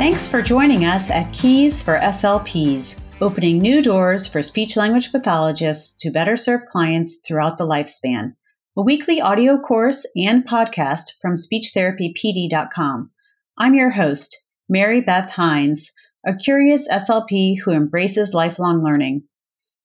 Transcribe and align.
Thanks 0.00 0.26
for 0.26 0.40
joining 0.40 0.86
us 0.86 1.10
at 1.10 1.30
Keys 1.30 1.82
for 1.82 1.98
SLPs, 1.98 2.94
opening 3.20 3.58
new 3.58 3.82
doors 3.82 4.26
for 4.26 4.42
speech 4.42 4.74
language 4.74 5.12
pathologists 5.12 5.94
to 5.98 6.10
better 6.10 6.38
serve 6.38 6.64
clients 6.64 7.18
throughout 7.18 7.58
the 7.58 7.66
lifespan. 7.66 8.34
A 8.78 8.82
weekly 8.82 9.20
audio 9.20 9.58
course 9.58 10.06
and 10.16 10.48
podcast 10.48 11.20
from 11.20 11.34
SpeechTherapyPD.com. 11.34 13.10
I'm 13.58 13.74
your 13.74 13.90
host, 13.90 14.38
Mary 14.70 15.02
Beth 15.02 15.28
Hines, 15.28 15.90
a 16.26 16.34
curious 16.34 16.88
SLP 16.88 17.58
who 17.62 17.72
embraces 17.72 18.32
lifelong 18.32 18.82
learning. 18.82 19.24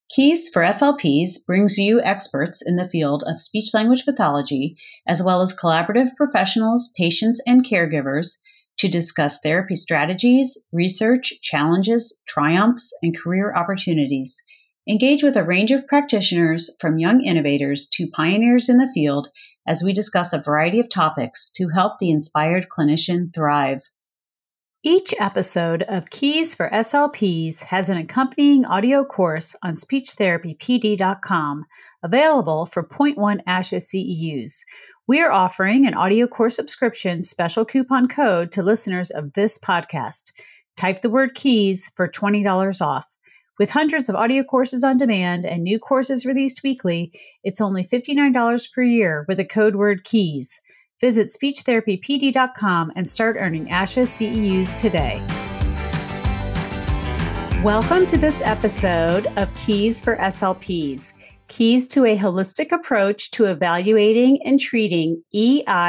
Keys 0.10 0.48
for 0.48 0.62
SLPs 0.62 1.46
brings 1.46 1.78
you 1.78 2.00
experts 2.00 2.62
in 2.66 2.78
the 2.78 2.88
field 2.88 3.26
of 3.28 3.42
speech 3.42 3.74
language 3.74 4.06
pathology, 4.06 4.78
as 5.06 5.22
well 5.22 5.42
as 5.42 5.54
collaborative 5.54 6.16
professionals, 6.16 6.94
patients, 6.96 7.42
and 7.46 7.66
caregivers 7.66 8.38
to 8.86 8.92
discuss 8.92 9.40
therapy 9.40 9.76
strategies, 9.76 10.60
research, 10.72 11.34
challenges, 11.42 12.22
triumphs, 12.28 12.94
and 13.02 13.18
career 13.18 13.56
opportunities. 13.56 14.40
Engage 14.88 15.24
with 15.24 15.36
a 15.36 15.44
range 15.44 15.72
of 15.72 15.88
practitioners 15.88 16.70
from 16.80 17.00
young 17.00 17.22
innovators 17.22 17.88
to 17.94 18.12
pioneers 18.16 18.70
in 18.70 18.78
the 18.78 18.92
field 18.94 19.28
as 19.68 19.82
we 19.82 19.92
discuss 19.92 20.34
a 20.34 20.42
variety 20.42 20.80
of 20.80 20.88
topics 20.88 21.50
to 21.56 21.70
help 21.70 21.94
the 22.00 22.12
inspired 22.12 22.68
clinician 22.70 23.34
thrive. 23.34 23.82
Each 24.84 25.16
episode 25.20 25.82
of 25.82 26.12
Keys 26.12 26.54
for 26.54 26.70
SLPs 26.70 27.64
has 27.64 27.90
an 27.90 27.98
accompanying 27.98 28.66
audio 28.66 29.04
course 29.04 29.56
on 29.64 29.74
speechtherapypd.com 29.74 31.66
available 32.04 32.68
for 32.68 32.88
0.1 32.88 33.44
ASHA 33.48 33.82
CEUs. 33.82 34.60
We 35.08 35.22
are 35.22 35.32
offering 35.32 35.86
an 35.86 35.94
audio 35.94 36.26
course 36.26 36.56
subscription 36.56 37.22
special 37.22 37.64
coupon 37.64 38.08
code 38.08 38.52
to 38.54 38.64
listeners 38.64 39.12
of 39.12 39.34
this 39.34 39.60
podcast. 39.60 40.32
Type 40.76 41.04
the 41.04 41.12
word 41.12 41.36
keys 41.36 41.92
for 41.96 42.08
$20 42.08 42.82
off. 42.82 43.06
With 43.60 43.70
hundreds 43.70 44.10
of 44.10 44.16
audio 44.16 44.42
courses 44.42 44.84
on 44.84 44.98
demand 44.98 45.46
and 45.46 45.64
new 45.64 45.78
courses 45.78 46.26
released 46.26 46.64
weekly, 46.64 47.12
it's 47.44 47.62
only 47.62 47.84
$59 47.84 48.74
per 48.74 48.82
year 48.82 49.26
with 49.28 49.38
the 49.38 49.46
code 49.46 49.76
word 49.76 50.06
KEYS. 50.06 50.58
Visit 51.00 51.32
speechtherapypd.com 51.40 52.92
and 52.96 53.08
start 53.08 53.38
earning 53.40 53.68
ASHA 53.68 54.08
CEUs 54.08 54.76
today. 54.76 55.22
Welcome 57.62 58.08
to 58.08 58.18
this 58.18 58.42
episode 58.42 59.28
of 59.38 59.54
Keys 59.54 60.04
for 60.04 60.16
SLPs 60.16 61.14
Keys 61.48 61.88
to 61.90 62.06
a 62.06 62.18
Holistic 62.18 62.72
Approach 62.72 63.30
to 63.32 63.46
Evaluating 63.46 64.40
and 64.44 64.60
Treating 64.60 65.24
EIPVFM. 65.34 65.80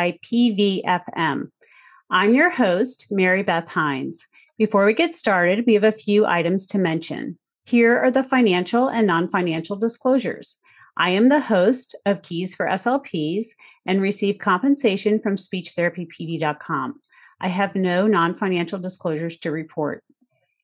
I'm 2.10 2.34
your 2.34 2.50
host, 2.50 3.06
Mary 3.10 3.42
Beth 3.42 3.68
Hines. 3.68 4.26
Before 4.58 4.84
we 4.84 4.92
get 4.92 5.14
started, 5.14 5.64
we 5.66 5.74
have 5.74 5.84
a 5.84 5.92
few 5.92 6.26
items 6.26 6.66
to 6.66 6.78
mention. 6.78 7.38
Here 7.64 7.98
are 7.98 8.10
the 8.10 8.22
financial 8.22 8.88
and 8.88 9.06
non 9.06 9.28
financial 9.28 9.76
disclosures. 9.76 10.58
I 10.98 11.10
am 11.10 11.30
the 11.30 11.40
host 11.40 11.96
of 12.04 12.22
Keys 12.22 12.54
for 12.54 12.66
SLPs 12.66 13.46
and 13.86 14.00
receive 14.02 14.38
compensation 14.38 15.20
from 15.20 15.36
speechtherapypd.com. 15.36 17.00
I 17.40 17.48
have 17.48 17.74
no 17.74 18.06
non 18.06 18.36
financial 18.36 18.78
disclosures 18.78 19.38
to 19.38 19.50
report. 19.50 20.04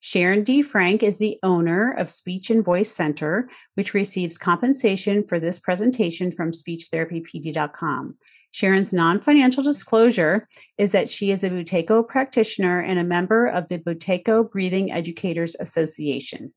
Sharon 0.04 0.42
D. 0.42 0.62
Frank 0.62 1.04
is 1.04 1.18
the 1.18 1.38
owner 1.44 1.92
of 1.92 2.10
Speech 2.10 2.50
and 2.50 2.64
Voice 2.64 2.90
Center, 2.90 3.48
which 3.74 3.94
receives 3.94 4.36
compensation 4.36 5.24
for 5.28 5.38
this 5.38 5.60
presentation 5.60 6.32
from 6.32 6.50
speechtherapypd.com. 6.50 8.16
Sharon's 8.50 8.92
non 8.92 9.20
financial 9.20 9.62
disclosure 9.62 10.48
is 10.76 10.90
that 10.90 11.08
she 11.08 11.30
is 11.30 11.44
a 11.44 11.50
Buteyko 11.50 12.08
practitioner 12.08 12.80
and 12.80 12.98
a 12.98 13.04
member 13.04 13.46
of 13.46 13.68
the 13.68 13.78
Buteyko 13.78 14.50
Breathing 14.50 14.90
Educators 14.90 15.54
Association. 15.60 16.52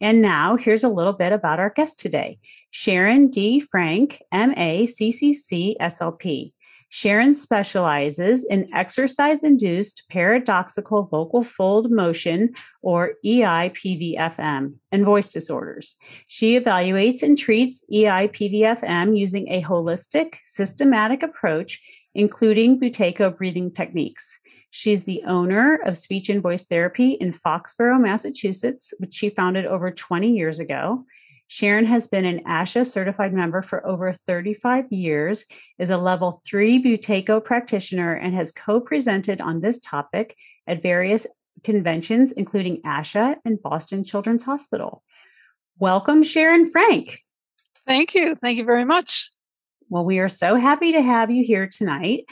And 0.00 0.22
now 0.22 0.56
here's 0.56 0.82
a 0.82 0.88
little 0.88 1.12
bit 1.12 1.32
about 1.32 1.60
our 1.60 1.70
guest 1.70 2.00
today 2.00 2.38
Sharon 2.70 3.28
D. 3.28 3.60
Frank, 3.60 4.22
MA, 4.32 4.86
CCC, 4.86 5.76
SLP. 5.78 6.52
Sharon 6.96 7.34
specializes 7.34 8.42
in 8.42 8.72
exercise 8.74 9.44
induced 9.44 10.04
paradoxical 10.08 11.02
vocal 11.02 11.42
fold 11.42 11.90
motion, 11.90 12.54
or 12.80 13.16
EIPVFM, 13.22 14.72
and 14.90 15.04
voice 15.04 15.30
disorders. 15.30 15.96
She 16.26 16.58
evaluates 16.58 17.22
and 17.22 17.36
treats 17.36 17.84
EIPVFM 17.92 19.14
using 19.14 19.46
a 19.52 19.60
holistic, 19.60 20.36
systematic 20.44 21.22
approach, 21.22 21.82
including 22.14 22.80
Buteyko 22.80 23.36
breathing 23.36 23.72
techniques. 23.72 24.40
She's 24.70 25.04
the 25.04 25.22
owner 25.26 25.78
of 25.84 25.98
Speech 25.98 26.30
and 26.30 26.42
Voice 26.42 26.64
Therapy 26.64 27.10
in 27.10 27.34
Foxborough, 27.34 28.00
Massachusetts, 28.00 28.94
which 29.00 29.12
she 29.12 29.28
founded 29.28 29.66
over 29.66 29.90
20 29.90 30.30
years 30.32 30.58
ago. 30.60 31.04
Sharon 31.48 31.86
has 31.86 32.08
been 32.08 32.26
an 32.26 32.42
ASHA 32.44 32.86
certified 32.86 33.32
member 33.32 33.62
for 33.62 33.86
over 33.86 34.12
35 34.12 34.90
years, 34.90 35.46
is 35.78 35.90
a 35.90 35.96
level 35.96 36.42
three 36.44 36.82
Buteyko 36.82 37.44
practitioner, 37.44 38.14
and 38.14 38.34
has 38.34 38.52
co 38.52 38.80
presented 38.80 39.40
on 39.40 39.60
this 39.60 39.78
topic 39.78 40.36
at 40.66 40.82
various 40.82 41.26
conventions, 41.62 42.32
including 42.32 42.82
ASHA 42.82 43.36
and 43.44 43.62
Boston 43.62 44.04
Children's 44.04 44.42
Hospital. 44.42 45.02
Welcome, 45.78 46.22
Sharon 46.22 46.68
Frank. 46.68 47.20
Thank 47.86 48.14
you. 48.14 48.34
Thank 48.34 48.58
you 48.58 48.64
very 48.64 48.84
much. 48.84 49.30
Well, 49.88 50.04
we 50.04 50.18
are 50.18 50.28
so 50.28 50.56
happy 50.56 50.92
to 50.92 51.00
have 51.00 51.30
you 51.30 51.44
here 51.44 51.68
tonight. 51.68 52.24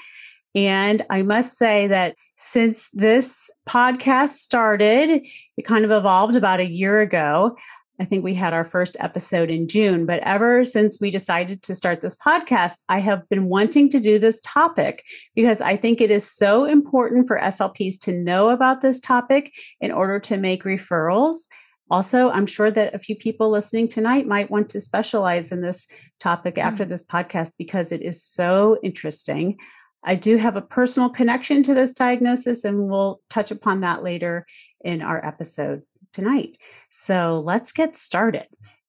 And 0.57 1.05
I 1.11 1.23
must 1.23 1.57
say 1.57 1.87
that 1.89 2.17
since 2.37 2.89
this 2.93 3.51
podcast 3.69 4.31
started, 4.31 5.27
it 5.57 5.63
kind 5.63 5.85
of 5.85 5.91
evolved 5.91 6.37
about 6.37 6.61
a 6.61 6.69
year 6.69 7.01
ago. 7.01 7.57
I 8.01 8.05
think 8.05 8.25
we 8.25 8.35
had 8.35 8.53
our 8.53 8.65
first 8.65 8.97
episode 8.99 9.51
in 9.51 9.69
June, 9.69 10.05
but 10.05 10.21
ever 10.25 10.65
since 10.65 11.01
we 11.01 11.13
decided 11.13 11.63
to 11.63 11.77
start 11.77 12.01
this 12.01 12.17
podcast, 12.17 12.79
I 12.89 12.99
have 12.99 13.29
been 13.29 13.49
wanting 13.49 13.89
to 13.91 14.01
do 14.01 14.19
this 14.19 14.41
topic 14.43 15.05
because 15.37 15.61
I 15.61 15.77
think 15.77 16.01
it 16.01 16.11
is 16.11 16.29
so 16.29 16.65
important 16.65 17.29
for 17.29 17.39
SLPs 17.39 18.01
to 18.01 18.13
know 18.13 18.51
about 18.51 18.81
this 18.81 18.99
topic 18.99 19.53
in 19.81 19.93
order 19.93 20.19
to 20.21 20.37
make 20.37 20.65
referrals. 20.65 21.47
Also, 21.89 22.31
I'm 22.31 22.47
sure 22.47 22.71
that 22.73 22.95
a 22.95 22.99
few 22.99 23.15
people 23.15 23.51
listening 23.51 23.87
tonight 23.87 24.27
might 24.27 24.51
want 24.51 24.71
to 24.71 24.81
specialize 24.81 25.53
in 25.53 25.61
this 25.61 25.87
topic 26.19 26.59
after 26.59 26.83
mm-hmm. 26.83 26.91
this 26.91 27.05
podcast 27.05 27.53
because 27.59 27.93
it 27.93 28.03
is 28.03 28.25
so 28.25 28.77
interesting. 28.83 29.57
I 30.03 30.17
do 30.17 30.37
have 30.37 30.57
a 30.57 30.63
personal 30.63 31.11
connection 31.11 31.63
to 31.63 31.75
this 31.75 31.93
diagnosis, 31.93 32.65
and 32.65 32.89
we'll 32.89 33.21
touch 33.31 33.53
upon 33.53 33.83
that 33.83 34.03
later 34.03 34.47
in 34.83 35.01
our 35.01 35.25
episode 35.25 35.83
tonight. 36.15 36.57
So 36.91 37.43
let's 37.45 37.73
get 37.73 37.97
started. 37.99 38.47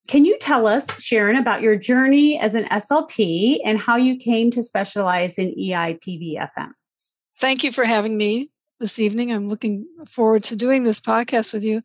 Can 0.07 0.23
you 0.23 0.37
tell 0.39 0.67
us, 0.67 1.01
Sharon, 1.01 1.35
about 1.35 1.61
your 1.61 1.75
journey 1.75 2.39
as 2.39 2.53
an 2.53 2.65
SLP 2.65 3.57
and 3.65 3.79
how 3.79 3.97
you 3.97 4.17
came 4.17 4.51
to 4.51 4.61
specialize 4.61 5.37
in 5.39 5.53
EIPVFM? 5.55 6.69
Thank 7.39 7.63
you 7.63 7.71
for 7.71 7.85
having 7.85 8.17
me 8.17 8.47
this 8.79 8.99
evening. 8.99 9.31
I'm 9.31 9.49
looking 9.49 9.87
forward 10.07 10.43
to 10.43 10.55
doing 10.55 10.83
this 10.83 11.01
podcast 11.01 11.53
with 11.53 11.65
you. 11.65 11.81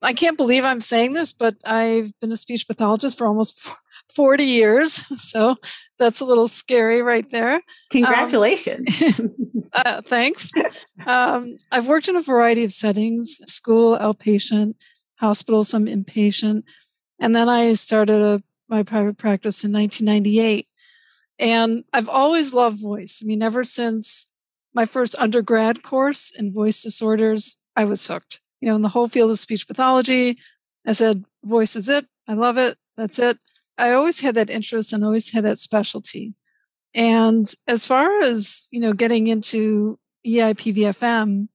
I 0.00 0.12
can't 0.12 0.36
believe 0.36 0.64
I'm 0.64 0.80
saying 0.80 1.12
this, 1.12 1.32
but 1.32 1.56
I've 1.64 2.12
been 2.20 2.32
a 2.32 2.36
speech 2.36 2.66
pathologist 2.66 3.18
for 3.18 3.26
almost 3.26 3.68
40 4.14 4.44
years. 4.44 5.04
So 5.22 5.56
that's 5.98 6.20
a 6.20 6.24
little 6.24 6.48
scary 6.48 7.00
right 7.00 7.28
there. 7.30 7.62
Congratulations. 7.90 9.02
Um, 9.18 9.34
uh, 9.72 10.02
thanks. 10.02 10.50
Um, 11.06 11.56
I've 11.70 11.88
worked 11.88 12.08
in 12.08 12.16
a 12.16 12.22
variety 12.22 12.64
of 12.64 12.74
settings 12.74 13.40
school, 13.46 13.96
outpatient, 13.98 14.74
hospital, 15.20 15.64
some 15.64 15.86
inpatient. 15.86 16.64
And 17.18 17.34
then 17.34 17.48
I 17.48 17.72
started 17.74 18.20
a, 18.20 18.42
my 18.68 18.82
private 18.82 19.16
practice 19.16 19.64
in 19.64 19.72
1998. 19.72 20.66
And 21.38 21.84
I've 21.92 22.08
always 22.08 22.52
loved 22.52 22.80
voice. 22.80 23.22
I 23.22 23.26
mean, 23.26 23.42
ever 23.42 23.64
since 23.64 24.30
my 24.74 24.84
first 24.84 25.14
undergrad 25.18 25.82
course 25.82 26.32
in 26.36 26.52
voice 26.52 26.82
disorders, 26.82 27.58
I 27.76 27.84
was 27.84 28.06
hooked. 28.06 28.40
You 28.60 28.68
know, 28.68 28.76
in 28.76 28.82
the 28.82 28.88
whole 28.88 29.08
field 29.08 29.30
of 29.30 29.38
speech 29.38 29.66
pathology, 29.66 30.38
I 30.86 30.92
said, 30.92 31.24
voice 31.44 31.76
is 31.76 31.88
it. 31.88 32.06
I 32.28 32.34
love 32.34 32.58
it. 32.58 32.78
That's 32.96 33.18
it. 33.18 33.38
I 33.78 33.92
always 33.92 34.20
had 34.20 34.34
that 34.34 34.50
interest 34.50 34.92
and 34.92 35.04
always 35.04 35.32
had 35.32 35.44
that 35.44 35.58
specialty. 35.58 36.34
And 36.94 37.52
as 37.66 37.86
far 37.86 38.20
as, 38.22 38.68
you 38.70 38.80
know, 38.80 38.92
getting 38.92 39.26
into 39.26 39.98
EIPVFM, 40.26 41.48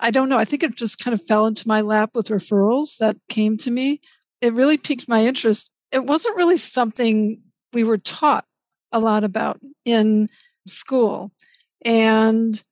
I 0.00 0.10
don't 0.10 0.28
know. 0.28 0.38
I 0.38 0.44
think 0.44 0.62
it 0.62 0.74
just 0.74 1.02
kind 1.02 1.14
of 1.14 1.24
fell 1.26 1.46
into 1.46 1.68
my 1.68 1.80
lap 1.80 2.10
with 2.14 2.28
referrals 2.28 2.98
that 2.98 3.16
came 3.28 3.56
to 3.58 3.70
me. 3.70 4.00
It 4.40 4.52
really 4.52 4.78
piqued 4.78 5.08
my 5.08 5.24
interest. 5.24 5.72
It 5.92 6.04
wasn't 6.04 6.36
really 6.36 6.56
something 6.56 7.40
we 7.72 7.84
were 7.84 7.98
taught 7.98 8.44
a 8.92 8.98
lot 8.98 9.24
about 9.24 9.60
in 9.84 10.28
school. 10.66 11.32
And 11.84 12.62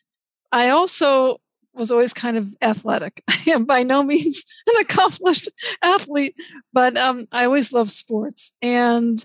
I 0.50 0.68
also 0.70 1.40
was 1.78 1.90
always 1.90 2.12
kind 2.12 2.36
of 2.36 2.54
athletic. 2.60 3.22
I 3.28 3.38
am 3.48 3.64
by 3.64 3.82
no 3.82 4.02
means 4.02 4.44
an 4.66 4.80
accomplished 4.80 5.48
athlete, 5.82 6.34
but 6.72 6.96
um, 6.96 7.26
I 7.32 7.44
always 7.44 7.72
loved 7.72 7.90
sports. 7.90 8.52
And 8.60 9.24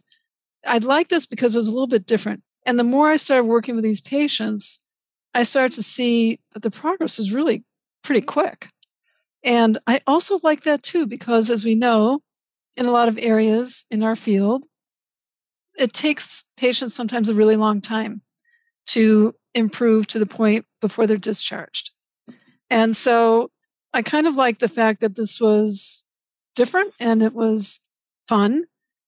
I 0.66 0.78
like 0.78 1.10
this 1.10 1.26
because 1.26 1.56
it 1.56 1.60
was 1.60 1.68
a 1.68 1.74
little 1.74 1.88
bit 1.88 2.06
different. 2.06 2.44
And 2.66 2.80
the 2.80 2.84
more 2.84 3.10
I 3.10 3.18
started 3.18 3.46
working 3.46 3.76
with 3.76 3.84
these 3.84 4.02
patients, 4.02 4.80
I 5.34 5.44
started 5.44 5.74
to 5.74 5.84
see 5.84 6.40
that 6.54 6.62
the 6.62 6.72
progress 6.72 7.20
is 7.20 7.34
really 7.34 7.64
pretty 8.04 8.22
quick. 8.22 8.70
And 9.44 9.78
I 9.88 10.02
also 10.08 10.40
like 10.44 10.64
that 10.64 10.84
too, 10.84 11.06
because 11.06 11.50
as 11.50 11.66
we 11.66 11.76
know, 11.76 12.22
in 12.78 12.86
a 12.86 12.92
lot 12.92 13.08
of 13.08 13.18
areas 13.18 13.86
in 13.92 14.04
our 14.04 14.16
field, 14.16 14.66
it 15.78 15.94
takes 15.94 16.46
patients 16.58 16.96
sometimes 16.96 17.30
a 17.30 17.34
really 17.34 17.56
long 17.56 17.82
time 17.82 18.22
to 18.88 19.36
improve 19.54 20.08
to 20.08 20.20
the 20.20 20.26
point 20.26 20.66
before 20.82 21.08
they're 21.08 21.18
discharged. 21.18 21.92
And 22.74 22.96
so 22.96 23.52
I 23.94 24.02
kind 24.02 24.26
of 24.26 24.36
like 24.36 24.58
the 24.58 24.68
fact 24.68 25.02
that 25.02 25.16
this 25.16 25.40
was 25.40 26.04
different 26.56 26.96
and 27.00 27.22
it 27.22 27.34
was 27.34 27.86
fun 28.28 28.64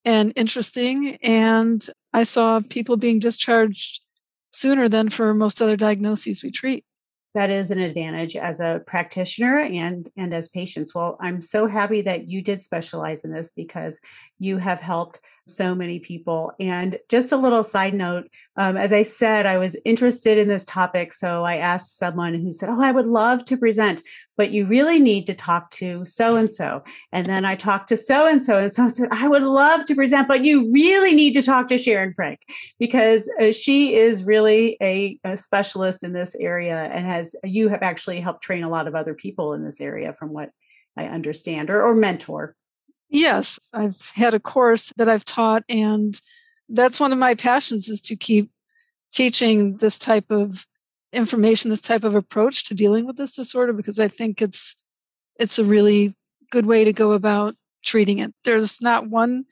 and 0.05 0.31
interesting. 0.35 1.15
And 1.23 1.83
I 2.13 2.21
saw 2.23 2.59
people 2.59 2.95
being 2.95 3.17
discharged 3.17 4.01
sooner 4.51 4.87
than 4.87 5.09
for 5.09 5.33
most 5.33 5.63
other 5.63 5.75
diagnoses 5.75 6.43
we 6.43 6.51
treat 6.51 6.85
that 7.35 7.51
is 7.51 7.69
an 7.69 7.79
advantage 7.79 8.35
as 8.35 8.59
a 8.59 8.81
practitioner 8.87 9.59
and 9.59 10.09
and 10.17 10.33
as 10.33 10.49
patients. 10.49 10.95
Well 10.95 11.17
i'm 11.21 11.41
so 11.41 11.67
happy 11.67 12.01
that 12.01 12.27
you 12.27 12.41
did 12.41 12.61
specialize 12.61 13.23
in 13.23 13.31
this 13.31 13.51
because 13.51 13.99
you 14.39 14.57
have 14.57 14.81
helped 14.81 15.21
so 15.47 15.75
many 15.75 15.99
people. 15.99 16.51
And 16.59 16.97
just 17.07 17.31
a 17.31 17.37
little 17.37 17.63
side 17.63 17.93
note 17.93 18.27
um, 18.57 18.77
as 18.77 18.91
i 18.91 19.03
said 19.03 19.45
i 19.45 19.57
was 19.57 19.75
interested 19.85 20.37
in 20.37 20.47
this 20.47 20.65
topic 20.65 21.13
so 21.13 21.43
i 21.43 21.57
asked 21.57 21.97
someone 21.97 22.33
who 22.33 22.51
said 22.51 22.69
oh 22.69 22.81
i 22.81 22.91
would 22.91 23.05
love 23.05 23.45
to 23.45 23.57
present 23.57 24.01
but 24.37 24.51
you 24.51 24.65
really 24.65 24.99
need 24.99 25.25
to 25.27 25.33
talk 25.33 25.71
to 25.71 26.03
so 26.05 26.35
and 26.35 26.49
so. 26.49 26.83
And 27.11 27.25
then 27.25 27.45
I 27.45 27.55
talked 27.55 27.89
to 27.89 27.97
so 27.97 28.27
and 28.27 28.41
so, 28.41 28.57
and 28.57 28.73
so 28.73 28.87
said, 28.87 29.09
I 29.11 29.27
would 29.27 29.43
love 29.43 29.85
to 29.85 29.95
present, 29.95 30.27
but 30.27 30.43
you 30.43 30.71
really 30.73 31.13
need 31.13 31.33
to 31.33 31.41
talk 31.41 31.67
to 31.69 31.77
Sharon 31.77 32.13
Frank 32.13 32.39
because 32.79 33.29
uh, 33.39 33.51
she 33.51 33.95
is 33.95 34.23
really 34.23 34.77
a, 34.81 35.19
a, 35.23 35.37
specialist 35.37 36.03
in 36.03 36.13
this 36.13 36.35
area 36.35 36.77
and 36.77 37.05
has, 37.05 37.35
you 37.43 37.69
have 37.69 37.83
actually 37.83 38.19
helped 38.19 38.41
train 38.41 38.63
a 38.63 38.69
lot 38.69 38.87
of 38.87 38.95
other 38.95 39.13
people 39.13 39.53
in 39.53 39.63
this 39.63 39.79
area 39.79 40.13
from 40.13 40.33
what 40.33 40.49
I 40.97 41.05
understand 41.05 41.69
or, 41.69 41.81
or 41.81 41.95
mentor. 41.95 42.55
Yes, 43.09 43.59
I've 43.73 44.11
had 44.15 44.33
a 44.33 44.39
course 44.39 44.91
that 44.97 45.07
I've 45.07 45.25
taught, 45.25 45.63
and 45.69 46.19
that's 46.67 46.99
one 46.99 47.13
of 47.13 47.19
my 47.19 47.35
passions 47.35 47.87
is 47.87 48.01
to 48.01 48.15
keep 48.15 48.49
teaching 49.11 49.77
this 49.77 49.99
type 49.99 50.31
of 50.31 50.67
information, 51.15 51.69
this 51.69 51.81
type 51.81 52.03
of 52.03 52.15
approach 52.15 52.65
to 52.65 52.73
dealing 52.73 53.05
with 53.05 53.17
this 53.17 53.35
disorder 53.35 53.73
because 53.73 53.99
I 53.99 54.07
think 54.07 54.41
it's 54.41 54.75
it's 55.39 55.59
a 55.59 55.65
really 55.65 56.15
good 56.51 56.65
way 56.65 56.83
to 56.83 56.93
go 56.93 57.13
about 57.13 57.55
treating 57.83 58.19
it. 58.19 58.33
There's 58.43 58.81
not 58.81 59.09
one 59.09 59.45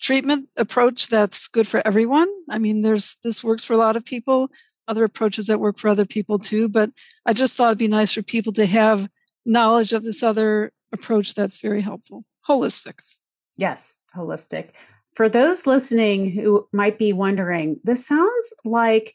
treatment 0.00 0.48
approach 0.56 1.08
that's 1.08 1.46
good 1.46 1.68
for 1.68 1.86
everyone. 1.86 2.28
I 2.48 2.58
mean, 2.58 2.80
there's 2.80 3.16
this 3.22 3.44
works 3.44 3.64
for 3.64 3.74
a 3.74 3.78
lot 3.78 3.96
of 3.96 4.04
people, 4.04 4.50
other 4.88 5.04
approaches 5.04 5.46
that 5.46 5.60
work 5.60 5.78
for 5.78 5.88
other 5.88 6.06
people 6.06 6.38
too, 6.38 6.68
but 6.68 6.90
I 7.26 7.32
just 7.32 7.56
thought 7.56 7.68
it'd 7.68 7.78
be 7.78 7.88
nice 7.88 8.14
for 8.14 8.22
people 8.22 8.52
to 8.54 8.66
have 8.66 9.08
knowledge 9.44 9.92
of 9.92 10.02
this 10.02 10.22
other 10.22 10.72
approach 10.92 11.34
that's 11.34 11.60
very 11.60 11.82
helpful. 11.82 12.24
Holistic. 12.48 13.00
Yes, 13.56 13.94
holistic. 14.16 14.70
For 15.14 15.28
those 15.28 15.66
listening 15.66 16.30
who 16.30 16.66
might 16.72 16.98
be 16.98 17.12
wondering, 17.12 17.78
this 17.84 18.06
sounds 18.06 18.54
like 18.64 19.14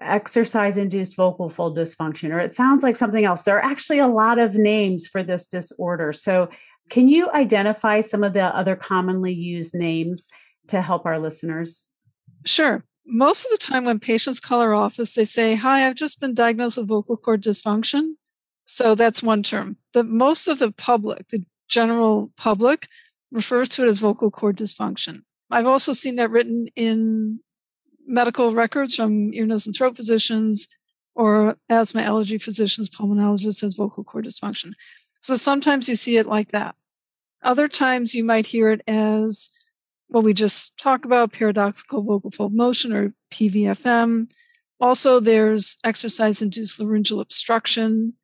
exercise 0.00 0.76
induced 0.76 1.16
vocal 1.16 1.50
fold 1.50 1.76
dysfunction, 1.76 2.32
or 2.32 2.38
it 2.38 2.54
sounds 2.54 2.82
like 2.82 2.96
something 2.96 3.24
else. 3.24 3.42
There 3.42 3.56
are 3.56 3.64
actually 3.64 3.98
a 3.98 4.08
lot 4.08 4.38
of 4.38 4.54
names 4.54 5.06
for 5.06 5.22
this 5.22 5.46
disorder. 5.46 6.12
So, 6.12 6.48
can 6.90 7.08
you 7.08 7.30
identify 7.30 8.00
some 8.00 8.22
of 8.22 8.34
the 8.34 8.44
other 8.44 8.76
commonly 8.76 9.32
used 9.32 9.74
names 9.74 10.28
to 10.68 10.82
help 10.82 11.06
our 11.06 11.18
listeners? 11.18 11.86
Sure. 12.44 12.84
Most 13.06 13.44
of 13.44 13.50
the 13.50 13.58
time, 13.58 13.84
when 13.84 13.98
patients 13.98 14.40
call 14.40 14.60
our 14.60 14.74
office, 14.74 15.14
they 15.14 15.24
say, 15.24 15.54
Hi, 15.54 15.86
I've 15.86 15.94
just 15.94 16.20
been 16.20 16.34
diagnosed 16.34 16.78
with 16.78 16.88
vocal 16.88 17.16
cord 17.16 17.42
dysfunction. 17.42 18.14
So, 18.66 18.94
that's 18.94 19.22
one 19.22 19.42
term. 19.42 19.76
The 19.92 20.04
most 20.04 20.48
of 20.48 20.58
the 20.58 20.72
public, 20.72 21.28
the 21.28 21.44
general 21.68 22.32
public, 22.36 22.88
refers 23.32 23.68
to 23.70 23.84
it 23.84 23.88
as 23.88 23.98
vocal 23.98 24.30
cord 24.30 24.56
dysfunction. 24.56 25.22
I've 25.50 25.66
also 25.66 25.92
seen 25.92 26.16
that 26.16 26.30
written 26.30 26.68
in 26.74 27.40
medical 28.06 28.52
records 28.52 28.96
from 28.96 29.32
ear, 29.34 29.46
nose, 29.46 29.66
and 29.66 29.74
throat 29.74 29.96
physicians 29.96 30.68
or 31.14 31.56
asthma 31.68 32.02
allergy 32.02 32.38
physicians, 32.38 32.90
pulmonologists 32.90 33.62
as 33.62 33.74
vocal 33.74 34.04
cord 34.04 34.24
dysfunction. 34.24 34.72
So 35.20 35.34
sometimes 35.34 35.88
you 35.88 35.94
see 35.94 36.16
it 36.16 36.26
like 36.26 36.50
that. 36.52 36.74
Other 37.42 37.68
times 37.68 38.14
you 38.14 38.24
might 38.24 38.46
hear 38.46 38.70
it 38.70 38.82
as 38.86 39.50
what 40.08 40.24
we 40.24 40.34
just 40.34 40.76
talked 40.78 41.04
about, 41.04 41.32
paradoxical 41.32 42.02
vocal 42.02 42.30
fold 42.30 42.54
motion 42.54 42.92
or 42.92 43.14
PVFM. 43.30 44.30
Also, 44.80 45.20
there's 45.20 45.76
exercise 45.84 46.42
induced 46.42 46.80
laryngeal 46.80 47.20
obstruction. 47.20 48.14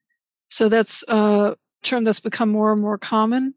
So 0.48 0.68
that's 0.68 1.04
a 1.08 1.56
term 1.82 2.04
that's 2.04 2.20
become 2.20 2.50
more 2.50 2.72
and 2.72 2.82
more 2.82 2.98
common 2.98 3.54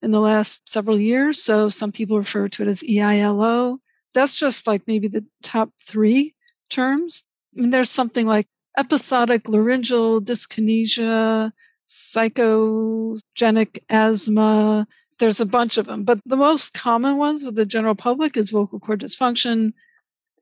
in 0.00 0.10
the 0.10 0.20
last 0.20 0.68
several 0.68 0.98
years. 0.98 1.42
So 1.42 1.68
some 1.68 1.92
people 1.92 2.18
refer 2.18 2.48
to 2.48 2.62
it 2.62 2.68
as 2.68 2.82
EILO 2.82 3.78
that's 4.16 4.34
just 4.34 4.66
like 4.66 4.82
maybe 4.86 5.08
the 5.08 5.24
top 5.42 5.70
three 5.86 6.34
terms. 6.70 7.22
I 7.56 7.60
mean, 7.60 7.70
there's 7.70 7.90
something 7.90 8.26
like 8.26 8.48
episodic 8.78 9.46
laryngeal 9.46 10.22
dyskinesia, 10.22 11.52
psychogenic 11.86 13.78
asthma. 13.90 14.86
There's 15.18 15.40
a 15.40 15.46
bunch 15.46 15.76
of 15.76 15.86
them, 15.86 16.04
but 16.04 16.20
the 16.24 16.36
most 16.36 16.74
common 16.74 17.18
ones 17.18 17.44
with 17.44 17.56
the 17.56 17.66
general 17.66 17.94
public 17.94 18.36
is 18.36 18.50
vocal 18.50 18.80
cord 18.80 19.00
dysfunction. 19.00 19.72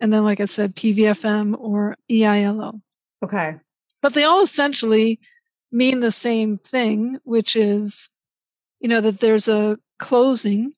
And 0.00 0.12
then, 0.12 0.24
like 0.24 0.40
I 0.40 0.46
said, 0.46 0.76
PVFM 0.76 1.56
or 1.58 1.96
EILO. 2.10 2.80
Okay. 3.24 3.56
But 4.02 4.14
they 4.14 4.24
all 4.24 4.42
essentially 4.42 5.18
mean 5.72 6.00
the 6.00 6.10
same 6.10 6.58
thing, 6.58 7.18
which 7.24 7.56
is, 7.56 8.10
you 8.80 8.88
know, 8.88 9.00
that 9.00 9.20
there's 9.20 9.48
a 9.48 9.78
closing 9.98 10.74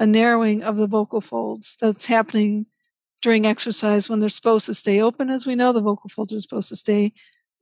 a 0.00 0.06
narrowing 0.06 0.62
of 0.62 0.78
the 0.78 0.86
vocal 0.86 1.20
folds 1.20 1.76
that's 1.76 2.06
happening 2.06 2.64
during 3.20 3.44
exercise 3.44 4.08
when 4.08 4.18
they're 4.18 4.30
supposed 4.30 4.64
to 4.64 4.72
stay 4.72 4.98
open. 4.98 5.28
As 5.28 5.46
we 5.46 5.54
know, 5.54 5.74
the 5.74 5.82
vocal 5.82 6.08
folds 6.08 6.32
are 6.32 6.40
supposed 6.40 6.70
to 6.70 6.76
stay 6.76 7.12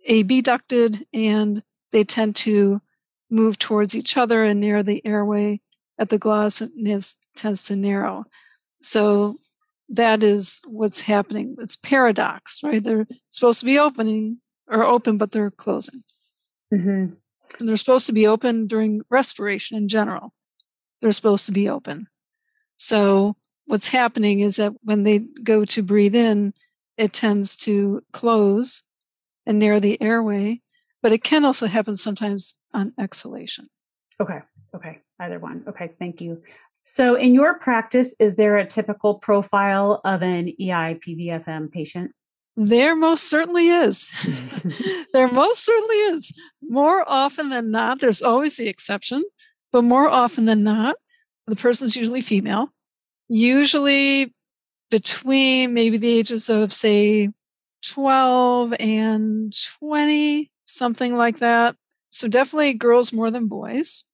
abducted 0.09 1.05
and 1.13 1.65
they 1.91 2.05
tend 2.05 2.37
to 2.37 2.81
move 3.29 3.59
towards 3.59 3.97
each 3.97 4.17
other 4.17 4.45
and 4.45 4.61
near 4.61 4.85
the 4.85 5.05
airway 5.05 5.61
at 5.99 6.11
the 6.11 6.19
glottis 6.19 6.63
it 6.63 6.71
tends 7.35 7.65
to 7.65 7.75
narrow. 7.75 8.25
So 8.81 9.41
that 9.89 10.23
is 10.23 10.63
what's 10.65 11.01
happening. 11.01 11.57
It's 11.59 11.75
paradox, 11.75 12.63
right? 12.63 12.83
They're 12.83 13.09
supposed 13.29 13.59
to 13.61 13.67
be 13.67 13.81
opening 13.81 14.39
or 14.69 14.85
open, 14.85 15.19
but 15.19 15.33
they're 15.33 15.51
closing. 15.51 16.05
Mm-hmm. 16.73 17.15
And 17.59 17.69
they're 17.69 17.77
supposed 17.77 18.07
to 18.07 18.13
be 18.13 18.29
open 18.29 18.69
during 18.69 19.03
respiration 19.11 19.77
in 19.77 19.89
general. 19.89 20.35
They're 21.01 21.11
supposed 21.11 21.47
to 21.47 21.53
be 21.53 21.69
open. 21.69 22.07
So 22.79 23.37
what's 23.67 23.89
happening 23.89 24.41
is 24.41 24.57
that 24.57 24.73
when 24.83 25.03
they 25.03 25.19
go 25.19 25.65
to 25.67 25.83
breathe 25.83 26.15
in, 26.15 26.55
it 26.97 27.13
tends 27.13 27.57
to 27.59 28.03
close 28.13 28.85
and 29.47 29.59
narrow 29.59 29.81
the 29.81 30.01
airway, 30.01 30.61
but 31.03 31.13
it 31.13 31.23
can 31.23 31.45
also 31.45 31.67
happen 31.67 31.97
sometimes 31.97 32.59
on 32.73 32.93
exhalation. 32.99 33.69
Okay. 34.21 34.41
Okay. 34.75 35.01
Either 35.21 35.39
one. 35.39 35.65
Okay. 35.69 35.93
Thank 35.99 36.21
you. 36.21 36.43
So, 36.83 37.17
in 37.17 37.35
your 37.35 37.59
practice, 37.59 38.15
is 38.19 38.37
there 38.37 38.57
a 38.57 38.67
typical 38.67 39.17
profile 39.17 40.01
of 40.05 40.23
an 40.23 40.49
EI 40.49 40.99
PVFM 41.07 41.71
patient? 41.71 42.13
There 42.57 42.97
most 42.97 43.25
certainly 43.29 43.69
is. 43.69 44.11
there 45.13 45.31
most 45.31 45.65
certainly 45.65 45.97
is. 45.97 46.33
More 46.63 47.05
often 47.07 47.51
than 47.51 47.71
not, 47.71 48.01
there's 48.01 48.23
always 48.23 48.57
the 48.57 48.69
exception, 48.69 49.23
but 49.71 49.85
more 49.85 50.09
often 50.09 50.47
than 50.47 50.65
not, 50.65 50.97
the 51.49 51.57
person's 51.57 51.97
usually 51.97 52.21
female, 52.21 52.73
usually 53.29 54.35
between 54.91 55.75
maybe 55.75 55.97
the 55.97 56.19
ages 56.19 56.49
of, 56.49 56.73
say, 56.73 57.31
12 57.85 58.75
and 58.81 59.53
20, 59.79 60.51
something 60.67 61.17
like 61.17 61.39
that. 61.39 61.77
So 62.11 62.29
definitely 62.29 62.75
girls 62.75 63.13
more 63.13 63.31
than 63.31 63.47
boys. 63.47 64.05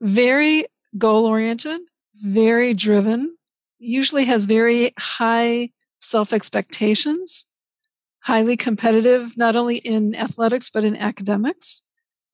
Very 0.00 0.66
goal 0.98 1.24
oriented, 1.26 1.80
very 2.20 2.74
driven, 2.74 3.36
usually 3.78 4.24
has 4.24 4.44
very 4.44 4.92
high 4.98 5.70
self 6.00 6.32
expectations, 6.32 7.46
highly 8.20 8.56
competitive, 8.56 9.36
not 9.36 9.56
only 9.56 9.76
in 9.76 10.14
athletics, 10.14 10.68
but 10.68 10.84
in 10.84 10.96
academics, 10.96 11.84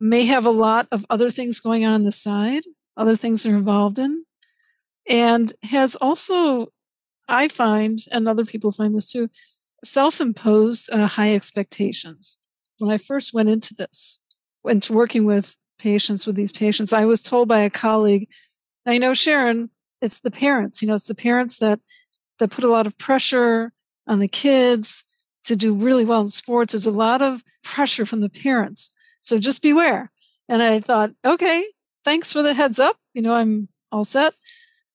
may 0.00 0.24
have 0.24 0.46
a 0.46 0.50
lot 0.50 0.88
of 0.90 1.06
other 1.10 1.30
things 1.30 1.60
going 1.60 1.84
on, 1.84 1.92
on 1.92 2.02
the 2.02 2.12
side, 2.12 2.62
other 2.96 3.14
things 3.14 3.42
they're 3.42 3.54
involved 3.54 3.98
in 3.98 4.24
and 5.10 5.52
has 5.64 5.96
also, 5.96 6.68
I 7.28 7.48
find, 7.48 7.98
and 8.12 8.28
other 8.28 8.44
people 8.46 8.70
find 8.70 8.94
this 8.94 9.10
too, 9.10 9.28
self 9.84 10.20
imposed 10.20 10.88
uh, 10.92 11.08
high 11.08 11.34
expectations. 11.34 12.38
When 12.78 12.90
I 12.90 12.96
first 12.96 13.34
went 13.34 13.48
into 13.48 13.74
this, 13.74 14.20
into 14.64 14.92
working 14.92 15.24
with 15.24 15.56
patients 15.78 16.26
with 16.26 16.36
these 16.36 16.52
patients, 16.52 16.92
I 16.92 17.04
was 17.04 17.20
told 17.20 17.48
by 17.48 17.60
a 17.60 17.70
colleague, 17.70 18.28
I 18.86 18.98
know, 18.98 19.12
Sharon, 19.12 19.70
it's 20.00 20.20
the 20.20 20.30
parents, 20.30 20.80
you 20.80 20.88
know, 20.88 20.94
it's 20.94 21.08
the 21.08 21.14
parents 21.14 21.58
that, 21.58 21.80
that 22.38 22.50
put 22.50 22.64
a 22.64 22.70
lot 22.70 22.86
of 22.86 22.96
pressure 22.96 23.72
on 24.06 24.20
the 24.20 24.28
kids 24.28 25.04
to 25.44 25.56
do 25.56 25.74
really 25.74 26.04
well 26.04 26.20
in 26.20 26.28
sports. 26.28 26.72
There's 26.72 26.86
a 26.86 26.92
lot 26.92 27.20
of 27.20 27.42
pressure 27.64 28.06
from 28.06 28.20
the 28.20 28.30
parents. 28.30 28.90
So 29.20 29.38
just 29.38 29.60
beware. 29.60 30.10
And 30.48 30.62
I 30.62 30.80
thought, 30.80 31.10
okay, 31.24 31.66
thanks 32.04 32.32
for 32.32 32.42
the 32.42 32.54
heads 32.54 32.78
up. 32.78 32.96
You 33.12 33.22
know, 33.22 33.34
I'm 33.34 33.68
all 33.92 34.04
set 34.04 34.34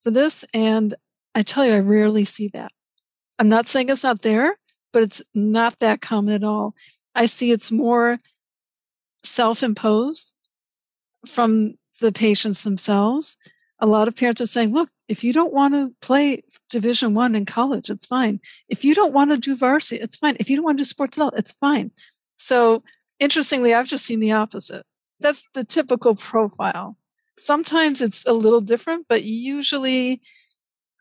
for 0.06 0.12
this. 0.12 0.46
And 0.54 0.94
I 1.34 1.42
tell 1.42 1.66
you, 1.66 1.74
I 1.74 1.80
rarely 1.80 2.24
see 2.24 2.48
that. 2.50 2.72
I'm 3.40 3.50
not 3.50 3.68
saying 3.68 3.90
it's 3.90 4.04
not 4.04 4.22
there, 4.22 4.56
but 4.94 5.04
it's 5.04 5.22
not 5.34 5.80
that 5.80 6.00
common 6.00 6.34
at 6.34 6.44
all. 6.44 6.74
I 7.14 7.26
see 7.26 7.52
it's 7.52 7.72
more 7.72 8.18
self 9.24 9.64
imposed 9.64 10.36
from 11.28 11.74
the 12.00 12.12
patients 12.12 12.64
themselves. 12.64 13.36
A 13.80 13.88
lot 13.88 14.08
of 14.08 14.16
parents 14.16 14.40
are 14.40 14.46
saying, 14.46 14.72
look, 14.72 14.90
if 15.10 15.24
you 15.24 15.34
don't 15.34 15.52
want 15.52 15.74
to 15.74 15.94
play 16.02 16.44
division 16.70 17.14
one 17.14 17.36
in 17.36 17.46
college, 17.46 17.90
it's 17.90 18.06
fine. 18.06 18.40
If 18.70 18.86
you 18.86 18.96
don't 18.96 19.14
want 19.14 19.32
to 19.32 19.38
do 19.38 19.56
varsity, 19.58 20.02
it's 20.02 20.16
fine. 20.16 20.38
If 20.40 20.50
you 20.50 20.56
don't 20.56 20.66
want 20.66 20.78
to 20.78 20.82
do 20.82 20.86
sports 20.86 21.18
at 21.18 21.24
all, 21.24 21.32
it's 21.36 21.52
fine. 21.52 21.92
So 22.38 22.84
interestingly, 23.20 23.74
I've 23.74 23.88
just 23.88 24.06
seen 24.06 24.20
the 24.20 24.32
opposite. 24.32 24.86
That's 25.20 25.48
the 25.54 25.64
typical 25.64 26.16
profile. 26.16 26.98
Sometimes 27.38 28.02
it's 28.02 28.26
a 28.26 28.34
little 28.34 28.62
different, 28.62 29.06
but 29.08 29.24
usually 29.24 30.22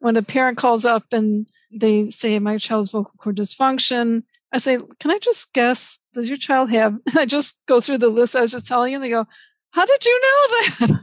when 0.00 0.17
a 0.17 0.23
parent 0.23 0.59
calls 0.59 0.85
up 0.85 1.05
and 1.12 1.47
they 1.73 2.11
say 2.11 2.38
my 2.38 2.59
child's 2.59 2.91
vocal 2.91 3.14
cord 3.19 3.37
dysfunction, 3.37 4.23
I 4.53 4.59
say, 4.59 4.79
Can 5.00 5.11
I 5.11 5.19
just 5.19 5.53
guess? 5.53 5.99
Does 6.12 6.29
your 6.29 6.38
child 6.38 6.71
have? 6.71 6.95
And 7.07 7.19
I 7.19 7.26
just 7.26 7.61
go 7.67 7.81
through 7.81 7.99
the 7.99 8.09
list 8.09 8.37
I 8.37 8.43
was 8.43 8.53
just 8.53 8.67
telling 8.67 8.93
you, 8.93 8.99
and 8.99 9.05
they 9.05 9.11
go, 9.11 9.26
How 9.71 9.87
did 9.87 10.05
you 10.05 10.21
know 10.21 10.47
that? 10.87 10.99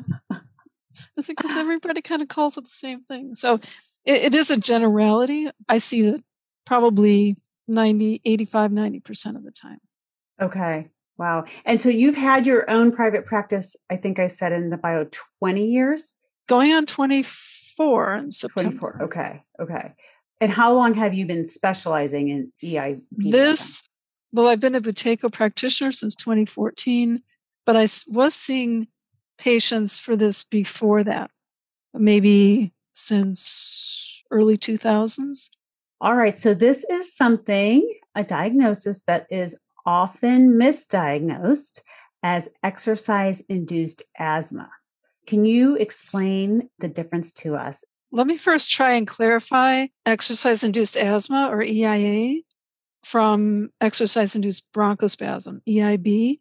I 1.17 1.21
said, 1.21 1.35
Because 1.35 1.57
everybody 1.57 2.01
kind 2.01 2.21
of 2.21 2.27
calls 2.27 2.57
it 2.57 2.63
the 2.63 2.69
same 2.69 3.01
thing. 3.01 3.35
So 3.35 3.55
it, 4.05 4.23
it 4.23 4.35
is 4.35 4.51
a 4.51 4.57
generality. 4.57 5.49
I 5.67 5.79
see 5.79 6.07
it 6.07 6.23
probably 6.65 7.37
90, 7.67 8.21
85, 8.23 8.71
90% 8.71 9.35
of 9.35 9.43
the 9.43 9.51
time. 9.51 9.79
Okay. 10.39 10.89
Wow. 11.21 11.45
And 11.65 11.79
so 11.79 11.89
you've 11.89 12.15
had 12.15 12.47
your 12.47 12.67
own 12.67 12.91
private 12.91 13.27
practice, 13.27 13.75
I 13.91 13.95
think 13.95 14.17
I 14.17 14.25
said 14.25 14.53
in 14.53 14.71
the 14.71 14.77
bio 14.77 15.07
20 15.39 15.63
years? 15.63 16.15
Going 16.49 16.73
on 16.73 16.87
24 16.87 18.15
in 18.15 18.31
September. 18.31 18.71
24. 18.71 19.03
Okay. 19.03 19.43
Okay. 19.59 19.93
And 20.41 20.51
how 20.51 20.73
long 20.73 20.95
have 20.95 21.13
you 21.13 21.27
been 21.27 21.47
specializing 21.47 22.29
in 22.29 22.51
EI? 22.63 23.01
This, 23.11 23.87
well, 24.33 24.47
I've 24.47 24.59
been 24.59 24.73
a 24.73 24.81
Buteyko 24.81 25.31
practitioner 25.31 25.91
since 25.91 26.15
2014, 26.15 27.21
but 27.67 27.77
I 27.77 27.85
was 28.07 28.33
seeing 28.33 28.87
patients 29.37 29.99
for 29.99 30.15
this 30.15 30.43
before 30.43 31.03
that, 31.03 31.29
maybe 31.93 32.73
since 32.93 34.23
early 34.31 34.57
2000s. 34.57 35.51
All 36.01 36.15
right. 36.15 36.35
So 36.35 36.55
this 36.55 36.83
is 36.85 37.15
something, 37.15 37.87
a 38.15 38.23
diagnosis 38.23 39.01
that 39.01 39.27
is 39.29 39.59
often 39.85 40.53
misdiagnosed 40.53 41.81
as 42.23 42.49
exercise 42.63 43.41
induced 43.41 44.03
asthma. 44.17 44.69
Can 45.27 45.45
you 45.45 45.75
explain 45.75 46.69
the 46.79 46.87
difference 46.87 47.31
to 47.33 47.55
us? 47.55 47.83
Let 48.11 48.27
me 48.27 48.37
first 48.37 48.71
try 48.71 48.93
and 48.93 49.07
clarify 49.07 49.87
exercise 50.05 50.63
induced 50.63 50.97
asthma 50.97 51.47
or 51.49 51.63
EIA 51.63 52.41
from 53.03 53.69
exercise 53.79 54.35
induced 54.35 54.71
bronchospasm, 54.73 55.61
EIB. 55.67 56.39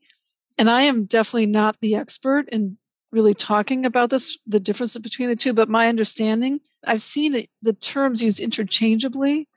And 0.59 0.68
I 0.68 0.82
am 0.82 1.06
definitely 1.06 1.47
not 1.47 1.78
the 1.80 1.94
expert 1.94 2.49
in 2.49 2.76
really 3.12 3.35
talking 3.35 3.87
about 3.87 4.11
this, 4.11 4.38
the 4.47 4.61
difference 4.61 4.97
between 4.99 5.28
the 5.28 5.37
two, 5.37 5.52
but 5.52 5.68
my 5.68 5.88
understanding, 5.88 6.61
I've 6.85 7.02
seen 7.02 7.35
it, 7.35 7.50
the 7.62 7.73
terms 7.73 8.23
used 8.23 8.40
interchangeably 8.40 9.49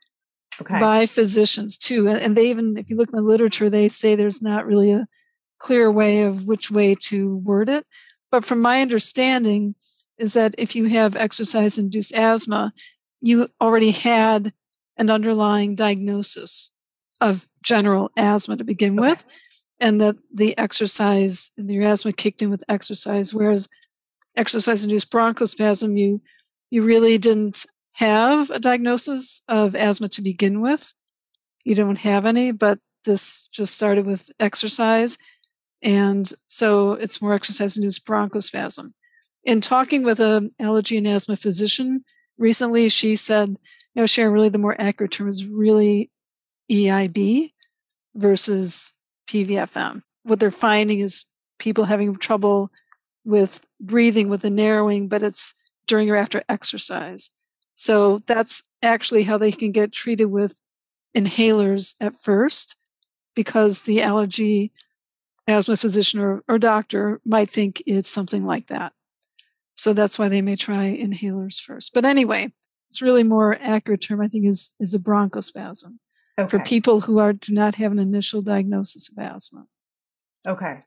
okay. 0.62 0.80
by 0.80 1.06
physicians 1.06 1.78
too. 1.78 2.08
And 2.08 2.36
they 2.36 2.50
even, 2.50 2.78
if 2.78 2.90
you 2.90 2.96
look 2.96 3.10
in 3.12 3.18
the 3.18 3.24
literature, 3.24 3.70
they 3.70 3.90
say 3.90 4.16
there's 4.16 4.42
not 4.42 4.66
really 4.66 4.92
a 4.92 5.08
clear 5.60 5.92
way 5.92 6.24
of 6.24 6.46
which 6.46 6.70
way 6.70 6.96
to 6.96 7.38
word 7.38 7.70
it. 7.70 7.86
But 8.32 8.46
from 8.46 8.62
my 8.62 8.82
understanding, 8.82 9.76
is 10.18 10.34
that 10.34 10.56
if 10.58 10.76
you 10.76 10.86
have 10.86 11.16
exercise 11.16 11.78
induced 11.78 12.14
asthma, 12.14 12.74
you 13.22 13.48
already 13.60 13.92
had 13.92 14.54
an 14.98 15.10
underlying 15.10 15.76
diagnosis 15.76 16.72
of 17.20 17.48
general 17.64 18.12
asthma 18.18 18.58
to 18.58 18.64
begin 18.64 19.00
okay. 19.00 19.10
with, 19.10 19.26
and 19.80 20.00
that 20.02 20.16
the 20.34 20.58
exercise, 20.58 21.52
and 21.58 21.70
your 21.70 21.84
asthma 21.84 22.12
kicked 22.12 22.42
in 22.42 22.50
with 22.50 22.64
exercise, 22.70 23.34
whereas 23.34 23.68
exercise 24.36 24.84
induced 24.84 25.12
bronchospasm, 25.12 25.98
you 25.98 26.22
you 26.70 26.84
really 26.84 27.18
didn't 27.18 27.66
have 27.94 28.50
a 28.50 28.60
diagnosis 28.60 29.42
of 29.48 29.76
asthma 29.76 30.10
to 30.10 30.22
begin 30.22 30.62
with. 30.62 30.94
You 31.64 31.76
don't 31.76 31.98
have 31.98 32.26
any, 32.26 32.52
but 32.52 32.80
this 33.06 33.48
just 33.52 33.76
started 33.76 34.06
with 34.06 34.30
exercise. 34.40 35.18
And 35.82 36.32
so 36.48 36.94
it's 36.94 37.22
more 37.22 37.34
exercise 37.34 37.78
induced 37.78 38.06
bronchospasm. 38.06 38.94
In 39.44 39.62
talking 39.62 40.04
with 40.04 40.20
an 40.20 40.52
allergy 40.60 40.98
and 40.98 41.08
asthma 41.08 41.36
physician 41.36 42.04
recently, 42.38 42.90
she 42.90 43.16
said, 43.16 43.50
you 43.50 44.02
know, 44.02 44.06
Sharon, 44.06 44.34
really 44.34 44.50
the 44.50 44.58
more 44.58 44.80
accurate 44.80 45.12
term 45.12 45.28
is 45.28 45.46
really 45.46 46.10
EIB 46.72 47.52
versus 48.16 48.96
PVFM. 49.28 50.02
What 50.24 50.40
they're 50.40 50.52
finding 50.52 51.00
is 51.02 51.26
people 51.60 51.86
having 51.86 52.16
trouble 52.16 52.72
with 53.26 53.66
breathing 53.80 54.30
with 54.30 54.42
the 54.42 54.50
narrowing, 54.50 55.08
but 55.08 55.24
it's 55.24 55.54
during 55.88 56.10
or 56.10 56.16
after 56.16 56.44
exercise. 56.50 57.30
So 57.75 58.20
that's 58.27 58.63
actually 58.82 59.24
how 59.24 59.38
they 59.38 59.51
can 59.51 59.72
get 59.72 59.92
treated 59.92 60.25
with 60.25 60.62
inhalers 61.15 61.96
at 62.00 62.22
first, 62.22 62.75
because 63.36 63.84
the 63.84 64.01
allergy 64.01 64.72
asthma 65.48 65.75
physician 65.75 66.20
or, 66.20 66.44
or 66.48 66.58
doctor 66.58 67.20
might 67.25 67.50
think 67.50 67.82
it's 67.86 68.10
something 68.10 68.46
like 68.46 68.68
that. 68.68 68.94
So 69.75 69.94
that's 69.94 70.20
why 70.20 70.30
they 70.30 70.42
may 70.42 70.56
try 70.56 70.96
inhalers 70.96 71.60
first. 71.60 71.94
But 71.94 72.06
anyway, 72.06 72.53
it's 72.89 73.01
really 73.01 73.24
more 73.24 73.58
accurate 73.60 74.01
term, 74.01 74.22
I 74.22 74.27
think, 74.27 74.46
is, 74.46 74.72
is 74.80 74.94
a 74.94 75.00
bronchospasm 75.00 75.98
okay. 76.39 76.48
for 76.48 76.60
people 76.60 77.01
who 77.01 77.18
are 77.18 77.34
do 77.34 77.53
not 77.53 77.75
have 77.75 77.92
an 77.92 78.00
initial 78.00 78.42
diagnosis 78.42 79.10
of 79.10 79.18
asthma. 79.18 79.65
Okay. 80.48 80.80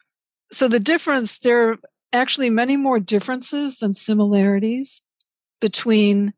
So 0.52 0.68
the 0.68 0.80
difference, 0.80 1.38
there 1.38 1.70
are 1.70 1.76
actually 2.12 2.48
many 2.48 2.76
more 2.76 3.00
differences 3.00 3.78
than 3.78 3.92
similarities 3.92 5.02
between 5.60 6.32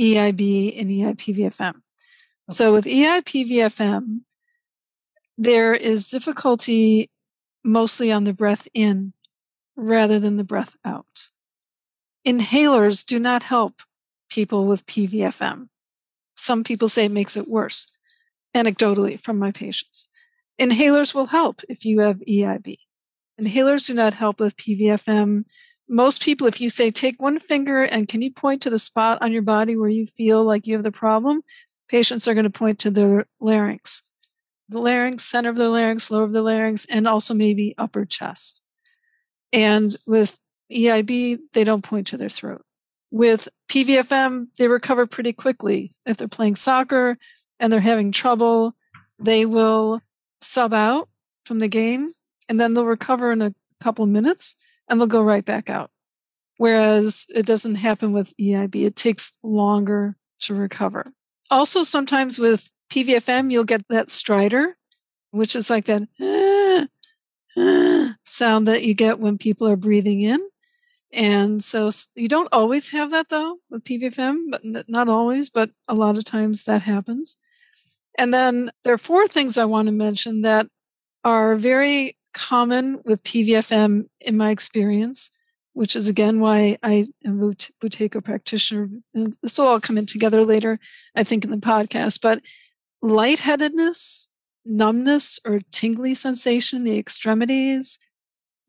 EIB 0.00 0.80
and 0.80 0.90
EIPVFM. 0.90 1.68
Okay. 1.70 1.80
So 2.50 2.72
with 2.72 2.84
EIPVFM, 2.84 4.20
there 5.36 5.74
is 5.74 6.10
difficulty 6.10 7.10
mostly 7.64 8.10
on 8.10 8.24
the 8.24 8.32
breath 8.32 8.66
in 8.74 9.12
rather 9.76 10.18
than 10.18 10.36
the 10.36 10.44
breath 10.44 10.76
out. 10.84 11.28
Inhalers 12.26 13.04
do 13.06 13.18
not 13.18 13.44
help 13.44 13.82
people 14.28 14.66
with 14.66 14.86
PVFM. 14.86 15.68
Some 16.36 16.64
people 16.64 16.88
say 16.88 17.06
it 17.06 17.12
makes 17.12 17.36
it 17.36 17.48
worse, 17.48 17.86
anecdotally 18.54 19.20
from 19.20 19.38
my 19.38 19.52
patients. 19.52 20.08
Inhalers 20.60 21.14
will 21.14 21.26
help 21.26 21.62
if 21.68 21.84
you 21.84 22.00
have 22.00 22.20
EIB. 22.28 22.78
Inhalers 23.40 23.86
do 23.86 23.94
not 23.94 24.14
help 24.14 24.40
with 24.40 24.56
PVFM 24.56 25.44
most 25.88 26.22
people, 26.22 26.46
if 26.46 26.60
you 26.60 26.68
say, 26.68 26.90
take 26.90 27.20
one 27.20 27.38
finger 27.38 27.82
and 27.82 28.08
can 28.08 28.20
you 28.20 28.32
point 28.32 28.62
to 28.62 28.70
the 28.70 28.78
spot 28.78 29.18
on 29.22 29.32
your 29.32 29.42
body 29.42 29.76
where 29.76 29.88
you 29.88 30.06
feel 30.06 30.44
like 30.44 30.66
you 30.66 30.74
have 30.74 30.82
the 30.82 30.92
problem, 30.92 31.42
patients 31.88 32.28
are 32.28 32.34
going 32.34 32.44
to 32.44 32.50
point 32.50 32.78
to 32.80 32.90
their 32.90 33.26
larynx. 33.40 34.02
The 34.68 34.80
larynx, 34.80 35.24
center 35.24 35.48
of 35.48 35.56
the 35.56 35.70
larynx, 35.70 36.10
lower 36.10 36.24
of 36.24 36.32
the 36.32 36.42
larynx, 36.42 36.84
and 36.90 37.08
also 37.08 37.32
maybe 37.32 37.74
upper 37.78 38.04
chest. 38.04 38.62
And 39.52 39.96
with 40.06 40.38
EIB, 40.70 41.38
they 41.54 41.64
don't 41.64 41.82
point 41.82 42.08
to 42.08 42.18
their 42.18 42.28
throat. 42.28 42.62
With 43.10 43.48
PVFM, 43.70 44.48
they 44.58 44.68
recover 44.68 45.06
pretty 45.06 45.32
quickly. 45.32 45.92
If 46.04 46.18
they're 46.18 46.28
playing 46.28 46.56
soccer 46.56 47.16
and 47.58 47.72
they're 47.72 47.80
having 47.80 48.12
trouble, 48.12 48.74
they 49.18 49.46
will 49.46 50.02
sub 50.42 50.74
out 50.74 51.08
from 51.46 51.60
the 51.60 51.68
game 51.68 52.12
and 52.48 52.60
then 52.60 52.74
they'll 52.74 52.84
recover 52.84 53.32
in 53.32 53.40
a 53.40 53.54
couple 53.80 54.04
of 54.04 54.10
minutes 54.10 54.56
and 54.88 55.00
they'll 55.00 55.06
go 55.06 55.22
right 55.22 55.44
back 55.44 55.70
out. 55.70 55.90
Whereas 56.56 57.26
it 57.34 57.46
doesn't 57.46 57.76
happen 57.76 58.12
with 58.12 58.36
EIB, 58.36 58.84
it 58.84 58.96
takes 58.96 59.38
longer 59.42 60.16
to 60.40 60.54
recover. 60.54 61.06
Also, 61.50 61.82
sometimes 61.82 62.38
with 62.38 62.70
PVFM, 62.90 63.50
you'll 63.50 63.64
get 63.64 63.86
that 63.88 64.08
stridor, 64.08 64.72
which 65.30 65.54
is 65.54 65.70
like 65.70 65.86
that 65.86 66.88
sound 68.24 68.68
that 68.68 68.82
you 68.82 68.94
get 68.94 69.20
when 69.20 69.38
people 69.38 69.68
are 69.68 69.76
breathing 69.76 70.20
in. 70.20 70.40
And 71.12 71.64
so 71.64 71.88
you 72.14 72.28
don't 72.28 72.50
always 72.52 72.90
have 72.90 73.10
that 73.12 73.30
though 73.30 73.58
with 73.70 73.84
PVFM, 73.84 74.50
but 74.50 74.88
not 74.88 75.08
always, 75.08 75.48
but 75.48 75.70
a 75.86 75.94
lot 75.94 76.18
of 76.18 76.24
times 76.24 76.64
that 76.64 76.82
happens. 76.82 77.36
And 78.18 78.34
then 78.34 78.72
there 78.84 78.92
are 78.92 78.98
four 78.98 79.26
things 79.26 79.56
I 79.56 79.64
want 79.64 79.86
to 79.86 79.92
mention 79.92 80.42
that 80.42 80.66
are 81.24 81.54
very 81.54 82.17
common 82.32 83.00
with 83.04 83.22
PVFM 83.24 84.06
in 84.20 84.36
my 84.36 84.50
experience, 84.50 85.30
which 85.72 85.96
is 85.96 86.08
again 86.08 86.40
why 86.40 86.78
I 86.82 87.06
am 87.24 87.42
a 87.42 87.54
Buteyko 87.54 88.24
practitioner. 88.24 88.88
And 89.14 89.36
this 89.42 89.58
will 89.58 89.66
all 89.66 89.80
come 89.80 89.98
in 89.98 90.06
together 90.06 90.44
later, 90.44 90.78
I 91.14 91.24
think, 91.24 91.44
in 91.44 91.50
the 91.50 91.56
podcast. 91.56 92.20
But 92.20 92.42
lightheadedness, 93.02 94.28
numbness, 94.64 95.40
or 95.44 95.60
tingly 95.70 96.14
sensation 96.14 96.78
in 96.78 96.84
the 96.84 96.98
extremities, 96.98 97.98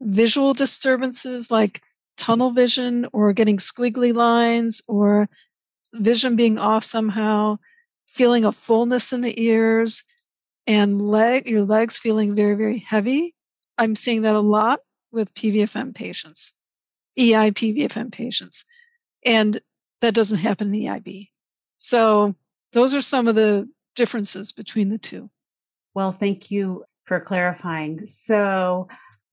visual 0.01 0.53
disturbances 0.53 1.51
like 1.51 1.81
tunnel 2.17 2.51
vision 2.51 3.07
or 3.13 3.33
getting 3.33 3.57
squiggly 3.57 4.13
lines 4.13 4.81
or 4.87 5.29
vision 5.93 6.35
being 6.35 6.57
off 6.59 6.83
somehow, 6.83 7.57
feeling 8.05 8.45
a 8.45 8.51
fullness 8.51 9.11
in 9.11 9.21
the 9.21 9.41
ears, 9.41 10.03
and 10.67 11.01
leg 11.01 11.47
your 11.47 11.63
legs 11.63 11.97
feeling 11.97 12.35
very 12.35 12.55
very 12.55 12.77
heavy. 12.77 13.35
I'm 13.79 13.95
seeing 13.95 14.23
that 14.23 14.35
a 14.35 14.39
lot 14.39 14.81
with 15.11 15.33
PVFM 15.33 15.95
patients, 15.95 16.53
EI 17.17 17.51
PVFM 17.51 18.11
patients, 18.11 18.65
and 19.25 19.59
that 20.01 20.13
doesn't 20.13 20.39
happen 20.39 20.73
in 20.73 20.81
EIB. 20.81 21.29
So 21.77 22.35
those 22.73 22.93
are 22.93 23.01
some 23.01 23.27
of 23.27 23.35
the 23.35 23.67
differences 23.95 24.51
between 24.51 24.89
the 24.89 24.97
two. 24.97 25.29
Well, 25.95 26.11
thank 26.11 26.51
you 26.51 26.83
for 27.05 27.19
clarifying. 27.19 28.05
So 28.05 28.87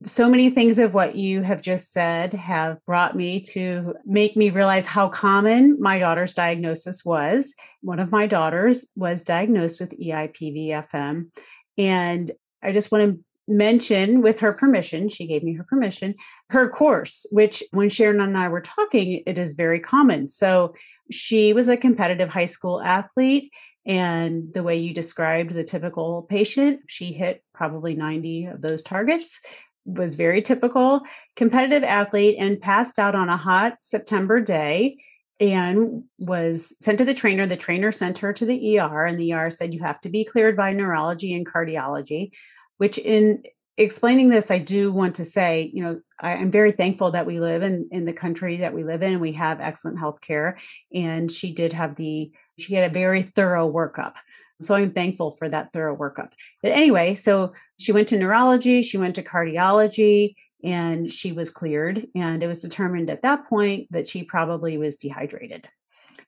so 0.04 0.28
many 0.28 0.50
things 0.50 0.78
of 0.78 0.92
what 0.92 1.16
you 1.16 1.42
have 1.42 1.62
just 1.62 1.92
said 1.92 2.34
have 2.34 2.84
brought 2.84 3.16
me 3.16 3.40
to 3.40 3.94
make 4.04 4.36
me 4.36 4.50
realize 4.50 4.86
how 4.86 5.08
common 5.08 5.80
my 5.80 5.98
daughter's 5.98 6.34
diagnosis 6.34 7.04
was. 7.04 7.54
One 7.80 7.98
of 7.98 8.12
my 8.12 8.26
daughters 8.26 8.86
was 8.94 9.22
diagnosed 9.22 9.80
with 9.80 9.98
EIPVFM. 9.98 11.30
And 11.78 12.30
I 12.62 12.72
just 12.72 12.92
want 12.92 13.10
to 13.10 13.24
mention, 13.48 14.22
with 14.22 14.40
her 14.40 14.52
permission, 14.52 15.08
she 15.08 15.26
gave 15.26 15.42
me 15.42 15.54
her 15.54 15.64
permission, 15.64 16.14
her 16.50 16.68
course, 16.68 17.26
which 17.30 17.62
when 17.70 17.90
Sharon 17.90 18.20
and 18.20 18.36
I 18.36 18.48
were 18.48 18.60
talking, 18.60 19.22
it 19.26 19.38
is 19.38 19.54
very 19.54 19.80
common. 19.80 20.28
So 20.28 20.74
she 21.10 21.52
was 21.52 21.68
a 21.68 21.76
competitive 21.76 22.28
high 22.28 22.46
school 22.46 22.80
athlete. 22.80 23.52
And 23.84 24.52
the 24.52 24.64
way 24.64 24.76
you 24.76 24.92
described 24.92 25.54
the 25.54 25.62
typical 25.62 26.26
patient, 26.28 26.80
she 26.88 27.12
hit 27.12 27.44
probably 27.54 27.94
90 27.94 28.46
of 28.46 28.60
those 28.60 28.82
targets 28.82 29.38
was 29.86 30.16
very 30.16 30.42
typical 30.42 31.02
competitive 31.36 31.84
athlete 31.84 32.36
and 32.38 32.60
passed 32.60 32.98
out 32.98 33.14
on 33.14 33.28
a 33.28 33.36
hot 33.36 33.78
September 33.80 34.40
day 34.40 34.96
and 35.38 36.02
was 36.18 36.74
sent 36.80 36.98
to 36.98 37.04
the 37.04 37.14
trainer. 37.14 37.46
The 37.46 37.56
trainer 37.56 37.92
sent 37.92 38.18
her 38.18 38.32
to 38.32 38.44
the 38.44 38.78
ER, 38.78 39.04
and 39.04 39.18
the 39.20 39.34
ER 39.34 39.50
said, 39.50 39.74
You 39.74 39.82
have 39.82 40.00
to 40.00 40.08
be 40.08 40.24
cleared 40.24 40.56
by 40.56 40.72
neurology 40.72 41.34
and 41.34 41.46
cardiology, 41.46 42.30
which 42.78 42.98
in 42.98 43.42
explaining 43.78 44.30
this, 44.30 44.50
I 44.50 44.58
do 44.58 44.90
want 44.90 45.16
to 45.16 45.24
say, 45.24 45.70
you 45.72 45.82
know, 45.82 46.00
I, 46.20 46.32
am 46.32 46.50
very 46.50 46.72
thankful 46.72 47.10
that 47.10 47.26
we 47.26 47.40
live 47.40 47.62
in, 47.62 47.88
in 47.92 48.04
the 48.04 48.12
country 48.12 48.58
that 48.58 48.72
we 48.72 48.84
live 48.84 49.02
in 49.02 49.12
and 49.12 49.20
we 49.20 49.32
have 49.32 49.60
excellent 49.60 49.98
health 49.98 50.20
care. 50.20 50.56
And 50.94 51.30
she 51.30 51.52
did 51.52 51.72
have 51.74 51.94
the, 51.96 52.30
she 52.58 52.74
had 52.74 52.90
a 52.90 52.94
very 52.94 53.22
thorough 53.22 53.70
workup. 53.70 54.14
So 54.62 54.74
I'm 54.74 54.92
thankful 54.92 55.36
for 55.36 55.48
that 55.50 55.72
thorough 55.72 55.96
workup. 55.96 56.32
But 56.62 56.72
anyway, 56.72 57.14
so 57.14 57.52
she 57.78 57.92
went 57.92 58.08
to 58.08 58.18
neurology, 58.18 58.80
she 58.80 58.96
went 58.96 59.14
to 59.16 59.22
cardiology, 59.22 60.34
and 60.64 61.12
she 61.12 61.32
was 61.32 61.50
cleared. 61.50 62.06
And 62.14 62.42
it 62.42 62.46
was 62.46 62.60
determined 62.60 63.10
at 63.10 63.22
that 63.22 63.46
point 63.48 63.88
that 63.92 64.08
she 64.08 64.22
probably 64.22 64.78
was 64.78 64.96
dehydrated. 64.96 65.68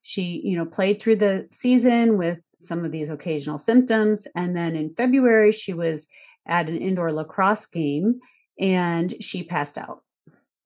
She, 0.02 0.43
you 0.45 0.57
know, 0.57 0.67
played 0.67 1.00
through 1.00 1.17
the 1.17 1.47
season 1.50 2.19
with 2.19 2.38
some 2.61 2.85
of 2.85 2.93
these 2.93 3.09
occasional 3.09 3.59
symptoms. 3.59 4.26
And 4.35 4.55
then 4.57 4.76
in 4.76 4.95
February, 4.95 5.52
she 5.52 5.73
was 5.73 6.09
at 6.49 6.69
an 6.69 6.78
indoor 6.78 7.12
lacrosse 7.12 7.67
game 7.67 8.21
and 8.59 9.14
she 9.21 9.43
passed 9.43 9.78
out. 9.78 10.02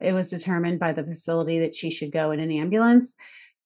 It 0.01 0.13
was 0.13 0.31
determined 0.31 0.81
by 0.81 0.93
the 0.93 1.05
facility 1.05 1.61
that 1.61 1.77
she 1.77 1.91
should 1.91 2.13
go 2.13 2.31
in 2.31 2.41
an 2.41 2.51
ambulance 2.51 3.15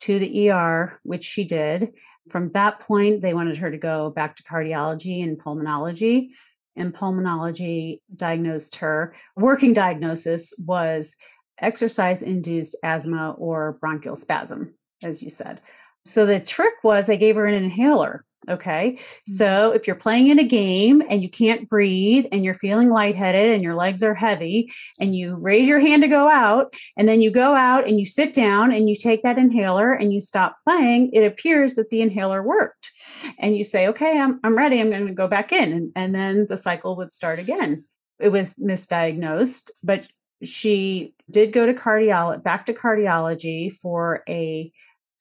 to 0.01 0.19
the 0.19 0.51
ER, 0.51 0.99
which 1.03 1.25
she 1.25 1.45
did. 1.45 1.95
From 2.29 2.51
that 2.51 2.81
point, 2.81 3.23
they 3.23 3.33
wanted 3.33 3.57
her 3.59 3.71
to 3.71 3.79
go 3.79 4.11
back 4.11 4.37
to 4.37 4.43
cardiology 4.43 5.23
and 5.23 5.39
pulmonology. 5.39 6.31
And 6.79 6.95
pulmonology 6.95 8.01
diagnosed 8.15 8.77
her. 8.77 9.15
Working 9.35 9.73
diagnosis 9.73 10.53
was 10.59 11.17
exercise 11.59 12.21
induced 12.21 12.77
asthma 12.83 13.31
or 13.39 13.79
bronchial 13.81 14.17
spasm, 14.17 14.75
as 15.03 15.23
you 15.23 15.31
said. 15.31 15.63
So 16.05 16.27
the 16.27 16.39
trick 16.39 16.75
was 16.83 17.07
they 17.07 17.17
gave 17.17 17.37
her 17.37 17.47
an 17.47 17.55
inhaler 17.55 18.26
Okay. 18.49 18.93
Mm-hmm. 18.93 19.33
So 19.33 19.73
if 19.73 19.87
you're 19.87 19.97
playing 19.97 20.29
in 20.29 20.39
a 20.39 20.45
game 20.45 21.03
and 21.09 21.23
you 21.23 21.29
can't 21.29 21.69
breathe 21.69 22.27
and 22.31 22.45
you're 22.45 22.55
feeling 22.55 22.91
lightheaded 22.91 23.53
and 23.53 23.63
your 23.63 23.75
legs 23.75 24.03
are 24.03 24.15
heavy 24.15 24.71
and 25.01 25.17
you 25.17 25.37
raise 25.37 25.67
your 25.67 25.81
hand 25.81 26.03
to 26.03 26.09
go 26.09 26.29
out 26.29 26.75
and 26.97 27.09
then 27.09 27.21
you 27.21 27.31
go 27.31 27.55
out 27.55 27.89
and 27.89 27.99
you 27.99 28.07
sit 28.07 28.33
down 28.33 28.73
and 28.73 28.89
you 28.89 28.97
take 28.97 29.23
that 29.23 29.39
inhaler 29.39 29.93
and 29.93 30.13
you 30.13 30.21
stop 30.21 30.57
playing, 30.65 31.11
it 31.13 31.25
appears 31.25 31.75
that 31.75 31.91
the 31.91 32.01
inhaler 32.01 32.43
worked. 32.43 32.93
And 33.39 33.57
you 33.57 33.65
say, 33.65 33.89
okay, 33.89 34.19
I'm, 34.19 34.39
I'm 34.45 34.57
ready. 34.57 34.81
I'm 34.81 34.91
going 34.91 35.09
to 35.09 35.13
go 35.13 35.29
back 35.29 35.53
in. 35.53 35.73
And, 35.73 35.93
and 35.97 36.15
then 36.15 36.47
the 36.49 36.57
cycle 36.57 36.97
would 36.97 37.13
start 37.13 37.39
again. 37.39 37.85
It 38.19 38.29
was 38.29 38.55
misdiagnosed, 38.55 39.71
but 39.83 40.07
she 40.43 41.15
did 41.31 41.53
go 41.53 41.67
to 41.67 41.75
cardiology, 41.75 42.43
back 42.43 42.67
to 42.67 42.75
cardiology 42.75 43.73
for 43.73 44.23
a 44.29 44.73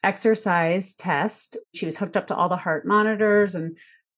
exercise 0.05 0.93
test. 0.93 1.57
She 1.73 1.85
was 1.85 1.97
hooked 1.97 2.15
up 2.15 2.27
to 2.27 2.35
all 2.35 2.47
the 2.47 2.55
heart 2.55 2.85
monitors 2.85 3.55
and 3.55 3.77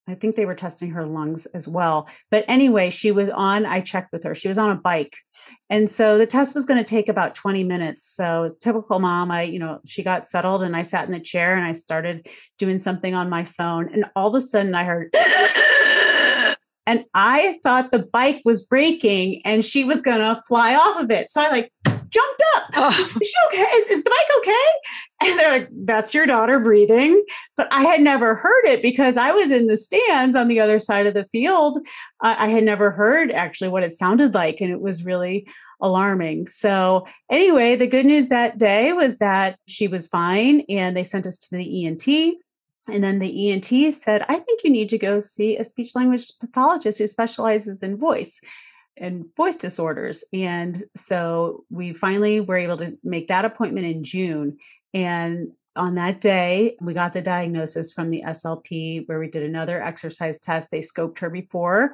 I 0.09 0.15
think 0.15 0.35
they 0.35 0.45
were 0.45 0.55
testing 0.55 0.91
her 0.91 1.05
lungs 1.05 1.45
as 1.47 1.67
well. 1.67 2.07
But 2.31 2.45
anyway, 2.47 2.89
she 2.89 3.11
was 3.11 3.29
on, 3.29 3.65
I 3.65 3.81
checked 3.81 4.13
with 4.13 4.23
her, 4.23 4.33
she 4.33 4.47
was 4.47 4.57
on 4.57 4.71
a 4.71 4.75
bike. 4.75 5.17
And 5.69 5.91
so 5.91 6.17
the 6.17 6.25
test 6.25 6.55
was 6.55 6.65
going 6.65 6.77
to 6.77 6.89
take 6.89 7.09
about 7.09 7.35
20 7.35 7.65
minutes. 7.65 8.09
So 8.09 8.47
typical 8.61 8.99
mom, 8.99 9.31
I, 9.31 9.43
you 9.43 9.59
know, 9.59 9.79
she 9.85 10.03
got 10.03 10.27
settled 10.27 10.63
and 10.63 10.77
I 10.77 10.83
sat 10.83 11.05
in 11.05 11.11
the 11.11 11.19
chair 11.19 11.57
and 11.57 11.65
I 11.65 11.73
started 11.73 12.27
doing 12.57 12.79
something 12.79 13.15
on 13.15 13.29
my 13.29 13.43
phone. 13.43 13.89
And 13.91 14.05
all 14.15 14.29
of 14.29 14.35
a 14.35 14.41
sudden 14.41 14.75
I 14.75 14.85
heard, 14.85 15.13
and 16.85 17.03
I 17.13 17.59
thought 17.61 17.91
the 17.91 18.07
bike 18.13 18.41
was 18.45 18.63
breaking 18.63 19.41
and 19.43 19.63
she 19.63 19.83
was 19.83 20.01
going 20.01 20.19
to 20.19 20.41
fly 20.47 20.75
off 20.75 21.01
of 21.01 21.11
it. 21.11 21.29
So 21.29 21.41
I 21.41 21.49
like 21.49 21.71
jumped 22.09 22.43
up. 22.55 22.63
Oh. 22.79 22.89
Is 22.89 23.27
she 23.27 23.35
okay? 23.47 23.61
Is, 23.61 23.87
is, 23.97 24.03
the 24.03 24.09
bike 24.09 24.37
okay? 24.37 25.29
And 25.29 25.39
they're 25.39 25.49
like, 25.49 25.69
that's 25.85 26.13
your 26.13 26.25
daughter 26.25 26.59
breathing. 26.59 27.23
But 27.55 27.67
I 27.71 27.83
had 27.83 28.01
never 28.01 28.35
heard 28.35 28.65
it 28.65 28.81
because 28.81 29.17
I 29.17 29.31
was 29.31 29.51
in 29.51 29.67
the 29.67 29.77
stands 29.77 30.35
on 30.35 30.47
the 30.47 30.59
other 30.59 30.79
side 30.79 31.07
of 31.07 31.13
the 31.13 31.25
field. 31.25 31.79
Uh, 32.23 32.35
I 32.37 32.49
had 32.49 32.63
never 32.63 32.91
heard 32.91 33.31
actually 33.31 33.69
what 33.69 33.83
it 33.83 33.93
sounded 33.93 34.33
like. 34.33 34.61
And 34.61 34.71
it 34.71 34.79
was 34.79 35.05
really 35.05 35.47
alarming. 35.81 36.47
So, 36.47 37.07
anyway, 37.31 37.75
the 37.75 37.87
good 37.87 38.05
news 38.05 38.27
that 38.27 38.57
day 38.57 38.93
was 38.93 39.17
that 39.17 39.57
she 39.65 39.87
was 39.87 40.07
fine 40.07 40.61
and 40.69 40.95
they 40.95 41.03
sent 41.03 41.25
us 41.25 41.37
to 41.39 41.55
the 41.55 41.85
ENT. 41.85 42.07
And 42.89 43.03
then 43.03 43.19
the 43.19 43.51
ENT 43.51 43.93
said, 43.93 44.23
I 44.29 44.39
think 44.39 44.63
you 44.63 44.69
need 44.69 44.89
to 44.89 44.97
go 44.97 45.19
see 45.19 45.57
a 45.57 45.63
speech 45.63 45.95
language 45.95 46.31
pathologist 46.39 46.99
who 46.99 47.07
specializes 47.07 47.83
in 47.83 47.97
voice 47.97 48.39
and 48.99 49.25
voice 49.35 49.55
disorders. 49.55 50.23
And 50.33 50.83
so 50.95 51.65
we 51.69 51.93
finally 51.93 52.39
were 52.39 52.57
able 52.57 52.77
to 52.77 52.97
make 53.03 53.27
that 53.27 53.45
appointment 53.45 53.85
in 53.85 54.03
June. 54.03 54.57
And 54.93 55.51
on 55.75 55.95
that 55.95 56.21
day, 56.21 56.75
we 56.81 56.93
got 56.93 57.13
the 57.13 57.21
diagnosis 57.21 57.93
from 57.93 58.09
the 58.09 58.23
SLP 58.25 59.07
where 59.07 59.19
we 59.19 59.29
did 59.29 59.43
another 59.43 59.81
exercise 59.81 60.39
test. 60.39 60.71
They 60.71 60.79
scoped 60.79 61.19
her 61.19 61.29
before, 61.29 61.93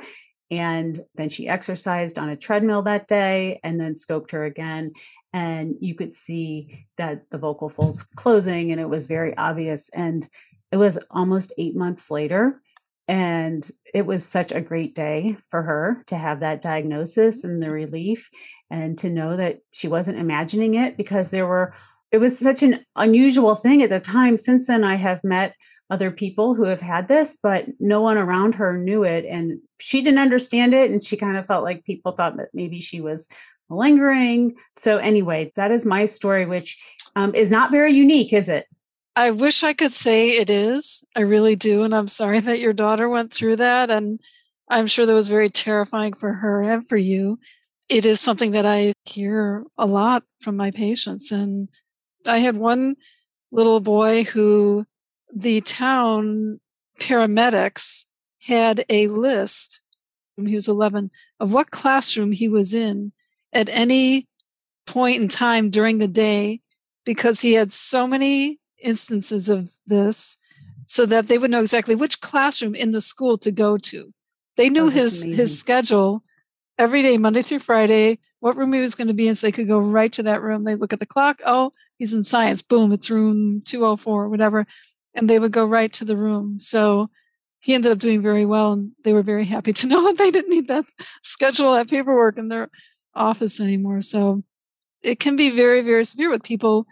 and 0.50 1.00
then 1.16 1.30
she 1.30 1.48
exercised 1.48 2.18
on 2.18 2.30
a 2.30 2.38
treadmill 2.38 2.84
that 2.84 3.08
day 3.08 3.60
and 3.64 3.80
then 3.80 3.96
scoped 3.96 4.32
her 4.32 4.46
again. 4.46 4.94
And 5.34 5.76
you 5.80 5.96
could 5.96 6.16
see 6.16 6.86
that 6.98 7.30
the 7.30 7.38
vocal 7.38 7.70
folds 7.70 8.04
closing, 8.16 8.72
and 8.72 8.80
it 8.80 8.88
was 8.88 9.08
very 9.08 9.36
obvious. 9.36 9.90
And 9.90 10.28
it 10.72 10.78
was 10.78 10.98
almost 11.12 11.54
eight 11.58 11.76
months 11.76 12.10
later 12.10 12.62
and 13.08 13.70
it 13.94 14.06
was 14.06 14.26
such 14.26 14.52
a 14.52 14.62
great 14.62 14.96
day 14.96 15.38
for 15.50 15.62
her 15.62 16.04
to 16.08 16.16
have 16.16 16.40
that 16.40 16.62
diagnosis 16.62 17.44
and 17.44 17.62
the 17.62 17.70
relief 17.70 18.30
and 18.72 18.98
to 19.00 19.10
know 19.10 19.36
that 19.36 19.58
she 19.72 19.88
wasn't 19.88 20.20
imagining 20.20 20.76
it 20.76 20.96
because 20.96 21.30
there 21.30 21.46
were, 21.46 21.74
it 22.12 22.18
was 22.20 22.38
such 22.38 22.64
an 22.64 22.84
unusual 22.96 23.56
thing 23.56 23.84
at 23.84 23.90
the 23.90 24.00
time. 24.00 24.38
Since 24.38 24.68
then, 24.68 24.84
I 24.84 24.96
have 24.96 25.24
met 25.24 25.54
other 25.90 26.12
people 26.12 26.56
who 26.56 26.64
have 26.64 26.82
had 26.82 27.08
this, 27.08 27.38
but 27.42 27.66
no 27.80 28.02
one 28.02 28.18
around 28.18 28.56
her 28.56 28.78
knew 28.78 29.04
it. 29.04 29.26
And 29.26 29.60
she 29.80 30.02
didn't 30.02 30.20
understand 30.20 30.74
it. 30.74 30.90
And 30.90 31.04
she 31.04 31.18
kind 31.18 31.38
of 31.38 31.46
felt 31.46 31.64
like 31.64 31.84
people 31.84 32.14
thought 32.14 32.38
that 32.38 32.50
maybe 32.54 32.80
she 32.80 33.02
was 33.02 33.28
malingering. 33.70 34.56
So, 34.78 34.98
anyway, 34.98 35.52
that 35.56 35.72
is 35.72 35.86
my 35.86 36.06
story, 36.06 36.46
which 36.46 36.78
um, 37.16 37.36
is 37.36 37.52
not 37.52 37.70
very 37.70 37.92
unique, 37.92 38.34
is 38.34 38.50
it? 38.50 38.66
I 39.16 39.32
wish 39.32 39.64
I 39.64 39.74
could 39.74 39.92
say 39.92 40.32
it 40.32 40.50
is. 40.50 41.04
I 41.16 41.22
really 41.22 41.56
do. 41.56 41.84
And 41.84 41.94
I'm 41.94 42.08
sorry 42.08 42.40
that 42.42 42.60
your 42.60 42.74
daughter 42.74 43.08
went 43.10 43.34
through 43.34 43.58
that. 43.58 43.92
And 43.92 44.20
I'm 44.70 44.88
sure 44.88 45.06
that 45.06 45.14
was 45.14 45.28
very 45.28 45.50
terrifying 45.50 46.14
for 46.14 46.34
her 46.34 46.62
and 46.62 46.88
for 46.88 46.98
you. 46.98 47.40
It 47.90 48.06
is 48.06 48.20
something 48.20 48.52
that 48.52 48.66
I 48.66 48.94
hear 49.06 49.66
a 49.78 49.86
lot 49.86 50.24
from 50.40 50.56
my 50.56 50.72
patients. 50.72 51.32
And 51.32 51.70
I 52.26 52.40
had 52.40 52.58
one 52.58 52.96
little 53.52 53.82
boy 53.82 54.24
who 54.24 54.86
the 55.34 55.62
town 55.62 56.60
paramedics 57.00 58.06
had 58.44 58.86
a 58.90 59.08
list 59.08 59.82
when 60.36 60.48
he 60.48 60.56
was 60.56 60.68
11 60.68 61.12
of 61.40 61.54
what 61.54 61.72
classroom 61.72 62.32
he 62.32 62.48
was 62.48 62.74
in 62.74 63.12
at 63.52 63.70
any 63.70 64.28
point 64.88 65.22
in 65.22 65.28
time 65.28 65.70
during 65.70 66.00
the 66.00 66.08
day 66.08 66.62
because 67.06 67.42
he 67.42 67.54
had 67.54 67.72
so 67.72 68.08
many 68.08 68.60
instances 68.84 69.50
of 69.50 69.72
this 69.86 70.38
so 70.86 71.06
that 71.06 71.28
they 71.28 71.38
would 71.38 71.52
know 71.52 71.62
exactly 71.62 71.96
which 71.96 72.22
classroom 72.22 72.76
in 72.76 72.92
the 72.92 73.02
school 73.02 73.38
to 73.40 73.52
go 73.52 73.78
to. 73.78 74.14
They 74.58 74.70
knew 74.70 74.88
oh, 74.88 74.90
his 74.90 75.24
amazing. 75.24 75.38
his 75.38 75.60
schedule 75.60 76.24
every 76.78 77.02
day, 77.02 77.18
Monday 77.18 77.42
through 77.42 77.60
Friday, 77.60 78.20
what 78.40 78.58
room 78.58 78.74
he 78.74 78.82
was 78.82 78.96
going 78.96 79.08
to 79.08 79.14
be 79.14 79.28
in. 79.28 79.36
So 79.36 79.48
they 79.48 79.52
could 79.52 79.68
go 79.68 79.80
right 79.80 80.12
to 80.14 80.24
that 80.24 80.42
room. 80.42 80.64
They 80.64 80.76
look 80.76 80.94
at 80.94 81.00
the 81.00 81.06
clock. 81.06 81.40
Oh, 81.46 81.72
he's 81.98 82.14
in 82.14 82.24
science. 82.24 82.62
Boom, 82.62 82.92
it's 82.92 83.10
room 83.10 83.62
204, 83.66 84.30
whatever. 84.30 84.68
And 85.16 85.30
they 85.30 85.40
would 85.40 85.52
go 85.52 85.66
right 85.66 85.92
to 85.94 86.06
the 86.06 86.18
room. 86.18 86.60
So 86.60 87.10
he 87.60 87.74
ended 87.74 87.92
up 87.92 88.00
doing 88.00 88.22
very 88.22 88.46
well. 88.46 88.74
And 88.74 88.92
they 89.04 89.14
were 89.14 89.24
very 89.24 89.46
happy 89.46 89.74
to 89.74 89.88
know 89.88 90.04
that 90.04 90.18
they 90.18 90.32
didn't 90.32 90.52
need 90.52 90.68
that 90.68 90.86
schedule, 91.22 91.74
that 91.74 91.90
paperwork 91.90 92.38
in 92.38 92.50
their 92.50 92.70
office 93.16 93.60
anymore. 93.60 94.02
So 94.02 94.44
it 95.02 95.20
can 95.20 95.36
be 95.36 95.50
very, 95.50 95.82
very 95.82 96.06
severe 96.06 96.30
with 96.30 96.44
people 96.44 96.88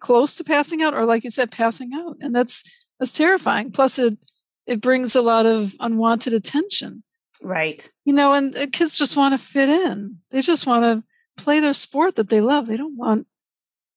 close 0.00 0.36
to 0.36 0.44
passing 0.44 0.82
out 0.82 0.94
or 0.94 1.04
like 1.04 1.24
you 1.24 1.30
said, 1.30 1.50
passing 1.50 1.92
out. 1.94 2.16
And 2.20 2.34
that's 2.34 2.64
that's 2.98 3.12
terrifying. 3.12 3.72
Plus 3.72 3.98
it 3.98 4.18
it 4.66 4.80
brings 4.80 5.14
a 5.14 5.22
lot 5.22 5.46
of 5.46 5.74
unwanted 5.80 6.32
attention. 6.32 7.02
Right. 7.42 7.88
You 8.04 8.12
know, 8.12 8.32
and 8.32 8.54
kids 8.72 8.98
just 8.98 9.16
want 9.16 9.38
to 9.38 9.46
fit 9.46 9.68
in. 9.68 10.18
They 10.30 10.40
just 10.40 10.66
want 10.66 10.84
to 10.84 11.42
play 11.42 11.60
their 11.60 11.74
sport 11.74 12.16
that 12.16 12.28
they 12.28 12.40
love. 12.40 12.66
They 12.66 12.76
don't 12.76 12.96
want 12.96 13.26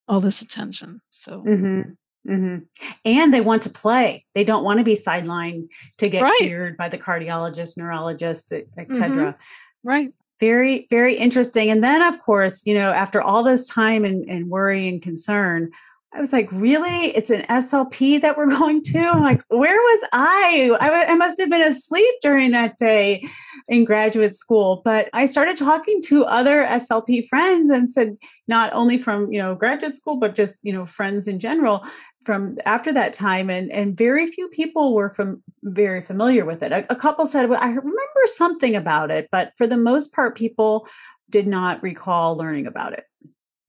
all 0.08 0.20
this 0.20 0.42
attention. 0.42 1.02
So 1.10 1.42
mm-hmm. 1.42 1.92
Mm-hmm. 2.28 2.58
And 3.06 3.34
they 3.34 3.42
want 3.42 3.64
to 3.64 3.70
play. 3.70 4.26
They 4.36 4.44
don't 4.44 4.64
want 4.64 4.80
to 4.80 4.84
be 4.84 4.96
sidelined 4.96 5.70
to 5.98 6.10
get 6.10 6.22
right. 6.22 6.38
cleared 6.40 6.78
by 6.78 6.90
the 6.90 6.98
cardiologist, 6.98 7.78
neurologist, 7.78 8.52
etc. 8.78 9.10
Mm-hmm. 9.10 9.88
Right. 9.88 10.12
Very, 10.40 10.88
very 10.90 11.16
interesting. 11.16 11.70
And 11.70 11.84
then, 11.84 12.02
of 12.02 12.20
course, 12.22 12.66
you 12.66 12.74
know, 12.74 12.92
after 12.92 13.22
all 13.22 13.44
this 13.44 13.68
time 13.68 14.06
and, 14.06 14.30
and 14.30 14.50
worry 14.50 14.88
and 14.88 15.02
concern, 15.02 15.72
I 16.12 16.20
was 16.20 16.34
like, 16.34 16.52
really? 16.52 17.16
It's 17.16 17.30
an 17.30 17.44
SLP 17.50 18.22
that 18.22 18.36
we're 18.36 18.50
going 18.58 18.82
to? 18.84 19.00
I'm 19.00 19.22
like, 19.22 19.44
where 19.50 19.76
was 19.76 20.10
I? 20.12 20.72
I, 20.80 20.86
w- 20.90 21.06
I 21.08 21.16
must 21.16 21.40
have 21.40 21.50
been 21.50 21.62
asleep 21.62 22.14
during 22.22 22.52
that 22.52 22.78
day 22.78 23.28
in 23.68 23.86
graduate 23.86 24.36
school. 24.36 24.82
But 24.84 25.10
I 25.14 25.26
started 25.26 25.56
talking 25.56 26.02
to 26.04 26.26
other 26.26 26.66
SLP 26.66 27.28
friends 27.28 27.70
and 27.70 27.90
said, 27.90 28.16
not 28.48 28.74
only 28.74 28.98
from, 28.98 29.32
you 29.32 29.40
know, 29.40 29.54
graduate 29.54 29.96
school, 29.96 30.18
but 30.18 30.34
just, 30.34 30.58
you 30.64 30.74
know, 30.74 30.86
friends 30.86 31.28
in 31.28 31.40
general 31.40 31.86
from 32.26 32.58
after 32.66 32.92
that 32.92 33.14
time. 33.14 33.50
And, 33.50 33.72
and 33.72 33.96
very 33.96 34.26
few 34.26 34.50
people 34.50 34.96
were 34.96 35.14
from 35.14 35.44
very 35.64 36.02
familiar 36.02 36.44
with 36.44 36.64
it. 36.64 36.72
A, 36.72 36.92
a 36.92 36.96
couple 36.96 37.28
said, 37.28 37.50
well, 37.50 37.62
I 37.62 37.70
remember 37.70 38.22
something 38.26 38.76
about 38.76 39.12
it, 39.12 39.30
but 39.32 39.54
for 39.58 39.68
the 39.68 39.78
most 39.78 40.12
part, 40.14 40.36
people 40.36 40.88
did 41.30 41.46
not 41.46 41.84
recall 41.84 42.36
learning 42.36 42.66
about 42.66 42.94
it. 42.94 43.06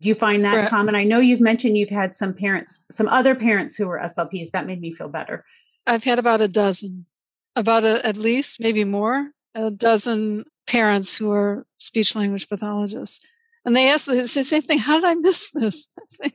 Do 0.00 0.08
you 0.08 0.14
find 0.14 0.44
that 0.44 0.56
right. 0.56 0.68
common? 0.68 0.94
I 0.94 1.04
know 1.04 1.18
you've 1.20 1.40
mentioned 1.40 1.76
you've 1.76 1.90
had 1.90 2.14
some 2.14 2.32
parents, 2.32 2.84
some 2.90 3.08
other 3.08 3.34
parents 3.34 3.76
who 3.76 3.86
were 3.86 3.98
SLPs. 3.98 4.50
That 4.50 4.66
made 4.66 4.80
me 4.80 4.94
feel 4.94 5.08
better. 5.08 5.44
I've 5.86 6.04
had 6.04 6.18
about 6.18 6.40
a 6.40 6.48
dozen, 6.48 7.06
about 7.54 7.84
a, 7.84 8.04
at 8.06 8.16
least 8.16 8.60
maybe 8.60 8.84
more, 8.84 9.30
a 9.54 9.70
dozen 9.70 10.44
parents 10.66 11.18
who 11.18 11.30
are 11.32 11.66
speech 11.78 12.16
language 12.16 12.48
pathologists. 12.48 13.24
And 13.64 13.76
they 13.76 13.90
ask 13.90 14.06
the 14.06 14.26
same 14.26 14.62
thing 14.62 14.78
How 14.78 14.96
did 14.96 15.04
I 15.04 15.14
miss 15.16 15.50
this? 15.50 15.90
I 15.98 16.02
say, 16.06 16.32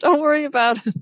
Don't 0.00 0.20
worry 0.20 0.44
about 0.44 0.84
it. 0.84 0.94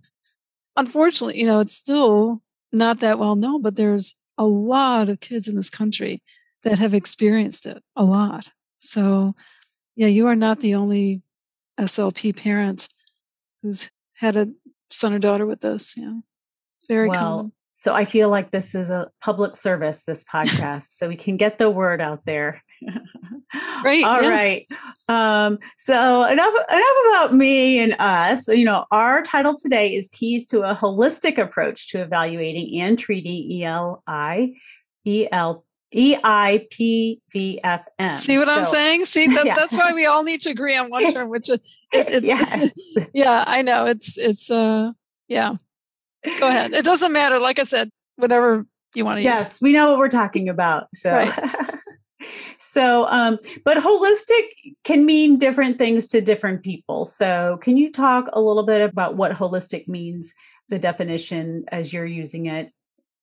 Unfortunately, 0.77 1.41
you 1.41 1.47
know, 1.47 1.61
it's 1.61 1.75
still 1.75 2.43
not 2.73 3.01
that 3.01 3.19
well 3.19 3.37
known, 3.37 3.63
but 3.63 3.77
there's 3.77 4.15
a 4.37 4.45
lot 4.45 5.09
of 5.09 5.21
kids 5.21 5.49
in 5.49 5.57
this 5.57 5.71
country 5.71 6.23
that 6.63 6.79
have 6.79 6.93
experienced 6.93 7.65
it 7.65 7.83
a 7.95 8.05
lot. 8.05 8.51
So, 8.79 9.35
yeah, 9.95 10.09
you 10.09 10.27
are 10.27 10.37
not 10.37 10.61
the 10.61 10.75
only 10.75 11.23
SLP 11.79 12.37
parent 12.37 12.89
who's 13.63 13.91
had 14.15 14.37
a 14.37 14.49
son 14.91 15.13
or 15.13 15.19
daughter 15.19 15.47
with 15.47 15.61
this. 15.61 15.95
Yeah. 15.97 16.15
Very 16.89 17.09
well, 17.09 17.19
common. 17.19 17.53
So 17.75 17.95
I 17.95 18.05
feel 18.05 18.31
like 18.31 18.51
this 18.51 18.75
is 18.75 18.89
a 18.91 19.11
public 19.21 19.57
service, 19.57 20.03
this 20.05 20.25
podcast, 20.25 20.85
so 20.97 21.09
we 21.09 21.17
can 21.17 21.37
get 21.37 21.59
the 21.59 21.71
word 21.71 22.01
out 22.01 22.25
there. 22.25 22.63
Great. 23.83 24.05
All 24.05 24.23
yeah. 24.23 24.29
right. 24.29 24.67
Um, 25.09 25.59
so 25.77 26.25
enough 26.25 26.55
enough 26.71 26.97
about 27.09 27.35
me 27.35 27.79
and 27.79 27.95
us. 27.99 28.49
You 28.49 28.65
know, 28.65 28.87
our 28.91 29.23
title 29.23 29.57
today 29.57 29.95
is 29.95 30.09
Keys 30.09 30.47
to 30.47 30.63
a 30.63 30.75
Holistic 30.75 31.39
Approach 31.39 31.89
to 31.89 32.03
Evaluating 32.03 32.81
and 32.81 32.99
Treating 32.99 33.63
ELI, 33.63 34.61
EL, 35.95 36.21
EIPVFM. 36.25 38.17
See 38.17 38.39
what 38.39 38.49
so, 38.49 38.55
I'm 38.55 38.65
saying? 38.65 39.05
See, 39.05 39.29
that, 39.29 39.47
yeah. 39.47 39.55
that's 39.55 39.77
why 39.77 39.93
we 39.93 40.07
all 40.07 40.25
need 40.25 40.41
to 40.43 40.51
agree 40.51 40.77
on 40.77 40.91
one 40.91 41.13
term, 41.13 41.31
which 41.31 41.49
is, 41.49 41.79
it, 41.93 42.09
it, 42.11 42.25
yes. 42.25 42.73
yeah, 43.15 43.45
I 43.47 43.63
know. 43.63 43.87
It's, 43.87 44.19
it's, 44.19 44.51
uh, 44.51 44.93
yeah. 45.29 45.55
Go 46.39 46.49
ahead. 46.49 46.73
It 46.73 46.85
doesn't 46.85 47.13
matter. 47.13 47.39
Like 47.39 47.59
I 47.59 47.65
said, 47.65 47.91
whatever 48.17 48.67
you 48.95 49.05
want 49.05 49.19
to 49.19 49.23
yes, 49.23 49.37
use. 49.37 49.45
Yes, 49.45 49.63
we 49.63 49.73
know 49.73 49.91
what 49.91 49.99
we're 49.99 50.09
talking 50.09 50.49
about. 50.49 50.89
So, 50.95 51.13
right. 51.13 51.55
so, 52.59 53.07
um, 53.07 53.39
but 53.65 53.77
holistic 53.77 54.75
can 54.83 55.07
mean 55.07 55.39
different 55.39 55.79
things 55.79 56.09
to 56.09 56.21
different 56.21 56.65
people. 56.65 57.05
So, 57.05 57.59
can 57.63 57.77
you 57.77 57.93
talk 57.93 58.29
a 58.33 58.41
little 58.41 58.65
bit 58.65 58.81
about 58.81 59.17
what 59.17 59.33
holistic 59.33 59.87
means, 59.87 60.35
the 60.69 60.81
definition 60.81 61.65
as 61.69 61.93
you're 61.93 62.07
using 62.07 62.47
it? 62.47 62.73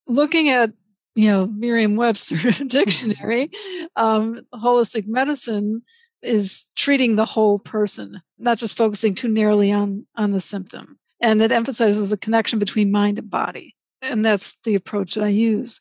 Looking 0.08 0.50
at 0.50 0.72
you 1.16 1.30
know 1.30 1.48
merriam-webster 1.48 2.64
dictionary 2.68 3.50
um, 3.96 4.42
holistic 4.54 5.08
medicine 5.08 5.82
is 6.22 6.68
treating 6.76 7.16
the 7.16 7.26
whole 7.26 7.60
person 7.60 8.22
not 8.38 8.58
just 8.58 8.78
focusing 8.78 9.14
too 9.16 9.28
narrowly 9.28 9.72
on 9.72 10.06
on 10.16 10.32
the 10.32 10.40
symptom. 10.40 10.98
And 11.22 11.42
it 11.42 11.54
emphasizes 11.54 12.12
a 12.12 12.18
connection 12.18 12.60
between 12.60 12.92
mind 12.92 13.18
and 13.18 13.30
body 13.30 13.76
and 14.02 14.26
that's 14.26 14.58
the 14.64 14.76
approach 14.76 15.16
that 15.16 15.24
i 15.24 15.30
use. 15.30 15.80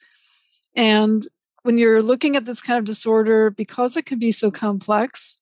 And 0.77 1.27
when 1.63 1.79
you're 1.79 2.03
looking 2.03 2.37
at 2.37 2.45
this 2.45 2.63
kind 2.63 2.79
of 2.79 2.85
disorder 2.85 3.51
because 3.51 3.97
it 3.97 4.07
can 4.07 4.19
be 4.19 4.33
so 4.33 4.51
complex 4.51 5.39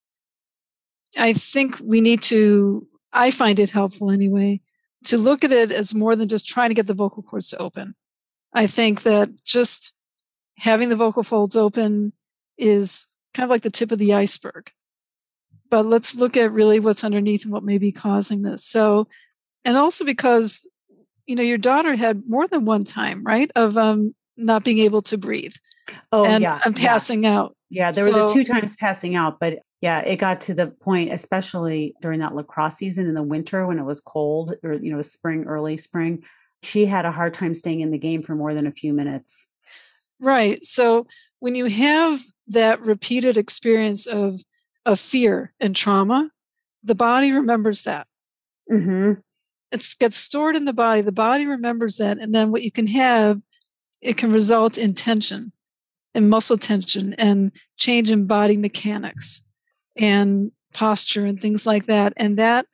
i 1.19 1.33
think 1.33 1.81
we 1.83 2.01
need 2.01 2.23
to 2.23 2.87
i 3.13 3.31
find 3.31 3.59
it 3.59 3.71
helpful 3.71 4.11
anyway 4.11 4.61
to 5.05 5.17
look 5.17 5.43
at 5.45 5.53
it 5.53 5.71
as 5.71 5.95
more 5.95 6.15
than 6.15 6.29
just 6.29 6.47
trying 6.47 6.71
to 6.71 6.75
get 6.75 6.87
the 6.87 6.95
vocal 6.95 7.23
cords 7.23 7.49
to 7.49 7.59
open 7.59 7.95
I 8.53 8.67
think 8.67 9.03
that 9.03 9.43
just 9.45 9.95
having 10.59 10.89
the 10.89 10.97
vocal 10.97 11.23
folds 11.23 11.57
open 11.57 12.13
is 12.59 13.07
kind 13.35 13.45
of 13.45 13.51
like 13.51 13.63
the 13.63 13.71
tip 13.71 13.93
of 13.93 13.99
the 13.99 14.15
iceberg. 14.15 14.71
But 15.71 15.87
let's 15.87 16.17
look 16.17 16.37
at 16.37 16.53
really 16.53 16.81
what's 16.81 17.05
underneath 17.05 17.45
and 17.45 17.53
what 17.53 17.63
may 17.63 17.79
be 17.79 17.93
causing 17.93 18.43
this. 18.43 18.65
So, 18.65 19.07
and 19.65 19.77
also 19.77 20.05
because, 20.05 20.67
you 21.27 21.37
know, 21.37 21.45
your 21.45 21.59
daughter 21.59 21.95
had 21.95 22.29
more 22.29 22.49
than 22.49 22.65
one 22.65 22.85
time, 22.85 23.23
right, 23.23 23.51
of 23.55 23.79
um, 23.79 24.15
not 24.37 24.65
being 24.65 24.79
able 24.79 25.01
to 25.03 25.17
breathe. 25.17 25.55
Oh, 26.13 26.25
and, 26.25 26.43
yeah. 26.43 26.61
And 26.65 26.75
passing 26.75 27.23
yeah. 27.23 27.39
out. 27.39 27.57
Yeah, 27.69 27.93
there 27.93 28.05
so, 28.05 28.13
were 28.13 28.27
the 28.27 28.35
two 28.35 28.45
times 28.45 28.75
passing 28.75 29.15
out, 29.15 29.39
but 29.39 29.61
yeah, 29.81 30.01
it 30.01 30.17
got 30.17 30.41
to 30.43 30.55
the 30.55 30.67
point, 30.67 31.13
especially 31.13 31.95
during 32.03 32.19
that 32.19 32.35
lacrosse 32.35 32.75
season 32.75 33.07
in 33.07 33.15
the 33.15 33.23
winter 33.23 33.65
when 33.65 33.79
it 33.79 33.85
was 33.85 34.01
cold 34.01 34.55
or, 34.65 34.75
you 34.75 34.93
know, 34.93 35.03
spring, 35.03 35.45
early 35.45 35.77
spring, 35.77 36.25
she 36.63 36.87
had 36.87 37.05
a 37.05 37.13
hard 37.13 37.35
time 37.35 37.55
staying 37.55 37.81
in 37.81 37.91
the 37.91 37.99
game 37.99 38.23
for 38.23 38.35
more 38.35 38.55
than 38.55 38.67
a 38.67 38.73
few 38.73 38.93
minutes. 38.93 39.49
Right. 40.19 40.65
So 40.65 41.07
when 41.39 41.55
you 41.55 41.67
have 41.67 42.21
that 42.49 42.81
repeated 42.81 43.37
experience 43.37 44.07
of 44.07 44.43
of 44.87 44.99
fear 44.99 45.53
and 45.61 45.77
trauma, 45.77 46.31
the 46.83 46.95
body 46.95 47.33
remembers 47.33 47.83
that. 47.83 48.07
Mm-hmm. 48.71 49.21
It 49.73 49.87
gets 49.99 50.17
stored 50.17 50.57
in 50.57 50.65
the 50.65 50.73
body. 50.73 51.01
The 51.01 51.13
body 51.13 51.47
remembers 51.47 51.97
that, 51.97 52.19
and 52.19 52.35
then 52.35 52.51
what 52.51 52.63
you 52.63 52.73
can 52.73 52.87
have, 52.89 53.41
it 54.01 54.17
can 54.17 54.33
result 54.33 54.79
in 54.79 54.95
tension, 54.95 55.53
and 56.15 56.31
muscle 56.31 56.57
tension, 56.57 57.15
and 57.15 57.53
change 57.77 58.11
in 58.11 58.27
body 58.27 58.57
mechanics, 58.57 59.47
and 59.97 60.51
posture, 60.73 61.27
and 61.27 61.41
things 61.41 61.67
like 61.67 61.87
that. 61.87 62.15
And 62.17 62.39
that, 62.39 62.67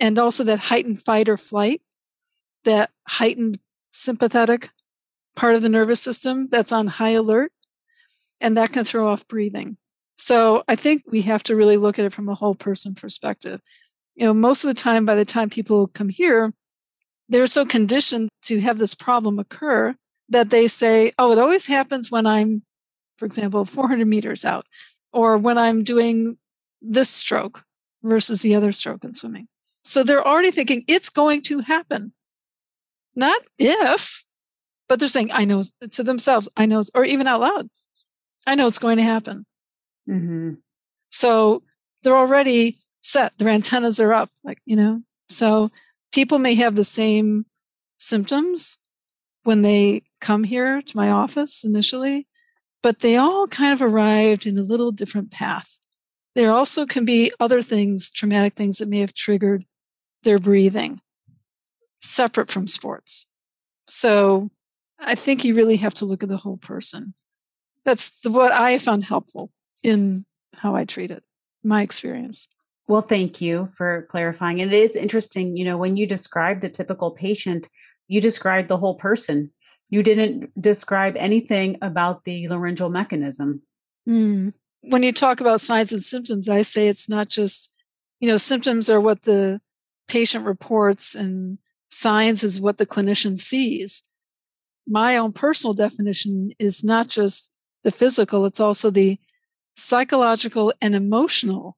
and 0.00 0.18
also 0.18 0.44
that 0.44 0.58
heightened 0.58 1.02
fight 1.02 1.28
or 1.28 1.36
flight 1.36 1.80
that 2.64 2.90
heightened 3.06 3.58
sympathetic 3.90 4.70
part 5.34 5.54
of 5.54 5.62
the 5.62 5.68
nervous 5.68 6.00
system 6.00 6.48
that's 6.50 6.72
on 6.72 6.86
high 6.86 7.12
alert, 7.12 7.52
and 8.40 8.56
that 8.56 8.72
can 8.72 8.84
throw 8.84 9.08
off 9.08 9.26
breathing. 9.28 9.76
So 10.16 10.62
I 10.68 10.76
think 10.76 11.04
we 11.06 11.22
have 11.22 11.42
to 11.44 11.56
really 11.56 11.76
look 11.76 11.98
at 11.98 12.04
it 12.04 12.12
from 12.12 12.28
a 12.28 12.34
whole 12.34 12.54
person 12.54 12.94
perspective. 12.94 13.60
You 14.14 14.26
know, 14.26 14.34
most 14.34 14.62
of 14.62 14.68
the 14.68 14.80
time, 14.80 15.06
by 15.06 15.14
the 15.14 15.24
time 15.24 15.48
people 15.48 15.86
come 15.88 16.10
here, 16.10 16.52
they're 17.28 17.46
so 17.46 17.64
conditioned 17.64 18.28
to 18.42 18.60
have 18.60 18.78
this 18.78 18.94
problem 18.94 19.38
occur 19.38 19.94
that 20.28 20.50
they 20.50 20.68
say, 20.68 21.12
oh, 21.18 21.32
it 21.32 21.38
always 21.38 21.66
happens 21.66 22.10
when 22.10 22.26
I'm, 22.26 22.62
for 23.16 23.24
example, 23.24 23.64
400 23.64 24.06
meters 24.06 24.44
out, 24.44 24.66
or 25.12 25.38
when 25.38 25.56
I'm 25.56 25.82
doing 25.82 26.36
this 26.80 27.08
stroke 27.08 27.64
versus 28.02 28.42
the 28.42 28.54
other 28.54 28.72
stroke 28.72 29.04
in 29.04 29.14
swimming. 29.14 29.48
So 29.84 30.02
they're 30.02 30.26
already 30.26 30.50
thinking 30.50 30.84
it's 30.86 31.08
going 31.08 31.42
to 31.42 31.60
happen. 31.60 32.12
Not 33.14 33.42
if, 33.58 34.24
but 34.88 34.98
they're 34.98 35.08
saying, 35.08 35.30
I 35.32 35.44
know 35.44 35.62
to 35.90 36.02
themselves, 36.02 36.48
I 36.56 36.66
know, 36.66 36.82
or 36.94 37.04
even 37.04 37.26
out 37.26 37.40
loud, 37.40 37.68
I 38.46 38.54
know 38.54 38.66
it's 38.66 38.78
going 38.78 38.96
to 38.96 39.02
happen. 39.02 39.46
Mm-hmm. 40.08 40.54
So 41.08 41.62
they're 42.02 42.16
already 42.16 42.78
set. 43.00 43.36
Their 43.38 43.50
antennas 43.50 44.00
are 44.00 44.12
up, 44.12 44.30
like, 44.42 44.58
you 44.64 44.76
know. 44.76 45.02
So 45.28 45.70
people 46.12 46.38
may 46.38 46.54
have 46.54 46.74
the 46.74 46.84
same 46.84 47.46
symptoms 47.98 48.78
when 49.44 49.62
they 49.62 50.02
come 50.20 50.44
here 50.44 50.82
to 50.82 50.96
my 50.96 51.10
office 51.10 51.64
initially, 51.64 52.26
but 52.82 53.00
they 53.00 53.16
all 53.16 53.46
kind 53.46 53.72
of 53.72 53.82
arrived 53.82 54.46
in 54.46 54.58
a 54.58 54.62
little 54.62 54.90
different 54.90 55.30
path. 55.30 55.76
There 56.34 56.52
also 56.52 56.86
can 56.86 57.04
be 57.04 57.32
other 57.38 57.60
things, 57.62 58.10
traumatic 58.10 58.54
things 58.54 58.78
that 58.78 58.88
may 58.88 59.00
have 59.00 59.14
triggered 59.14 59.64
their 60.22 60.38
breathing 60.38 61.00
separate 62.02 62.50
from 62.50 62.66
sports. 62.66 63.26
So 63.88 64.50
I 64.98 65.14
think 65.14 65.44
you 65.44 65.54
really 65.54 65.76
have 65.76 65.94
to 65.94 66.04
look 66.04 66.22
at 66.22 66.28
the 66.28 66.36
whole 66.36 66.58
person. 66.58 67.14
That's 67.84 68.10
the, 68.20 68.30
what 68.30 68.52
I 68.52 68.78
found 68.78 69.04
helpful 69.04 69.50
in 69.82 70.24
how 70.54 70.76
I 70.76 70.84
treat 70.84 71.10
it, 71.10 71.24
my 71.64 71.82
experience. 71.82 72.48
Well, 72.88 73.00
thank 73.00 73.40
you 73.40 73.66
for 73.66 74.06
clarifying. 74.10 74.60
And 74.60 74.72
it 74.72 74.76
is 74.76 74.96
interesting, 74.96 75.56
you 75.56 75.64
know, 75.64 75.76
when 75.76 75.96
you 75.96 76.06
describe 76.06 76.60
the 76.60 76.68
typical 76.68 77.12
patient, 77.12 77.68
you 78.08 78.20
described 78.20 78.68
the 78.68 78.76
whole 78.76 78.96
person. 78.96 79.50
You 79.88 80.02
didn't 80.02 80.50
describe 80.60 81.16
anything 81.16 81.78
about 81.82 82.24
the 82.24 82.48
laryngeal 82.48 82.90
mechanism. 82.90 83.62
Mm. 84.08 84.52
When 84.82 85.02
you 85.02 85.12
talk 85.12 85.40
about 85.40 85.60
signs 85.60 85.92
and 85.92 86.02
symptoms, 86.02 86.48
I 86.48 86.62
say 86.62 86.88
it's 86.88 87.08
not 87.08 87.28
just, 87.28 87.72
you 88.20 88.28
know, 88.28 88.36
symptoms 88.36 88.90
are 88.90 89.00
what 89.00 89.22
the 89.22 89.60
patient 90.08 90.44
reports 90.44 91.14
and 91.14 91.58
signs 91.92 92.42
is 92.42 92.60
what 92.60 92.78
the 92.78 92.86
clinician 92.86 93.36
sees. 93.36 94.02
My 94.86 95.16
own 95.16 95.32
personal 95.32 95.74
definition 95.74 96.52
is 96.58 96.82
not 96.82 97.08
just 97.08 97.52
the 97.84 97.90
physical, 97.90 98.46
it's 98.46 98.60
also 98.60 98.90
the 98.90 99.18
psychological 99.76 100.72
and 100.80 100.94
emotional 100.94 101.76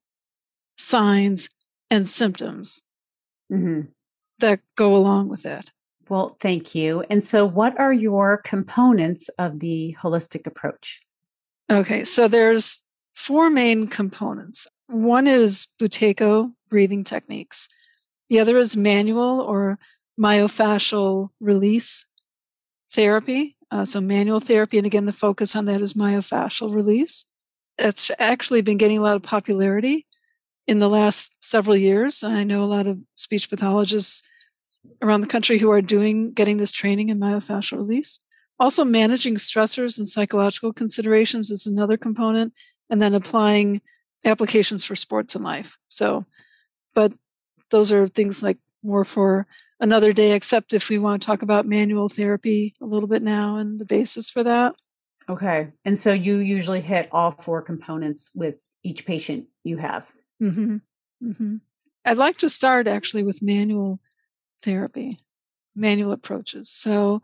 signs 0.76 1.48
and 1.90 2.08
symptoms 2.08 2.82
mm-hmm. 3.52 3.82
that 4.38 4.60
go 4.76 4.94
along 4.94 5.28
with 5.28 5.46
it. 5.46 5.70
Well, 6.08 6.36
thank 6.40 6.74
you. 6.74 7.04
And 7.08 7.24
so, 7.24 7.46
what 7.46 7.78
are 7.78 7.92
your 7.92 8.38
components 8.38 9.30
of 9.38 9.60
the 9.60 9.96
holistic 10.00 10.46
approach? 10.46 11.00
Okay, 11.70 12.04
so 12.04 12.28
there's 12.28 12.82
four 13.14 13.48
main 13.48 13.86
components. 13.86 14.68
One 14.88 15.26
is 15.26 15.68
Buteyko 15.80 16.52
breathing 16.68 17.04
techniques. 17.04 17.68
The 18.28 18.38
other 18.38 18.56
is 18.58 18.76
manual 18.76 19.40
or 19.40 19.78
myofascial 20.18 21.30
release 21.40 22.06
therapy. 22.90 23.56
Uh, 23.70 23.84
so, 23.84 24.00
manual 24.00 24.40
therapy, 24.40 24.78
and 24.78 24.86
again, 24.86 25.06
the 25.06 25.12
focus 25.12 25.56
on 25.56 25.64
that 25.66 25.80
is 25.80 25.94
myofascial 25.94 26.74
release. 26.74 27.24
It's 27.78 28.10
actually 28.18 28.62
been 28.62 28.76
getting 28.76 28.98
a 28.98 29.02
lot 29.02 29.16
of 29.16 29.22
popularity 29.22 30.06
in 30.66 30.78
the 30.78 30.88
last 30.88 31.34
several 31.40 31.76
years. 31.76 32.22
I 32.22 32.44
know 32.44 32.62
a 32.62 32.66
lot 32.66 32.86
of 32.86 32.98
speech 33.16 33.50
pathologists 33.50 34.22
around 35.02 35.22
the 35.22 35.26
country 35.26 35.58
who 35.58 35.70
are 35.70 35.82
doing 35.82 36.32
getting 36.32 36.56
this 36.58 36.72
training 36.72 37.08
in 37.08 37.18
myofascial 37.18 37.78
release. 37.78 38.20
Also, 38.60 38.84
managing 38.84 39.34
stressors 39.34 39.98
and 39.98 40.06
psychological 40.06 40.72
considerations 40.72 41.50
is 41.50 41.66
another 41.66 41.96
component, 41.96 42.52
and 42.88 43.02
then 43.02 43.14
applying 43.14 43.80
applications 44.24 44.84
for 44.84 44.94
sports 44.94 45.34
and 45.34 45.44
life. 45.44 45.76
So, 45.88 46.24
but 46.94 47.12
those 47.70 47.90
are 47.90 48.06
things 48.06 48.42
like 48.42 48.58
more 48.82 49.04
for 49.04 49.46
another 49.84 50.14
day, 50.14 50.32
except 50.32 50.72
if 50.72 50.88
we 50.88 50.98
want 50.98 51.20
to 51.20 51.26
talk 51.26 51.42
about 51.42 51.66
manual 51.66 52.08
therapy 52.08 52.74
a 52.80 52.86
little 52.86 53.06
bit 53.06 53.22
now 53.22 53.58
and 53.58 53.78
the 53.78 53.84
basis 53.84 54.30
for 54.30 54.42
that. 54.42 54.74
Okay. 55.28 55.68
And 55.84 55.98
so 55.98 56.10
you 56.10 56.38
usually 56.38 56.80
hit 56.80 57.08
all 57.12 57.30
four 57.30 57.60
components 57.60 58.30
with 58.34 58.56
each 58.82 59.04
patient 59.04 59.46
you 59.62 59.76
have. 59.76 60.10
Mm-hmm. 60.42 60.76
Mm-hmm. 61.22 61.56
I'd 62.04 62.16
like 62.16 62.38
to 62.38 62.48
start 62.48 62.88
actually 62.88 63.24
with 63.24 63.42
manual 63.42 64.00
therapy, 64.62 65.20
manual 65.76 66.12
approaches. 66.12 66.70
So, 66.70 67.22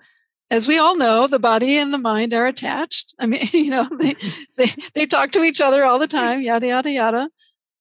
as 0.51 0.69
we 0.69 0.79
all 0.79 0.97
know, 0.97 1.27
the 1.27 1.39
body 1.39 1.79
and 1.79 1.95
the 1.95 1.99
mind 1.99 2.35
are 2.35 2.47
attached. 2.47 3.15
I 3.19 3.27
mean, 3.27 3.49
you 3.53 3.71
know, 3.71 3.89
they 3.99 4.17
they 4.57 4.75
they 4.95 5.07
talk 5.07 5.31
to 5.33 5.43
each 5.43 5.61
other 5.61 5.85
all 5.85 5.99
the 5.99 6.07
time, 6.07 6.43
yada 6.43 6.67
yada 6.67 6.91
yada. 6.91 7.31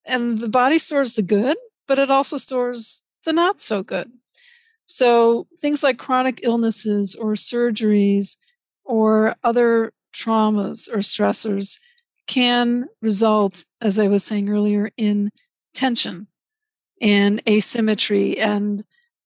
And 0.06 0.38
the 0.38 0.48
body 0.48 0.78
stores 0.78 1.14
the 1.14 1.22
good, 1.22 1.58
but 1.86 1.98
it 1.98 2.10
also 2.10 2.38
stores 2.38 3.02
the 3.24 3.32
not 3.32 3.60
so 3.60 3.82
good. 3.82 4.10
So 4.90 5.46
things 5.58 5.82
like 5.82 5.98
chronic 5.98 6.40
illnesses 6.42 7.14
or 7.14 7.32
surgeries 7.32 8.36
or 8.84 9.36
other 9.44 9.92
traumas 10.12 10.88
or 10.92 10.98
stressors 10.98 11.78
can 12.26 12.86
result, 13.00 13.64
as 13.80 13.98
I 13.98 14.08
was 14.08 14.24
saying 14.24 14.48
earlier, 14.48 14.90
in 14.96 15.30
tension 15.74 16.26
and 17.00 17.40
asymmetry. 17.48 18.38
And 18.38 18.84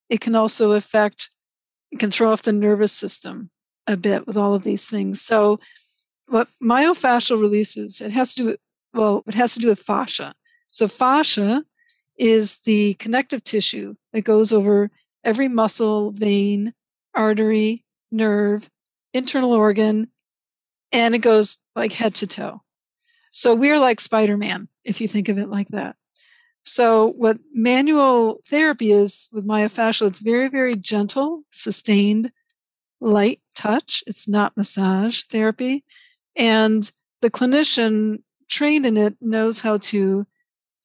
it 0.09 0.20
can 0.20 0.35
also 0.35 0.72
affect, 0.72 1.31
it 1.90 1.98
can 1.98 2.11
throw 2.11 2.33
off 2.33 2.42
the 2.42 2.53
nervous 2.53 2.92
system 2.92 3.50
a 3.87 3.96
bit 3.96 4.27
with 4.27 4.37
all 4.37 4.55
of 4.55 4.64
these 4.64 4.88
things. 4.88 5.20
So, 5.20 5.61
what 6.29 6.48
myofascial 6.62 7.40
releases, 7.40 8.00
it 8.00 8.12
has 8.12 8.35
to 8.35 8.42
do 8.42 8.46
with, 8.48 8.61
well, 8.94 9.22
it 9.27 9.35
has 9.35 9.55
to 9.55 9.61
do 9.61 9.68
with 9.68 9.81
fascia. 9.81 10.35
So, 10.68 10.88
fascia 10.88 11.64
is 12.18 12.59
the 12.64 12.94
connective 12.94 13.44
tissue 13.44 13.94
that 14.12 14.22
goes 14.22 14.53
over 14.53 14.90
every 15.25 15.49
muscle, 15.49 16.11
vein, 16.11 16.75
artery, 17.15 17.85
nerve, 18.11 18.71
internal 19.13 19.53
organ, 19.53 20.09
and 20.93 21.15
it 21.15 21.19
goes 21.19 21.59
like 21.75 21.93
head 21.93 22.15
to 22.17 22.27
toe. 22.27 22.63
So 23.33 23.55
we're 23.55 23.79
like 23.81 24.01
Spider 24.01 24.37
Man, 24.37 24.69
if 24.85 25.01
you 25.01 25.09
think 25.09 25.29
of 25.29 25.39
it 25.39 25.49
like 25.49 25.69
that. 25.69 25.97
So, 26.67 27.09
what 27.09 27.39
manual 27.53 28.41
therapy 28.49 28.91
is 28.91 29.29
with 29.33 29.47
myofascial, 29.47 30.07
it's 30.07 30.21
very, 30.21 30.49
very 30.49 30.77
gentle, 30.77 31.43
sustained, 31.51 32.33
light 33.01 33.41
touch. 33.55 34.03
It's 34.07 34.27
not 34.27 34.57
massage 34.57 35.25
therapy. 35.25 35.85
And 36.37 36.91
the 37.21 37.31
clinician 37.31 38.23
trained 38.49 38.87
in 38.87 38.97
it 38.97 39.17
knows 39.21 39.61
how 39.61 39.77
to 39.77 40.27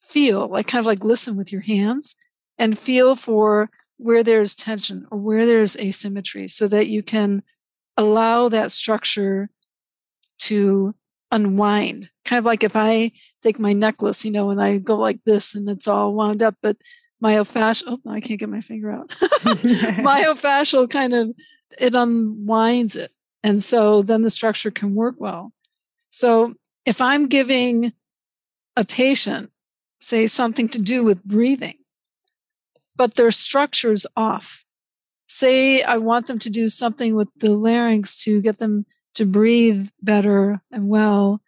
feel, 0.02 0.49
like 0.49 0.67
kind 0.67 0.82
of 0.82 0.86
like 0.86 1.04
listen 1.04 1.38
with 1.38 1.52
your 1.52 1.62
hands 1.62 2.15
and 2.58 2.78
feel 2.78 3.15
for 3.15 3.69
where 3.99 4.23
there's 4.23 4.55
tension 4.55 5.05
or 5.12 5.17
where 5.17 5.45
there's 5.45 5.77
asymmetry 5.77 6.47
so 6.47 6.67
that 6.69 6.88
you 6.88 7.03
can 7.03 7.43
allow 7.97 8.47
that 8.47 8.71
structure 8.71 9.49
to 10.39 10.95
unwind. 11.31 12.09
Kind 12.23 12.39
of 12.39 12.45
like 12.45 12.63
if 12.63 12.77
I 12.77 13.12
take 13.43 13.59
my 13.59 13.73
necklace, 13.73 14.23
you 14.23 14.31
know, 14.31 14.51
and 14.51 14.62
I 14.62 14.77
go 14.77 14.95
like 14.95 15.19
this 15.25 15.53
and 15.53 15.69
it's 15.69 15.88
all 15.88 16.13
wound 16.13 16.41
up, 16.41 16.55
but 16.62 16.77
myofascial, 17.21 17.99
oh, 18.05 18.09
I 18.09 18.21
can't 18.21 18.39
get 18.39 18.47
my 18.47 18.62
finger 18.62 18.89
out. 18.89 19.09
myofascial 19.09 20.89
kind 20.91 21.13
of, 21.13 21.31
it 21.77 21.93
unwinds 21.93 22.95
it. 22.95 23.12
And 23.43 23.62
so 23.62 24.01
then 24.01 24.21
the 24.21 24.29
structure 24.29 24.71
can 24.71 24.95
work 24.95 25.15
well. 25.17 25.51
So 26.09 26.53
if 26.85 27.01
I'm 27.01 27.27
giving 27.27 27.91
a 28.77 28.85
patient, 28.85 29.51
say, 29.99 30.25
something 30.25 30.69
to 30.69 30.81
do 30.81 31.03
with 31.03 31.21
breathing, 31.25 31.78
but 32.99 33.15
their 33.15 33.31
structure's 33.31 34.05
off, 34.17 34.65
say 35.25 35.81
I 35.81 35.97
want 35.97 36.27
them 36.27 36.38
to 36.39 36.49
do 36.49 36.67
something 36.67 37.15
with 37.15 37.29
the 37.38 37.51
larynx 37.51 38.21
to 38.25 38.41
get 38.41 38.59
them 38.59 38.85
to 39.15 39.25
breathe 39.25 39.88
better 40.01 40.59
and 40.69 40.89
well, 40.89 41.41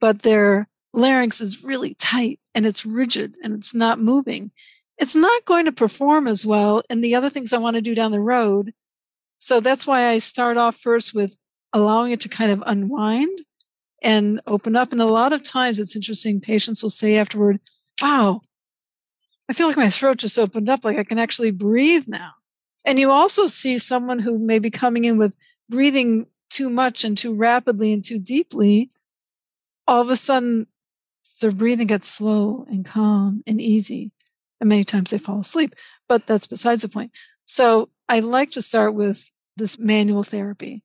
but 0.00 0.22
their 0.22 0.68
larynx 0.94 1.42
is 1.42 1.62
really 1.62 1.92
tight 1.96 2.40
and 2.54 2.64
it's 2.64 2.86
rigid 2.86 3.36
and 3.44 3.52
it's 3.52 3.74
not 3.74 4.00
moving, 4.00 4.52
it's 4.96 5.14
not 5.14 5.44
going 5.44 5.66
to 5.66 5.72
perform 5.72 6.26
as 6.26 6.46
well 6.46 6.82
in 6.88 7.02
the 7.02 7.14
other 7.14 7.28
things 7.28 7.52
I 7.52 7.58
want 7.58 7.76
to 7.76 7.82
do 7.82 7.94
down 7.94 8.12
the 8.12 8.18
road. 8.18 8.72
So 9.36 9.60
that's 9.60 9.86
why 9.86 10.08
I 10.08 10.16
start 10.16 10.56
off 10.56 10.76
first 10.76 11.14
with 11.14 11.36
allowing 11.74 12.12
it 12.12 12.22
to 12.22 12.30
kind 12.30 12.50
of 12.50 12.62
unwind 12.64 13.40
and 14.02 14.40
open 14.46 14.74
up. 14.76 14.92
And 14.92 15.02
a 15.02 15.04
lot 15.04 15.34
of 15.34 15.44
times 15.44 15.78
it's 15.78 15.94
interesting, 15.94 16.40
patients 16.40 16.82
will 16.82 16.88
say 16.88 17.18
afterward, 17.18 17.60
Wow, 18.00 18.40
I 19.48 19.52
feel 19.52 19.68
like 19.68 19.76
my 19.76 19.90
throat 19.90 20.18
just 20.18 20.38
opened 20.38 20.68
up, 20.68 20.84
like 20.84 20.98
I 20.98 21.04
can 21.04 21.18
actually 21.18 21.50
breathe 21.50 22.08
now. 22.08 22.32
And 22.84 22.98
you 22.98 23.10
also 23.10 23.46
see 23.46 23.78
someone 23.78 24.18
who 24.18 24.38
may 24.38 24.58
be 24.58 24.70
coming 24.70 25.04
in 25.04 25.18
with 25.18 25.36
breathing 25.68 26.26
too 26.50 26.70
much 26.70 27.04
and 27.04 27.18
too 27.18 27.34
rapidly 27.34 27.92
and 27.92 28.04
too 28.04 28.18
deeply, 28.18 28.90
all 29.86 30.00
of 30.00 30.10
a 30.10 30.16
sudden 30.16 30.66
their 31.40 31.50
breathing 31.50 31.86
gets 31.86 32.08
slow 32.08 32.66
and 32.68 32.84
calm 32.84 33.42
and 33.46 33.60
easy. 33.60 34.12
And 34.60 34.68
many 34.68 34.84
times 34.84 35.10
they 35.10 35.18
fall 35.18 35.40
asleep, 35.40 35.74
but 36.08 36.26
that's 36.26 36.46
besides 36.46 36.82
the 36.82 36.88
point. 36.88 37.12
So 37.44 37.90
I 38.08 38.20
like 38.20 38.52
to 38.52 38.62
start 38.62 38.94
with 38.94 39.30
this 39.56 39.78
manual 39.78 40.22
therapy. 40.22 40.82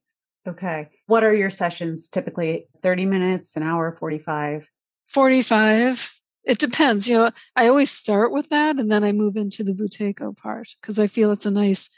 Okay. 0.47 0.89
What 1.05 1.23
are 1.23 1.33
your 1.33 1.49
sessions 1.49 2.09
typically? 2.09 2.65
30 2.81 3.05
minutes, 3.05 3.55
an 3.55 3.63
hour, 3.63 3.91
45? 3.91 4.69
45. 5.07 6.20
It 6.43 6.59
depends. 6.59 7.07
You 7.07 7.17
know, 7.17 7.31
I 7.55 7.67
always 7.67 7.91
start 7.91 8.31
with 8.31 8.49
that 8.49 8.77
and 8.77 8.91
then 8.91 9.03
I 9.03 9.11
move 9.11 9.35
into 9.35 9.63
the 9.63 9.73
Buteyko 9.73 10.35
part 10.35 10.69
because 10.81 10.99
I 10.99 11.07
feel 11.07 11.31
it's 11.31 11.45
a 11.45 11.51
nice 11.51 11.89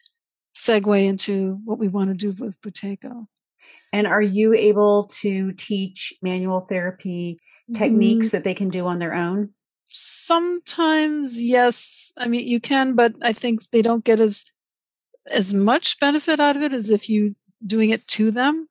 segue 0.56 1.06
into 1.06 1.60
what 1.63 1.79
we 1.79 1.88
want 1.88 2.10
to 2.10 2.15
do 2.15 2.34
with 2.43 2.60
Buteyko. 2.62 3.27
And 3.91 4.08
are 4.08 4.21
you 4.21 4.53
able 4.53 5.06
to 5.21 5.53
teach 5.53 6.13
manual 6.21 6.62
therapy 6.62 7.38
techniques 7.73 8.27
mm. 8.27 8.32
that 8.32 8.43
they 8.43 8.53
can 8.53 8.69
do 8.69 8.88
on 8.88 8.99
their 8.99 9.13
own? 9.13 9.49
Sometimes, 9.86 11.43
yes. 11.43 12.12
I 12.17 12.27
mean, 12.27 12.47
you 12.47 12.60
can, 12.60 12.95
but 12.95 13.13
I 13.21 13.34
think 13.34 13.69
they 13.69 13.82
don't 13.82 14.03
get 14.03 14.19
as 14.19 14.45
as 15.32 15.53
much 15.53 15.99
benefit 15.99 16.41
out 16.41 16.58
of 16.58 16.63
it 16.63 16.73
as 16.73 16.89
if 16.89 17.08
you 17.08 17.36
doing 17.65 17.91
it 17.91 18.06
to 18.08 18.32
them. 18.32 18.67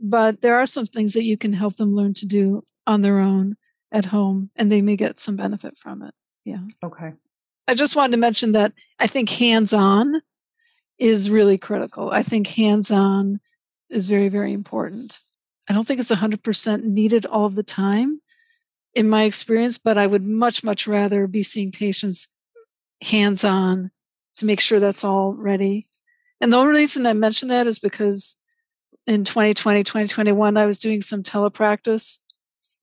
But 0.00 0.40
there 0.42 0.56
are 0.56 0.66
some 0.66 0.86
things 0.86 1.14
that 1.14 1.24
you 1.24 1.36
can 1.36 1.52
help 1.52 1.76
them 1.76 1.94
learn 1.94 2.14
to 2.14 2.26
do 2.26 2.64
on 2.86 3.02
their 3.02 3.18
own. 3.18 3.56
At 3.92 4.06
home 4.06 4.50
and 4.56 4.70
they 4.70 4.82
may 4.82 4.96
get 4.96 5.20
some 5.20 5.36
benefit 5.36 5.78
from 5.78 6.02
it. 6.02 6.14
Yeah. 6.44 6.60
Okay. 6.84 7.12
I 7.68 7.74
just 7.74 7.96
wanted 7.96 8.12
to 8.12 8.18
mention 8.18 8.52
that 8.52 8.72
I 8.98 9.06
think 9.06 9.28
hands 9.28 9.72
on 9.72 10.20
is 10.98 11.30
really 11.30 11.58
critical. 11.58 12.10
I 12.10 12.22
think 12.22 12.46
hands 12.46 12.90
on 12.90 13.40
is 13.90 14.06
very, 14.06 14.28
very 14.28 14.52
important. 14.52 15.20
I 15.68 15.72
don't 15.72 15.86
think 15.86 16.00
it's 16.00 16.10
100% 16.10 16.84
needed 16.84 17.26
all 17.26 17.48
the 17.48 17.62
time 17.62 18.20
in 18.94 19.08
my 19.08 19.24
experience, 19.24 19.78
but 19.78 19.98
I 19.98 20.06
would 20.06 20.24
much, 20.24 20.62
much 20.62 20.86
rather 20.86 21.26
be 21.26 21.42
seeing 21.42 21.72
patients 21.72 22.28
hands 23.02 23.44
on 23.44 23.90
to 24.36 24.46
make 24.46 24.60
sure 24.60 24.80
that's 24.80 25.04
all 25.04 25.34
ready. 25.34 25.86
And 26.40 26.52
the 26.52 26.56
only 26.56 26.78
reason 26.78 27.06
I 27.06 27.12
mention 27.12 27.48
that 27.48 27.66
is 27.66 27.78
because 27.78 28.36
in 29.06 29.24
2020, 29.24 29.84
2021, 29.84 30.56
I 30.56 30.66
was 30.66 30.78
doing 30.78 31.02
some 31.02 31.22
telepractice 31.22 32.18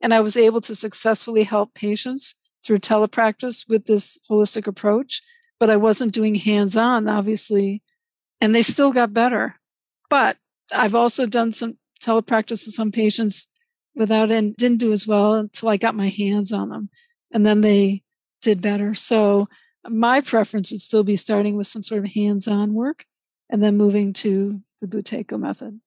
and 0.04 0.14
I 0.14 0.20
was 0.20 0.36
able 0.36 0.60
to 0.62 0.76
successfully 0.76 1.44
help 1.44 1.74
patients 1.74 2.36
through 2.64 2.80
telepractice 2.80 3.68
with 3.68 3.86
this 3.86 4.20
holistic 4.30 4.68
approach, 4.68 5.22
but 5.60 5.70
I 5.70 5.78
wasn't 5.78 6.14
doing 6.14 6.36
hands 6.36 6.76
on, 6.76 7.08
obviously, 7.08 7.82
and 8.42 8.54
they 8.54 8.64
still 8.64 8.92
got 8.92 9.14
better. 9.14 9.56
But 10.10 10.38
I've 10.74 10.94
also 10.94 11.26
done 11.26 11.54
some 11.54 11.78
telepractice 12.02 12.66
with 12.66 12.76
some 12.76 12.92
patients 12.92 13.48
without 13.96 14.30
and 14.30 14.56
didn't 14.58 14.82
do 14.82 14.92
as 14.92 15.08
well 15.08 15.36
until 15.36 15.70
I 15.70 15.78
got 15.78 15.96
my 15.96 16.10
hands 16.10 16.52
on 16.52 16.70
them. 16.70 16.90
And 17.32 17.46
then 17.46 17.62
they 17.62 18.04
did 18.42 18.62
better. 18.62 18.94
So 18.94 19.48
my 19.88 20.20
preference 20.20 20.72
would 20.72 20.82
still 20.82 21.04
be 21.06 21.16
starting 21.16 21.56
with 21.56 21.68
some 21.68 21.84
sort 21.84 22.04
of 22.04 22.12
hands 22.12 22.48
on 22.48 22.74
work 22.74 23.06
and 23.50 23.64
then 23.64 23.78
moving 23.78 24.12
to 24.14 24.62
the 24.82 24.88
Buteyko 24.88 25.40
method. 25.40 25.80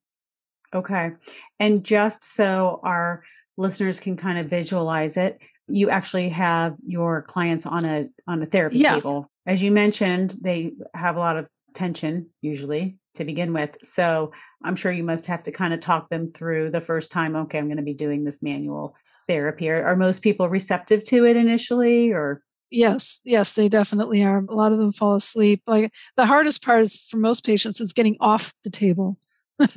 Okay. 0.75 1.13
And 1.61 1.85
just 1.85 2.25
so 2.25 2.81
our 2.83 3.23
listeners 3.57 4.01
can 4.01 4.17
kind 4.17 4.39
of 4.39 4.47
visualize 4.47 5.17
it, 5.17 5.39
you 5.69 5.91
actually 5.91 6.29
have 6.29 6.77
your 6.87 7.23
clients 7.23 7.67
on 7.67 7.85
a 7.85 8.09
on 8.27 8.43
a 8.43 8.47
therapy 8.47 8.79
yeah. 8.79 8.95
table. 8.95 9.31
As 9.47 9.63
you 9.63 9.71
mentioned, 9.71 10.37
they 10.41 10.73
have 10.95 11.17
a 11.17 11.21
lot 11.21 11.37
of 11.37 11.47
tension 11.75 12.29
usually 12.41 12.99
to 13.15 13.25
begin 13.25 13.53
with. 13.53 13.77
So 13.83 14.33
I'm 14.63 14.77
sure 14.77 14.93
you 14.93 15.05
must 15.05 15.27
have 15.27 15.43
to 15.45 15.53
kind 15.53 15.75
of 15.75 15.81
talk 15.81 16.09
them 16.09 16.33
through 16.33 16.71
the 16.71 16.81
first 16.81 17.11
time, 17.11 17.37
okay, 17.37 17.59
I'm 17.59 17.67
going 17.67 17.77
to 17.77 17.83
be 17.83 17.95
doing 17.95 18.25
this 18.25 18.43
manual 18.43 18.95
therapy. 19.29 19.69
Are, 19.71 19.85
are 19.85 19.97
most 19.97 20.23
people 20.23 20.49
receptive 20.49 21.03
to 21.05 21.25
it 21.25 21.37
initially 21.37 22.13
or 22.13 22.43
Yes, 22.69 23.21
yes, 23.25 23.53
they 23.53 23.69
definitely 23.69 24.25
are. 24.25 24.45
A 24.49 24.55
lot 24.55 24.73
of 24.73 24.79
them 24.79 24.91
fall 24.91 25.15
asleep. 25.15 25.63
Like 25.69 25.93
the 26.17 26.27
hardest 26.27 26.65
part 26.65 26.83
is 26.83 26.97
for 26.97 27.17
most 27.17 27.47
patients 27.47 27.81
is 27.81 27.93
getting 27.93 28.17
off 28.21 28.53
the 28.65 28.71
table. 28.71 29.19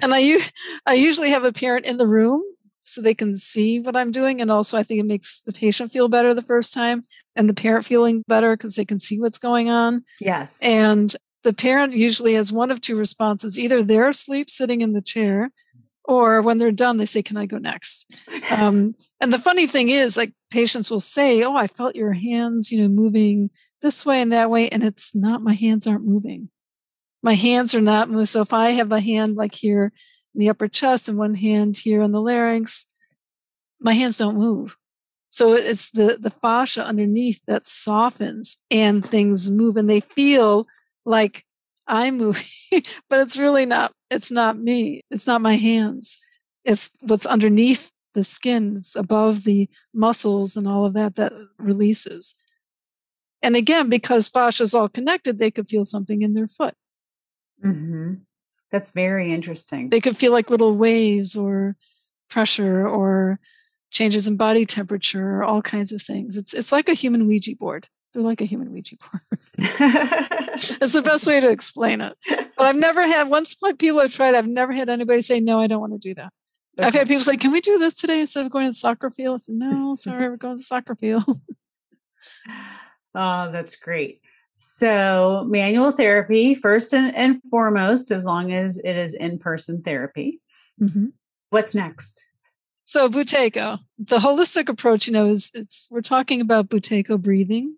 and 0.00 0.14
I 0.14 0.38
I 0.86 0.94
usually 0.94 1.30
have 1.30 1.44
a 1.44 1.52
parent 1.52 1.84
in 1.86 1.96
the 1.96 2.06
room 2.06 2.42
so 2.86 3.02
they 3.02 3.14
can 3.14 3.34
see 3.34 3.80
what 3.80 3.96
I'm 3.96 4.12
doing. 4.12 4.40
And 4.40 4.50
also, 4.50 4.78
I 4.78 4.82
think 4.82 5.00
it 5.00 5.06
makes 5.06 5.40
the 5.40 5.52
patient 5.52 5.92
feel 5.92 6.08
better 6.08 6.32
the 6.32 6.42
first 6.42 6.72
time 6.72 7.02
and 7.34 7.48
the 7.48 7.54
parent 7.54 7.84
feeling 7.84 8.22
better 8.28 8.56
because 8.56 8.76
they 8.76 8.84
can 8.84 8.98
see 8.98 9.20
what's 9.20 9.38
going 9.38 9.68
on. 9.68 10.04
Yes. 10.20 10.60
And 10.62 11.14
the 11.42 11.52
parent 11.52 11.94
usually 11.94 12.34
has 12.34 12.52
one 12.52 12.70
of 12.70 12.80
two 12.80 12.96
responses 12.96 13.58
either 13.58 13.82
they're 13.82 14.08
asleep 14.08 14.50
sitting 14.50 14.80
in 14.80 14.92
the 14.92 15.02
chair, 15.02 15.50
or 16.04 16.40
when 16.40 16.58
they're 16.58 16.72
done, 16.72 16.96
they 16.96 17.04
say, 17.04 17.22
Can 17.22 17.36
I 17.36 17.46
go 17.46 17.58
next? 17.58 18.10
Um, 18.50 18.94
and 19.20 19.32
the 19.32 19.38
funny 19.38 19.66
thing 19.66 19.88
is, 19.88 20.16
like, 20.16 20.32
patients 20.50 20.90
will 20.90 21.00
say, 21.00 21.42
Oh, 21.42 21.56
I 21.56 21.66
felt 21.66 21.96
your 21.96 22.12
hands, 22.12 22.70
you 22.70 22.80
know, 22.80 22.88
moving 22.88 23.50
this 23.82 24.06
way 24.06 24.20
and 24.20 24.32
that 24.32 24.50
way. 24.50 24.68
And 24.68 24.84
it's 24.84 25.14
not, 25.14 25.42
my 25.42 25.54
hands 25.54 25.86
aren't 25.86 26.04
moving. 26.04 26.48
My 27.26 27.34
hands 27.34 27.74
are 27.74 27.80
not 27.80 28.08
moving. 28.08 28.24
So 28.26 28.40
if 28.40 28.52
I 28.52 28.70
have 28.70 28.92
a 28.92 29.00
hand 29.00 29.34
like 29.34 29.52
here, 29.52 29.92
in 30.32 30.38
the 30.38 30.48
upper 30.48 30.68
chest 30.68 31.08
and 31.08 31.18
one 31.18 31.34
hand 31.34 31.76
here 31.76 32.00
on 32.00 32.12
the 32.12 32.20
larynx, 32.20 32.86
my 33.80 33.94
hands 33.94 34.18
don't 34.18 34.38
move. 34.38 34.76
So 35.28 35.54
it's 35.54 35.90
the, 35.90 36.18
the 36.20 36.30
fascia 36.30 36.86
underneath 36.86 37.40
that 37.48 37.66
softens 37.66 38.58
and 38.70 39.04
things 39.04 39.50
move 39.50 39.76
and 39.76 39.90
they 39.90 39.98
feel 39.98 40.68
like 41.04 41.44
I'm 41.88 42.16
moving, 42.16 42.44
but 43.10 43.18
it's 43.18 43.36
really 43.36 43.66
not, 43.66 43.90
it's 44.08 44.30
not 44.30 44.56
me. 44.56 45.00
It's 45.10 45.26
not 45.26 45.40
my 45.40 45.56
hands. 45.56 46.18
It's 46.64 46.92
what's 47.00 47.26
underneath 47.26 47.90
the 48.14 48.22
skin. 48.22 48.76
It's 48.76 48.94
above 48.94 49.42
the 49.42 49.68
muscles 49.92 50.56
and 50.56 50.68
all 50.68 50.86
of 50.86 50.92
that 50.92 51.16
that 51.16 51.32
releases. 51.58 52.36
And 53.42 53.56
again, 53.56 53.88
because 53.88 54.28
fascia 54.28 54.62
is 54.62 54.74
all 54.74 54.88
connected, 54.88 55.40
they 55.40 55.50
could 55.50 55.68
feel 55.68 55.84
something 55.84 56.22
in 56.22 56.34
their 56.34 56.46
foot. 56.46 56.76
Mm-hmm. 57.64 58.14
That's 58.70 58.90
very 58.90 59.32
interesting. 59.32 59.90
They 59.90 60.00
could 60.00 60.16
feel 60.16 60.32
like 60.32 60.50
little 60.50 60.76
waves 60.76 61.36
or 61.36 61.76
pressure 62.28 62.86
or 62.86 63.38
changes 63.90 64.26
in 64.26 64.36
body 64.36 64.66
temperature, 64.66 65.42
all 65.42 65.62
kinds 65.62 65.92
of 65.92 66.02
things. 66.02 66.36
It's 66.36 66.52
it's 66.52 66.72
like 66.72 66.88
a 66.88 66.94
human 66.94 67.26
Ouija 67.26 67.54
board. 67.56 67.88
They're 68.12 68.22
like 68.22 68.40
a 68.40 68.44
human 68.44 68.72
Ouija 68.72 68.96
board. 68.96 69.22
it's 69.58 70.92
the 70.92 71.02
best 71.02 71.26
way 71.26 71.40
to 71.40 71.48
explain 71.48 72.00
it. 72.00 72.16
But 72.28 72.66
I've 72.66 72.76
never 72.76 73.06
had 73.06 73.28
once 73.28 73.56
my 73.62 73.72
people 73.72 74.00
have 74.00 74.12
tried, 74.12 74.34
I've 74.34 74.46
never 74.46 74.72
had 74.72 74.88
anybody 74.88 75.22
say, 75.22 75.40
no, 75.40 75.60
I 75.60 75.66
don't 75.66 75.80
want 75.80 75.92
to 75.92 75.98
do 75.98 76.14
that. 76.14 76.32
Okay. 76.78 76.86
I've 76.86 76.94
had 76.94 77.08
people 77.08 77.22
say, 77.22 77.36
Can 77.36 77.52
we 77.52 77.60
do 77.60 77.78
this 77.78 77.94
today 77.94 78.20
instead 78.20 78.44
of 78.44 78.52
going 78.52 78.66
to 78.66 78.70
the 78.70 78.74
soccer 78.74 79.10
field? 79.10 79.34
I 79.34 79.38
said, 79.38 79.54
No, 79.54 79.94
sorry, 79.94 80.28
we're 80.28 80.36
going 80.36 80.56
to 80.56 80.58
the 80.58 80.64
soccer 80.64 80.94
field. 80.94 81.24
oh, 83.14 83.50
that's 83.50 83.76
great. 83.76 84.20
So, 84.56 85.44
manual 85.48 85.92
therapy, 85.92 86.54
first 86.54 86.94
and, 86.94 87.40
foremost, 87.50 88.10
as 88.10 88.24
long 88.24 88.52
as 88.52 88.78
it 88.78 88.96
is 88.96 89.12
in 89.12 89.38
person 89.38 89.82
therapy. 89.82 90.40
Mm-hmm. 90.80 91.06
What's 91.50 91.74
next? 91.74 92.30
So, 92.82 93.08
Buteyko, 93.08 93.80
the 93.98 94.18
holistic 94.18 94.68
approach, 94.68 95.06
you 95.06 95.12
know, 95.12 95.28
is 95.28 95.50
it's 95.54 95.88
we're 95.90 96.00
talking 96.00 96.40
about 96.40 96.68
Buteyko 96.68 97.20
breathing. 97.20 97.76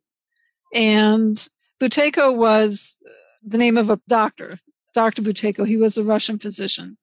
And 0.73 1.37
Buteyko 1.81 2.37
was 2.37 2.99
the 3.43 3.59
name 3.59 3.77
of 3.77 3.91
a 3.91 4.01
doctor, 4.07 4.61
Dr. 4.95 5.23
Buteyko. 5.23 5.67
He 5.67 5.77
was 5.77 5.99
a 5.99 6.05
Russian 6.05 6.39
physician. 6.39 6.97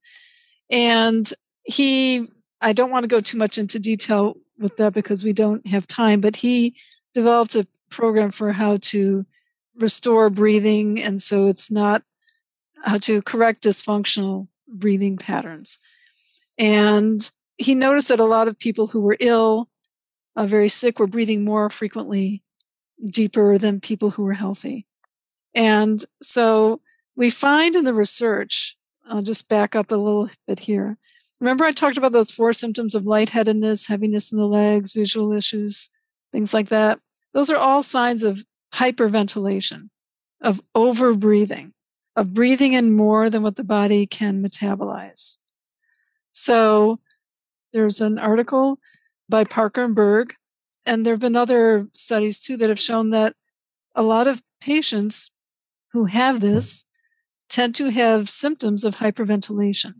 And 0.69 1.29
he, 1.63 2.27
I 2.61 2.73
don't 2.73 2.91
want 2.91 3.03
to 3.03 3.07
go 3.07 3.21
too 3.21 3.37
much 3.37 3.57
into 3.57 3.79
detail 3.79 4.35
with 4.57 4.77
that 4.77 4.93
because 4.93 5.23
we 5.23 5.33
don't 5.33 5.65
have 5.67 5.87
time, 5.87 6.21
but 6.21 6.37
he 6.37 6.75
developed 7.13 7.55
a 7.55 7.67
program 7.89 8.31
for 8.31 8.51
how 8.51 8.77
to 8.77 9.25
restore 9.79 10.29
breathing. 10.29 11.01
And 11.01 11.21
so 11.21 11.47
it's 11.47 11.71
not 11.71 12.03
how 12.83 12.97
to 12.99 13.21
correct 13.21 13.63
dysfunctional 13.63 14.47
breathing 14.67 15.17
patterns. 15.17 15.79
And 16.57 17.29
he 17.57 17.75
noticed 17.75 18.09
that 18.09 18.19
a 18.19 18.25
lot 18.25 18.47
of 18.47 18.59
people 18.59 18.87
who 18.87 19.01
were 19.01 19.17
ill, 19.19 19.69
uh, 20.35 20.45
very 20.45 20.69
sick, 20.69 20.99
were 20.99 21.07
breathing 21.07 21.43
more 21.43 21.69
frequently, 21.69 22.43
deeper 23.05 23.57
than 23.57 23.81
people 23.81 24.11
who 24.11 24.23
were 24.23 24.33
healthy. 24.33 24.85
And 25.53 26.03
so 26.21 26.81
we 27.15 27.29
find 27.29 27.75
in 27.75 27.85
the 27.85 27.93
research, 27.93 28.77
I'll 29.07 29.21
just 29.21 29.47
back 29.49 29.75
up 29.75 29.91
a 29.91 29.95
little 29.95 30.29
bit 30.47 30.59
here. 30.59 30.97
Remember, 31.39 31.65
I 31.65 31.71
talked 31.71 31.97
about 31.97 32.11
those 32.11 32.31
four 32.31 32.53
symptoms 32.53 32.95
of 32.95 33.05
lightheadedness, 33.05 33.87
heaviness 33.87 34.31
in 34.31 34.37
the 34.37 34.47
legs, 34.47 34.93
visual 34.93 35.31
issues, 35.31 35.89
things 36.31 36.53
like 36.53 36.69
that. 36.69 36.99
Those 37.33 37.49
are 37.49 37.57
all 37.57 37.83
signs 37.83 38.23
of 38.23 38.43
hyperventilation, 38.75 39.89
of 40.41 40.61
overbreathing, 40.75 41.71
of 42.15 42.33
breathing 42.33 42.73
in 42.73 42.91
more 42.91 43.29
than 43.29 43.41
what 43.41 43.55
the 43.55 43.63
body 43.63 44.05
can 44.05 44.43
metabolize. 44.43 45.37
So 46.31 46.99
there's 47.73 48.01
an 48.01 48.19
article 48.19 48.79
by 49.27 49.43
Parker 49.43 49.83
and 49.83 49.95
Berg, 49.95 50.33
and 50.85 51.05
there 51.05 51.13
have 51.13 51.21
been 51.21 51.35
other 51.35 51.87
studies 51.93 52.39
too 52.39 52.57
that 52.57 52.69
have 52.69 52.79
shown 52.79 53.09
that 53.11 53.35
a 53.95 54.03
lot 54.03 54.27
of 54.27 54.43
patients 54.59 55.31
who 55.91 56.05
have 56.05 56.41
this 56.41 56.85
tend 57.49 57.75
to 57.75 57.89
have 57.89 58.29
symptoms 58.29 58.83
of 58.83 58.97
hyperventilation. 58.97 59.93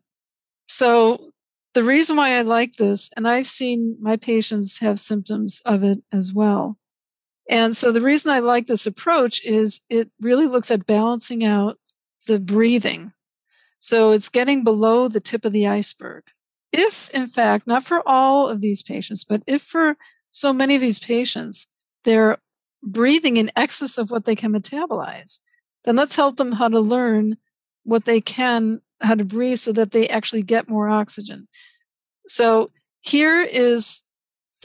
So 0.67 1.31
the 1.73 1.83
reason 1.83 2.17
why 2.17 2.37
I 2.37 2.41
like 2.41 2.73
this, 2.73 3.09
and 3.15 3.27
I've 3.27 3.47
seen 3.47 3.97
my 3.99 4.17
patients 4.17 4.79
have 4.79 4.99
symptoms 4.99 5.61
of 5.65 5.83
it 5.83 5.99
as 6.11 6.33
well, 6.33 6.77
and 7.49 7.75
so 7.75 7.91
the 7.91 8.01
reason 8.01 8.31
I 8.31 8.39
like 8.39 8.67
this 8.67 8.87
approach 8.87 9.43
is 9.43 9.81
it 9.89 10.09
really 10.19 10.47
looks 10.47 10.71
at 10.71 10.87
balancing 10.87 11.43
out 11.43 11.77
the 12.27 12.39
breathing. 12.39 13.13
So 13.79 14.11
it's 14.11 14.29
getting 14.29 14.63
below 14.63 15.07
the 15.07 15.19
tip 15.19 15.45
of 15.45 15.53
the 15.53 15.67
iceberg. 15.67 16.23
If, 16.71 17.09
in 17.11 17.27
fact, 17.27 17.67
not 17.67 17.83
for 17.83 18.01
all 18.07 18.49
of 18.49 18.61
these 18.61 18.81
patients, 18.81 19.23
but 19.23 19.43
if 19.45 19.61
for 19.61 19.95
so 20.31 20.51
many 20.51 20.75
of 20.75 20.81
these 20.81 20.99
patients, 20.99 21.67
they're 22.03 22.39
breathing 22.81 23.37
in 23.37 23.51
excess 23.55 23.97
of 23.97 24.11
what 24.11 24.25
they 24.25 24.35
can 24.35 24.51
metabolize, 24.51 25.39
then 25.83 25.95
let's 25.95 26.15
help 26.15 26.37
them 26.37 26.53
how 26.53 26.67
to 26.67 26.79
learn 26.79 27.37
what 27.83 28.05
they 28.05 28.19
can, 28.19 28.81
how 29.01 29.15
to 29.15 29.23
breathe 29.23 29.59
so 29.59 29.71
that 29.71 29.91
they 29.91 30.07
actually 30.09 30.41
get 30.41 30.67
more 30.67 30.89
oxygen. 30.89 31.47
So 32.27 32.71
here 33.01 33.43
is 33.43 34.03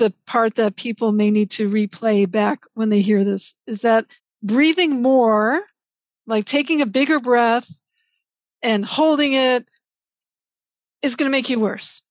the 0.00 0.12
part 0.26 0.56
that 0.56 0.74
people 0.74 1.12
may 1.12 1.30
need 1.30 1.50
to 1.52 1.70
replay 1.70 2.28
back 2.28 2.64
when 2.74 2.88
they 2.88 3.00
hear 3.00 3.22
this 3.22 3.54
is 3.68 3.82
that 3.82 4.06
breathing 4.42 5.00
more, 5.00 5.62
like 6.26 6.44
taking 6.44 6.82
a 6.82 6.86
bigger 6.86 7.20
breath 7.20 7.80
and 8.62 8.84
holding 8.84 9.32
it, 9.34 9.68
is 11.02 11.16
going 11.16 11.30
to 11.30 11.36
make 11.36 11.48
you 11.48 11.60
worse. 11.60 12.02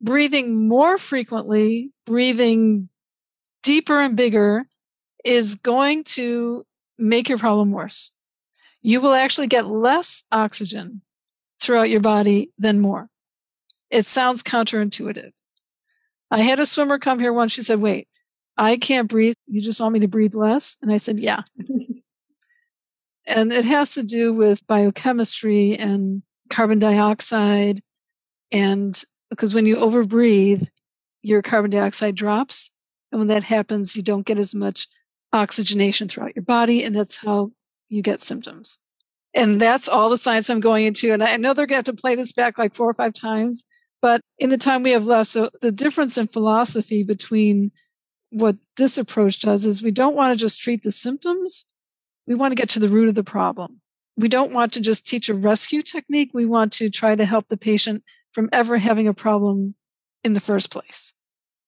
breathing 0.00 0.68
more 0.68 0.98
frequently, 0.98 1.92
breathing 2.06 2.88
deeper 3.62 4.00
and 4.00 4.16
bigger 4.16 4.66
is 5.24 5.54
going 5.56 6.04
to 6.04 6.64
make 6.98 7.28
your 7.28 7.38
problem 7.38 7.72
worse. 7.72 8.12
You 8.80 9.00
will 9.00 9.14
actually 9.14 9.48
get 9.48 9.66
less 9.66 10.24
oxygen 10.30 11.02
throughout 11.60 11.90
your 11.90 12.00
body 12.00 12.52
than 12.58 12.80
more. 12.80 13.08
It 13.90 14.06
sounds 14.06 14.42
counterintuitive. 14.42 15.32
I 16.30 16.42
had 16.42 16.60
a 16.60 16.66
swimmer 16.66 16.98
come 16.98 17.18
here 17.18 17.32
once. 17.32 17.52
She 17.52 17.62
said, 17.62 17.80
Wait, 17.80 18.08
I 18.56 18.76
can't 18.76 19.08
breathe. 19.08 19.34
You 19.46 19.60
just 19.60 19.80
want 19.80 19.94
me 19.94 20.00
to 20.00 20.08
breathe 20.08 20.34
less? 20.34 20.76
And 20.82 20.92
I 20.92 20.96
said, 20.98 21.20
Yeah. 21.20 21.42
and 23.26 23.52
it 23.52 23.64
has 23.64 23.94
to 23.94 24.02
do 24.02 24.34
with 24.34 24.66
biochemistry 24.66 25.76
and 25.76 26.22
carbon 26.50 26.78
dioxide. 26.78 27.80
And 28.50 29.02
because 29.30 29.54
when 29.54 29.66
you 29.66 29.76
overbreathe, 29.76 30.68
your 31.22 31.42
carbon 31.42 31.70
dioxide 31.70 32.14
drops. 32.14 32.70
And 33.10 33.18
when 33.18 33.28
that 33.28 33.44
happens, 33.44 33.96
you 33.96 34.02
don't 34.02 34.26
get 34.26 34.38
as 34.38 34.54
much 34.54 34.86
oxygenation 35.32 36.08
throughout 36.08 36.36
your 36.36 36.44
body. 36.44 36.84
And 36.84 36.94
that's 36.94 37.16
how 37.16 37.52
you 37.88 38.02
get 38.02 38.20
symptoms. 38.20 38.78
And 39.34 39.60
that's 39.60 39.88
all 39.88 40.08
the 40.08 40.16
science 40.16 40.48
I'm 40.48 40.60
going 40.60 40.86
into. 40.86 41.12
And 41.12 41.22
I 41.22 41.36
know 41.36 41.54
they're 41.54 41.66
going 41.66 41.82
to 41.82 41.90
have 41.90 41.96
to 41.96 42.00
play 42.00 42.14
this 42.14 42.32
back 42.32 42.58
like 42.58 42.74
four 42.74 42.88
or 42.88 42.94
five 42.94 43.14
times. 43.14 43.64
But 44.00 44.20
in 44.38 44.50
the 44.50 44.58
time 44.58 44.82
we 44.82 44.92
have 44.92 45.06
left, 45.06 45.30
so 45.30 45.50
the 45.60 45.72
difference 45.72 46.16
in 46.16 46.28
philosophy 46.28 47.02
between 47.02 47.72
what 48.30 48.56
this 48.76 48.98
approach 48.98 49.40
does 49.40 49.64
is 49.64 49.82
we 49.82 49.90
don't 49.90 50.14
want 50.14 50.32
to 50.32 50.40
just 50.40 50.60
treat 50.60 50.82
the 50.82 50.92
symptoms. 50.92 51.66
We 52.26 52.34
want 52.34 52.52
to 52.52 52.56
get 52.56 52.68
to 52.70 52.78
the 52.78 52.88
root 52.88 53.08
of 53.08 53.14
the 53.14 53.24
problem. 53.24 53.80
We 54.16 54.28
don't 54.28 54.52
want 54.52 54.72
to 54.74 54.80
just 54.80 55.06
teach 55.06 55.28
a 55.28 55.34
rescue 55.34 55.82
technique. 55.82 56.30
We 56.34 56.46
want 56.46 56.72
to 56.74 56.90
try 56.90 57.14
to 57.14 57.24
help 57.24 57.48
the 57.48 57.56
patient 57.56 58.04
from 58.32 58.48
ever 58.52 58.78
having 58.78 59.08
a 59.08 59.14
problem 59.14 59.74
in 60.22 60.34
the 60.34 60.40
first 60.40 60.70
place. 60.70 61.14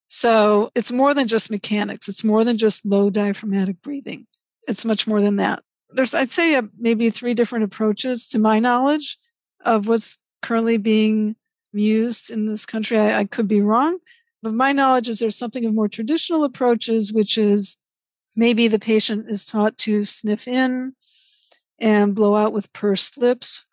So 0.09 0.71
it's 0.75 0.91
more 0.91 1.15
than 1.15 1.29
just 1.29 1.51
mechanics. 1.51 2.09
It's 2.09 2.25
more 2.25 2.45
than 2.45 2.59
just 2.59 2.85
low 2.85 3.11
diaphragmatic 3.11 3.81
breathing. 3.81 4.27
It's 4.67 4.85
much 4.85 5.07
more 5.07 5.21
than 5.21 5.37
that. 5.37 5.63
There's, 5.91 6.15
I'd 6.15 6.31
say, 6.31 6.57
uh, 6.57 6.63
maybe 6.79 7.11
three 7.11 7.35
different 7.35 7.65
approaches 7.65 8.27
to 8.29 8.39
my 8.39 8.59
knowledge 8.59 9.17
of 9.65 9.89
what's 9.89 10.19
currently 10.43 10.77
being 10.77 11.37
used 11.73 12.31
in 12.31 12.47
this 12.47 12.67
country. 12.67 12.99
I, 12.99 13.21
I 13.21 13.25
could 13.25 13.49
be 13.49 13.61
wrong, 13.61 13.99
but 14.43 14.55
my 14.55 14.73
knowledge 14.73 15.09
is 15.09 15.19
there's 15.19 15.37
something 15.37 15.65
of 15.65 15.75
more 15.75 15.89
traditional 15.89 16.45
approaches, 16.45 17.13
which 17.13 17.39
is 17.39 17.79
maybe 18.37 18.69
the 18.69 18.79
patient 18.79 19.31
is 19.31 19.45
taught 19.45 19.77
to 19.79 20.05
sniff 20.05 20.47
in 20.49 20.95
and 21.79 22.15
blow 22.15 22.37
out 22.37 22.53
with 22.53 22.73
pursed 22.73 23.19
lips, 23.19 23.65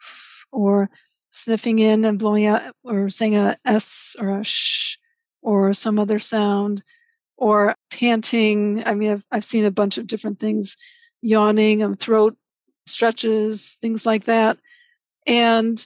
or 0.52 0.89
sniffing 1.30 1.80
in 1.80 2.06
and 2.06 2.18
blowing 2.18 2.45
out, 2.45 2.62
or 2.84 3.10
saying 3.10 3.36
a 3.36 3.58
S 3.66 4.16
or 4.20 4.39
a 4.39 4.43
sh 4.43 4.98
or 5.41 5.74
some 5.74 6.00
other 6.00 6.20
sound, 6.20 6.84
or 7.36 7.76
panting. 7.91 8.84
I 8.86 8.93
mean, 8.93 9.12
I've, 9.12 9.26
I've 9.32 9.45
seen 9.45 9.66
a 9.66 9.72
bunch 9.72 9.98
of 9.98 10.08
different 10.08 10.39
things, 10.39 10.78
yawning 11.22 11.82
and 11.82 12.00
throat 12.00 12.38
stretches, 12.86 13.78
things 13.82 14.06
like 14.06 14.26
that. 14.26 14.58
And 15.26 15.86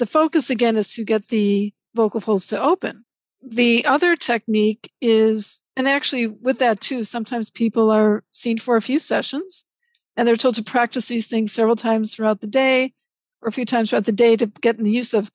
the 0.00 0.06
focus 0.06 0.50
again 0.50 0.76
is 0.76 0.92
to 0.94 1.04
get 1.04 1.28
the 1.28 1.72
vocal 1.94 2.20
folds 2.20 2.46
to 2.48 2.60
open. 2.60 3.04
The 3.42 3.84
other 3.84 4.16
technique 4.16 4.90
is, 5.00 5.62
and 5.76 5.86
actually 5.86 6.26
with 6.26 6.58
that 6.58 6.80
too, 6.80 7.04
sometimes 7.04 7.50
people 7.50 7.90
are 7.90 8.24
seen 8.32 8.58
for 8.58 8.76
a 8.76 8.82
few 8.82 8.98
sessions 8.98 9.66
and 10.16 10.26
they're 10.26 10.36
told 10.36 10.54
to 10.56 10.64
practice 10.64 11.08
these 11.08 11.28
things 11.28 11.52
several 11.52 11.76
times 11.76 12.14
throughout 12.14 12.40
the 12.40 12.46
day 12.46 12.94
or 13.42 13.48
a 13.48 13.52
few 13.52 13.64
times 13.64 13.90
throughout 13.90 14.06
the 14.06 14.12
day 14.12 14.36
to 14.36 14.46
get 14.46 14.78
in 14.78 14.84
the 14.84 14.90
use 14.90 15.14
of 15.14 15.30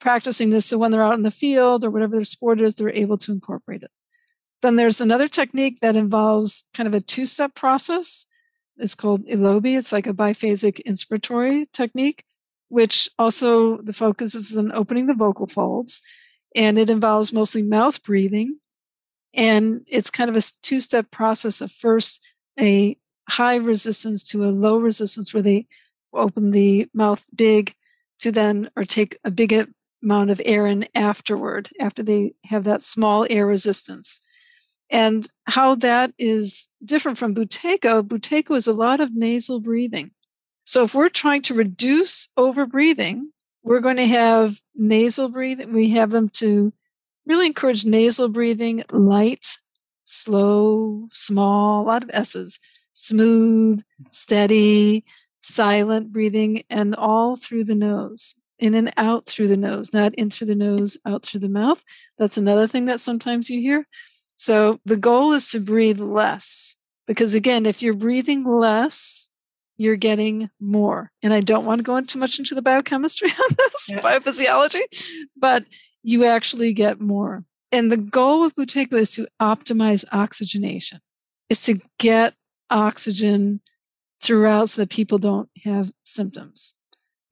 practicing 0.00 0.50
this 0.50 0.66
so 0.66 0.78
when 0.78 0.92
they're 0.92 1.04
out 1.04 1.14
in 1.14 1.22
the 1.22 1.30
field 1.30 1.84
or 1.84 1.90
whatever 1.90 2.14
their 2.14 2.24
sport 2.24 2.60
is, 2.60 2.74
they're 2.74 2.90
able 2.90 3.18
to 3.18 3.32
incorporate 3.32 3.82
it. 3.82 3.90
Then 4.62 4.76
there's 4.76 5.00
another 5.00 5.28
technique 5.28 5.80
that 5.80 5.96
involves 5.96 6.64
kind 6.74 6.86
of 6.86 6.94
a 6.94 7.00
two 7.00 7.26
step 7.26 7.54
process. 7.54 8.26
It's 8.76 8.94
called 8.94 9.26
EILOBI. 9.26 9.76
It's 9.76 9.92
like 9.92 10.06
a 10.06 10.12
biphasic 10.12 10.80
inspiratory 10.86 11.66
technique, 11.72 12.24
which 12.68 13.08
also 13.18 13.78
the 13.78 13.92
focus 13.92 14.34
is 14.34 14.56
on 14.56 14.72
opening 14.72 15.06
the 15.06 15.14
vocal 15.14 15.46
folds. 15.46 16.02
And 16.54 16.78
it 16.78 16.90
involves 16.90 17.32
mostly 17.32 17.62
mouth 17.62 18.02
breathing. 18.02 18.58
And 19.34 19.86
it's 19.86 20.10
kind 20.10 20.30
of 20.30 20.36
a 20.36 20.42
two 20.62 20.80
step 20.80 21.10
process 21.10 21.60
of 21.60 21.70
first 21.70 22.26
a 22.58 22.96
high 23.28 23.56
resistance 23.56 24.22
to 24.22 24.44
a 24.44 24.50
low 24.50 24.78
resistance 24.78 25.34
where 25.34 25.42
they 25.42 25.66
open 26.14 26.52
the 26.52 26.88
mouth 26.94 27.24
big 27.34 27.74
to 28.20 28.32
then 28.32 28.70
or 28.76 28.84
take 28.84 29.18
a 29.24 29.30
big 29.30 29.68
amount 30.02 30.30
of 30.30 30.40
air 30.44 30.66
in 30.66 30.86
afterward 30.94 31.70
after 31.80 32.02
they 32.02 32.32
have 32.44 32.64
that 32.64 32.82
small 32.82 33.26
air 33.28 33.46
resistance 33.46 34.20
and 34.90 35.28
how 35.44 35.74
that 35.74 36.12
is 36.18 36.68
different 36.84 37.18
from 37.18 37.34
buteyko 37.34 38.02
buteyko 38.02 38.56
is 38.56 38.66
a 38.66 38.72
lot 38.72 39.00
of 39.00 39.14
nasal 39.14 39.60
breathing 39.60 40.10
so 40.66 40.84
if 40.84 40.94
we're 40.94 41.08
trying 41.08 41.42
to 41.42 41.54
reduce 41.54 42.28
overbreathing, 42.38 43.22
we're 43.62 43.80
going 43.80 43.96
to 43.96 44.06
have 44.06 44.60
nasal 44.74 45.28
breathing 45.28 45.72
we 45.72 45.90
have 45.90 46.10
them 46.10 46.28
to 46.28 46.72
really 47.24 47.46
encourage 47.46 47.86
nasal 47.86 48.28
breathing 48.28 48.84
light 48.90 49.58
slow 50.04 51.08
small 51.10 51.82
a 51.82 51.86
lot 51.86 52.02
of 52.02 52.10
s's 52.12 52.60
smooth 52.92 53.82
steady 54.10 55.02
silent 55.46 56.12
breathing 56.12 56.64
and 56.68 56.94
all 56.94 57.36
through 57.36 57.64
the 57.64 57.74
nose, 57.74 58.34
in 58.58 58.74
and 58.74 58.92
out 58.96 59.26
through 59.26 59.48
the 59.48 59.56
nose, 59.56 59.92
not 59.92 60.14
in 60.14 60.30
through 60.30 60.48
the 60.48 60.54
nose, 60.54 60.98
out 61.06 61.24
through 61.24 61.40
the 61.40 61.48
mouth. 61.48 61.82
That's 62.18 62.36
another 62.36 62.66
thing 62.66 62.86
that 62.86 63.00
sometimes 63.00 63.48
you 63.48 63.60
hear. 63.60 63.86
So 64.34 64.80
the 64.84 64.96
goal 64.96 65.32
is 65.32 65.48
to 65.50 65.60
breathe 65.60 66.00
less 66.00 66.76
because 67.06 67.34
again, 67.34 67.64
if 67.64 67.82
you're 67.82 67.94
breathing 67.94 68.44
less, 68.44 69.30
you're 69.76 69.96
getting 69.96 70.50
more. 70.60 71.12
And 71.22 71.32
I 71.32 71.40
don't 71.40 71.64
want 71.64 71.78
to 71.78 71.84
go 71.84 71.96
into 71.96 72.14
too 72.14 72.18
much 72.18 72.38
into 72.38 72.54
the 72.54 72.62
biochemistry 72.62 73.30
on 73.50 73.56
this, 73.56 73.86
yeah. 73.90 74.00
biophysiology, 74.00 74.82
but 75.36 75.64
you 76.02 76.24
actually 76.24 76.72
get 76.72 77.00
more. 77.00 77.44
And 77.72 77.90
the 77.90 77.96
goal 77.96 78.42
with 78.42 78.54
Buteyko 78.54 78.94
is 78.94 79.10
to 79.10 79.28
optimize 79.40 80.04
oxygenation, 80.12 81.00
is 81.50 81.62
to 81.64 81.78
get 81.98 82.34
oxygen 82.70 83.60
throughout 84.22 84.70
so 84.70 84.82
that 84.82 84.90
people 84.90 85.18
don't 85.18 85.48
have 85.64 85.92
symptoms. 86.04 86.74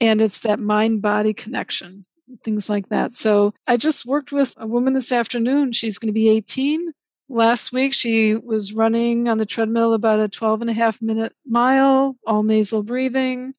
And 0.01 0.21
it's 0.21 0.41
that 0.41 0.59
mind 0.59 1.03
body 1.03 1.33
connection, 1.33 2.05
things 2.43 2.69
like 2.69 2.89
that. 2.89 3.15
So 3.15 3.55
I 3.67 3.77
just 3.77 4.05
worked 4.05 4.33
with 4.33 4.55
a 4.59 4.67
woman 4.67 4.93
this 4.93 5.13
afternoon. 5.13 5.73
She's 5.73 5.99
going 5.99 6.09
to 6.09 6.13
be 6.13 6.29
18. 6.29 6.93
Last 7.29 7.73
week, 7.73 7.95
she 7.95 8.35
was 8.35 8.75
running 8.75 9.29
on 9.29 9.39
the 9.39 9.47
treadmill 9.47 9.95
about 9.95 10.21
a 10.21 10.29
12 10.29 10.61
and 10.61 10.71
a 10.71 10.75
half 10.75 11.01
minute 11.01 11.35
mile, 11.47 12.17
all 12.27 12.43
nasal 12.43 12.83
breathing. 12.83 13.55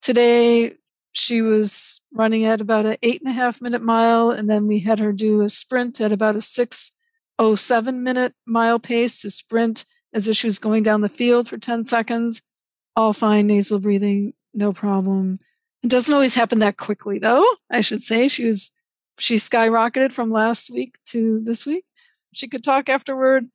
Today, 0.00 0.74
she 1.12 1.42
was 1.42 2.00
running 2.12 2.44
at 2.44 2.60
about 2.60 2.86
an 2.86 2.96
eight 3.02 3.20
and 3.20 3.30
a 3.30 3.34
half 3.34 3.60
minute 3.60 3.82
mile. 3.82 4.30
And 4.30 4.48
then 4.48 4.66
we 4.66 4.80
had 4.80 4.98
her 4.98 5.12
do 5.12 5.42
a 5.42 5.48
sprint 5.48 6.00
at 6.00 6.12
about 6.12 6.36
a 6.36 6.40
607 6.40 8.02
minute 8.02 8.34
mile 8.46 8.78
pace 8.78 9.20
to 9.22 9.30
sprint 9.30 9.84
as 10.14 10.28
if 10.28 10.36
she 10.36 10.46
was 10.46 10.58
going 10.58 10.82
down 10.82 11.02
the 11.02 11.08
field 11.08 11.48
for 11.48 11.58
10 11.58 11.84
seconds. 11.84 12.42
All 12.96 13.12
fine, 13.12 13.46
nasal 13.46 13.78
breathing, 13.78 14.32
no 14.54 14.72
problem. 14.72 15.38
It 15.82 15.90
doesn't 15.90 16.12
always 16.12 16.34
happen 16.34 16.58
that 16.60 16.76
quickly, 16.76 17.18
though, 17.18 17.46
I 17.70 17.82
should 17.82 18.02
say. 18.02 18.26
She 18.26 18.46
was, 18.46 18.72
she 19.18 19.36
skyrocketed 19.36 20.12
from 20.12 20.30
last 20.30 20.70
week 20.70 20.98
to 21.06 21.40
this 21.40 21.66
week. 21.66 21.84
She 22.32 22.48
could 22.48 22.64
talk 22.64 22.88
afterward, 22.88 23.48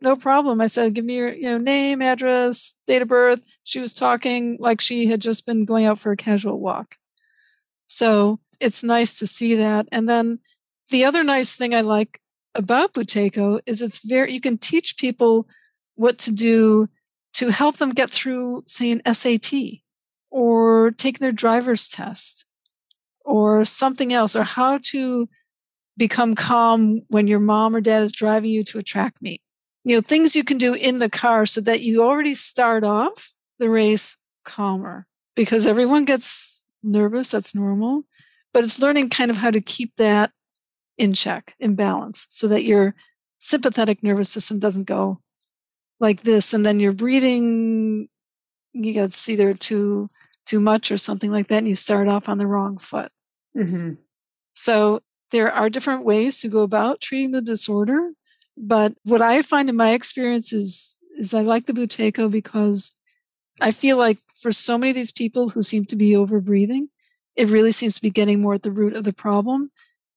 no 0.00 0.16
problem. 0.16 0.60
I 0.60 0.66
said, 0.66 0.94
give 0.94 1.04
me 1.04 1.16
your 1.16 1.32
you 1.32 1.42
know, 1.42 1.58
name, 1.58 2.00
address, 2.00 2.76
date 2.86 3.02
of 3.02 3.08
birth. 3.08 3.40
She 3.64 3.80
was 3.80 3.92
talking 3.92 4.56
like 4.58 4.80
she 4.80 5.06
had 5.06 5.20
just 5.20 5.46
been 5.46 5.64
going 5.64 5.84
out 5.84 5.98
for 5.98 6.12
a 6.12 6.16
casual 6.16 6.58
walk. 6.58 6.96
So 7.86 8.40
it's 8.60 8.84
nice 8.84 9.18
to 9.18 9.26
see 9.26 9.54
that. 9.56 9.86
And 9.92 10.08
then 10.08 10.38
the 10.88 11.04
other 11.04 11.22
nice 11.22 11.54
thing 11.54 11.74
I 11.74 11.82
like 11.82 12.20
about 12.54 12.94
Buteyko 12.94 13.60
is 13.66 13.82
it's 13.82 14.04
very, 14.04 14.32
you 14.32 14.40
can 14.40 14.58
teach 14.58 14.96
people 14.96 15.46
what 15.96 16.18
to 16.18 16.32
do 16.32 16.88
to 17.34 17.50
help 17.50 17.76
them 17.76 17.90
get 17.90 18.10
through, 18.10 18.64
say, 18.66 18.90
an 18.90 19.02
SAT 19.12 19.52
or 20.30 20.90
take 20.92 21.18
their 21.18 21.32
driver's 21.32 21.88
test 21.88 22.46
or 23.24 23.64
something 23.64 24.12
else, 24.12 24.34
or 24.34 24.42
how 24.42 24.78
to 24.82 25.28
become 26.00 26.34
calm 26.34 27.02
when 27.08 27.26
your 27.26 27.38
mom 27.38 27.76
or 27.76 27.82
dad 27.82 28.02
is 28.02 28.10
driving 28.10 28.50
you 28.50 28.64
to 28.64 28.78
a 28.78 28.82
track 28.82 29.12
meet. 29.20 29.42
You 29.84 29.96
know, 29.96 30.00
things 30.00 30.34
you 30.34 30.42
can 30.42 30.56
do 30.56 30.72
in 30.72 30.98
the 30.98 31.10
car 31.10 31.44
so 31.44 31.60
that 31.60 31.82
you 31.82 32.02
already 32.02 32.32
start 32.32 32.84
off 32.84 33.34
the 33.58 33.68
race 33.68 34.16
calmer 34.42 35.06
because 35.36 35.66
everyone 35.66 36.06
gets 36.06 36.70
nervous. 36.82 37.30
That's 37.30 37.54
normal. 37.54 38.04
But 38.54 38.64
it's 38.64 38.80
learning 38.80 39.10
kind 39.10 39.30
of 39.30 39.36
how 39.36 39.50
to 39.50 39.60
keep 39.60 39.94
that 39.96 40.30
in 40.96 41.12
check, 41.12 41.54
in 41.60 41.74
balance, 41.74 42.26
so 42.30 42.48
that 42.48 42.64
your 42.64 42.94
sympathetic 43.38 44.02
nervous 44.02 44.30
system 44.30 44.58
doesn't 44.58 44.84
go 44.84 45.20
like 45.98 46.22
this 46.22 46.54
and 46.54 46.64
then 46.64 46.80
you're 46.80 46.92
breathing 46.92 48.08
you 48.72 48.92
get 48.92 49.28
either 49.28 49.52
too 49.54 50.08
too 50.46 50.60
much 50.60 50.90
or 50.90 50.96
something 50.96 51.30
like 51.30 51.48
that 51.48 51.58
and 51.58 51.68
you 51.68 51.74
start 51.74 52.06
off 52.06 52.28
on 52.28 52.36
the 52.36 52.46
wrong 52.46 52.76
foot 52.76 53.10
mm-hmm. 53.56 53.92
so 54.52 55.00
there 55.30 55.52
are 55.52 55.70
different 55.70 56.04
ways 56.04 56.40
to 56.40 56.48
go 56.48 56.62
about 56.62 57.00
treating 57.00 57.30
the 57.30 57.42
disorder. 57.42 58.12
But 58.56 58.94
what 59.04 59.22
I 59.22 59.42
find 59.42 59.68
in 59.68 59.76
my 59.76 59.92
experience 59.92 60.52
is, 60.52 61.02
is 61.18 61.34
I 61.34 61.40
like 61.42 61.66
the 61.66 61.72
Buteyko 61.72 62.30
because 62.30 62.94
I 63.60 63.70
feel 63.70 63.96
like 63.96 64.18
for 64.40 64.52
so 64.52 64.76
many 64.76 64.90
of 64.90 64.96
these 64.96 65.12
people 65.12 65.50
who 65.50 65.62
seem 65.62 65.84
to 65.86 65.96
be 65.96 66.16
over 66.16 66.40
breathing, 66.40 66.88
it 67.36 67.48
really 67.48 67.72
seems 67.72 67.94
to 67.96 68.02
be 68.02 68.10
getting 68.10 68.40
more 68.40 68.54
at 68.54 68.62
the 68.62 68.72
root 68.72 68.94
of 68.94 69.04
the 69.04 69.12
problem. 69.12 69.70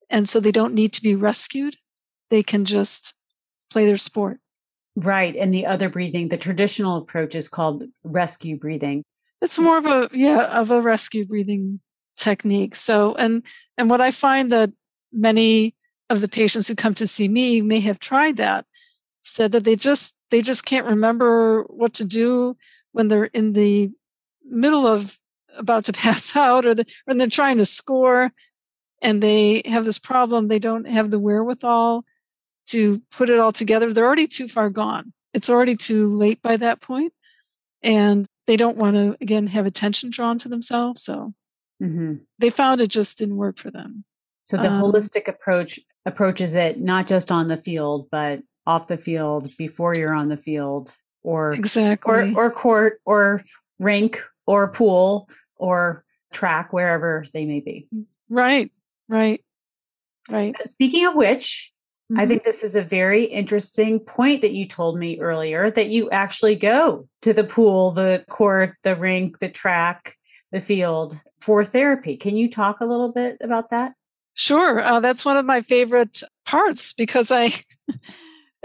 And 0.09 0.28
so 0.28 0.39
they 0.39 0.51
don't 0.51 0.74
need 0.74 0.93
to 0.93 1.01
be 1.01 1.16
rescued. 1.16 1.78
They 2.30 2.43
can 2.43 2.66
just 2.66 3.14
play 3.70 3.86
their 3.86 3.97
sport. 3.97 4.39
Right. 4.95 5.36
And 5.36 5.53
the 5.53 5.66
other 5.66 5.89
breathing, 5.89 6.30
the 6.30 6.38
traditional 6.38 6.97
approach 6.97 7.36
is 7.36 7.49
called 7.49 7.84
rescue 8.03 8.57
breathing. 8.57 9.03
It's 9.41 9.59
more 9.59 9.78
of 9.78 9.86
a, 9.86 10.09
yeah, 10.14 10.45
of 10.59 10.72
a 10.72 10.82
rescue 10.82 11.26
breathing 11.26 11.82
technique. 12.16 12.76
So, 12.76 13.16
and, 13.16 13.43
and 13.78 13.89
what 13.89 14.01
I 14.01 14.11
find 14.11 14.51
that 14.51 14.72
many 15.14 15.76
of 16.09 16.22
the 16.22 16.28
patients 16.28 16.68
who 16.68 16.76
come 16.76 16.93
to 16.95 17.07
see 17.07 17.28
me 17.28 17.61
may 17.61 17.80
have 17.80 17.99
tried 17.99 18.38
that, 18.38 18.66
said 19.22 19.51
that 19.51 19.64
they 19.64 19.76
just, 19.76 20.16
they 20.32 20.41
just 20.41 20.66
can't 20.66 20.88
remember 20.88 21.64
what 21.64 21.93
to 21.95 22.05
do 22.05 22.57
when 22.91 23.07
they're 23.07 23.26
in 23.26 23.53
the 23.53 23.91
middle 24.43 24.86
of 24.86 25.20
about 25.57 25.86
to 25.86 25.93
pass 26.05 26.36
out 26.36 26.66
or 26.66 26.76
the, 26.76 26.86
when 27.05 27.18
they're 27.18 27.28
trying 27.28 27.57
to 27.57 27.66
score 27.66 28.32
and 29.01 29.22
they 29.22 29.61
have 29.66 29.86
this 29.86 29.99
problem 29.99 30.47
they 30.47 30.59
don't 30.59 30.88
have 30.88 31.11
the 31.11 31.20
wherewithal 31.20 32.03
to 32.66 33.01
put 33.11 33.30
it 33.30 33.39
all 33.39 33.51
together. 33.51 33.91
They're 33.91 34.05
already 34.05 34.28
too 34.28 34.47
far 34.47 34.70
gone. 34.70 35.11
It's 35.34 35.49
already 35.49 35.76
too 35.76 36.16
late 36.18 36.41
by 36.41 36.55
that 36.57 36.80
point 36.80 37.14
and 37.84 38.26
they 38.47 38.57
don't 38.57 38.78
want 38.78 38.95
to 38.95 39.18
again 39.22 39.47
have 39.47 39.66
attention 39.66 40.09
drawn 40.09 40.39
to 40.39 40.49
themselves 40.49 41.03
so 41.03 41.34
mm-hmm. 41.82 42.16
they 42.39 42.49
found 42.49 42.82
it 42.82 42.88
just 42.88 43.18
didn't 43.18 43.36
work 43.36 43.57
for 43.57 43.70
them 43.70 44.05
so 44.44 44.58
the 44.58 44.70
um, 44.70 44.82
holistic 44.82 45.28
approach 45.28 45.80
approaches 46.06 46.54
it 46.54 46.80
not 46.80 47.08
just 47.08 47.32
on 47.32 47.48
the 47.48 47.58
field 47.58 48.08
but 48.12 48.39
off 48.68 48.88
the 48.88 48.98
field 48.98 49.50
before 49.58 49.96
you're 49.96 50.14
on 50.14 50.30
the 50.30 50.38
field 50.38 50.94
or 51.24 51.54
exactly 51.54 52.34
or 52.34 52.48
or 52.48 52.52
court 52.52 53.02
or 53.06 53.44
rink 53.80 54.22
or 54.46 54.68
pool 54.70 55.30
or 55.56 56.04
track 56.32 56.74
wherever 56.74 57.26
they 57.34 57.46
may 57.46 57.60
be. 57.60 57.88
Right. 58.30 58.72
Right. 59.08 59.41
Right. 60.30 60.56
Speaking 60.68 61.06
of 61.06 61.16
which, 61.16 61.72
mm-hmm. 62.12 62.20
I 62.20 62.26
think 62.26 62.44
this 62.44 62.64
is 62.64 62.76
a 62.76 62.82
very 62.82 63.26
interesting 63.26 64.00
point 64.00 64.41
that 64.41 64.54
you 64.54 64.68
told 64.68 64.98
me 64.98 65.20
earlier 65.20 65.70
that 65.72 65.89
you 65.89 66.10
actually 66.10 66.56
go 66.56 67.08
to 67.22 67.34
the 67.34 67.44
pool, 67.44 67.91
the 67.91 68.26
court, 68.30 68.76
the 68.84 68.96
rink, 68.96 69.39
the 69.39 69.50
track, 69.50 70.18
the 70.52 70.62
field 70.62 71.20
for 71.41 71.66
therapy. 71.66 72.16
Can 72.16 72.36
you 72.36 72.50
talk 72.50 72.80
a 72.80 72.86
little 72.86 73.12
bit 73.12 73.38
about 73.41 73.70
that? 73.72 73.94
Sure. 74.34 74.84
Uh, 74.84 75.00
that's 75.00 75.26
one 75.26 75.38
of 75.38 75.46
my 75.46 75.62
favorite 75.62 76.24
parts 76.46 76.94
because 76.94 77.32
I 77.32 77.54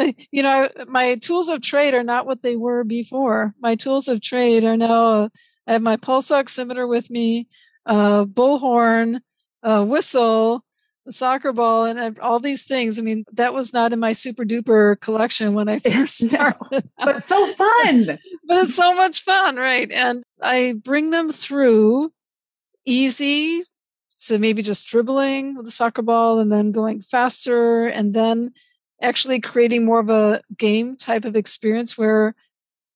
you 0.30 0.42
know, 0.42 0.68
my 0.86 1.16
tools 1.16 1.48
of 1.48 1.60
trade 1.60 1.94
are 1.94 2.04
not 2.04 2.26
what 2.26 2.42
they 2.42 2.56
were 2.56 2.84
before. 2.84 3.54
My 3.60 3.74
tools 3.74 4.08
of 4.08 4.20
trade 4.20 4.64
are 4.64 4.76
now, 4.76 5.30
I 5.66 5.72
have 5.72 5.82
my 5.82 5.96
pulse 5.96 6.30
oximeter 6.30 6.88
with 6.88 7.10
me, 7.10 7.48
a 7.86 8.24
bullhorn, 8.26 9.20
a 9.62 9.84
whistle, 9.84 10.64
a 11.06 11.12
soccer 11.12 11.52
ball, 11.52 11.84
and 11.84 12.18
all 12.20 12.38
these 12.38 12.64
things. 12.64 12.98
I 12.98 13.02
mean, 13.02 13.24
that 13.32 13.54
was 13.54 13.72
not 13.72 13.92
in 13.92 13.98
my 13.98 14.12
super 14.12 14.44
duper 14.44 15.00
collection 15.00 15.54
when 15.54 15.68
I 15.68 15.78
first 15.80 16.18
started. 16.18 16.58
No, 16.70 16.80
but 17.04 17.22
so 17.22 17.46
fun. 17.54 18.18
but 18.46 18.64
it's 18.64 18.76
so 18.76 18.94
much 18.94 19.22
fun, 19.22 19.56
right? 19.56 19.90
And 19.90 20.22
I 20.40 20.74
bring 20.82 21.10
them 21.10 21.30
through 21.30 22.12
easy. 22.86 23.62
So 24.18 24.36
maybe 24.36 24.62
just 24.62 24.86
dribbling 24.88 25.56
with 25.56 25.64
the 25.64 25.70
soccer 25.70 26.02
ball 26.02 26.40
and 26.40 26.50
then 26.50 26.72
going 26.72 27.00
faster 27.00 27.86
and 27.86 28.12
then 28.14 28.50
actually 29.00 29.40
creating 29.40 29.84
more 29.84 30.00
of 30.00 30.10
a 30.10 30.42
game 30.56 30.96
type 30.96 31.24
of 31.24 31.36
experience 31.36 31.96
where 31.96 32.34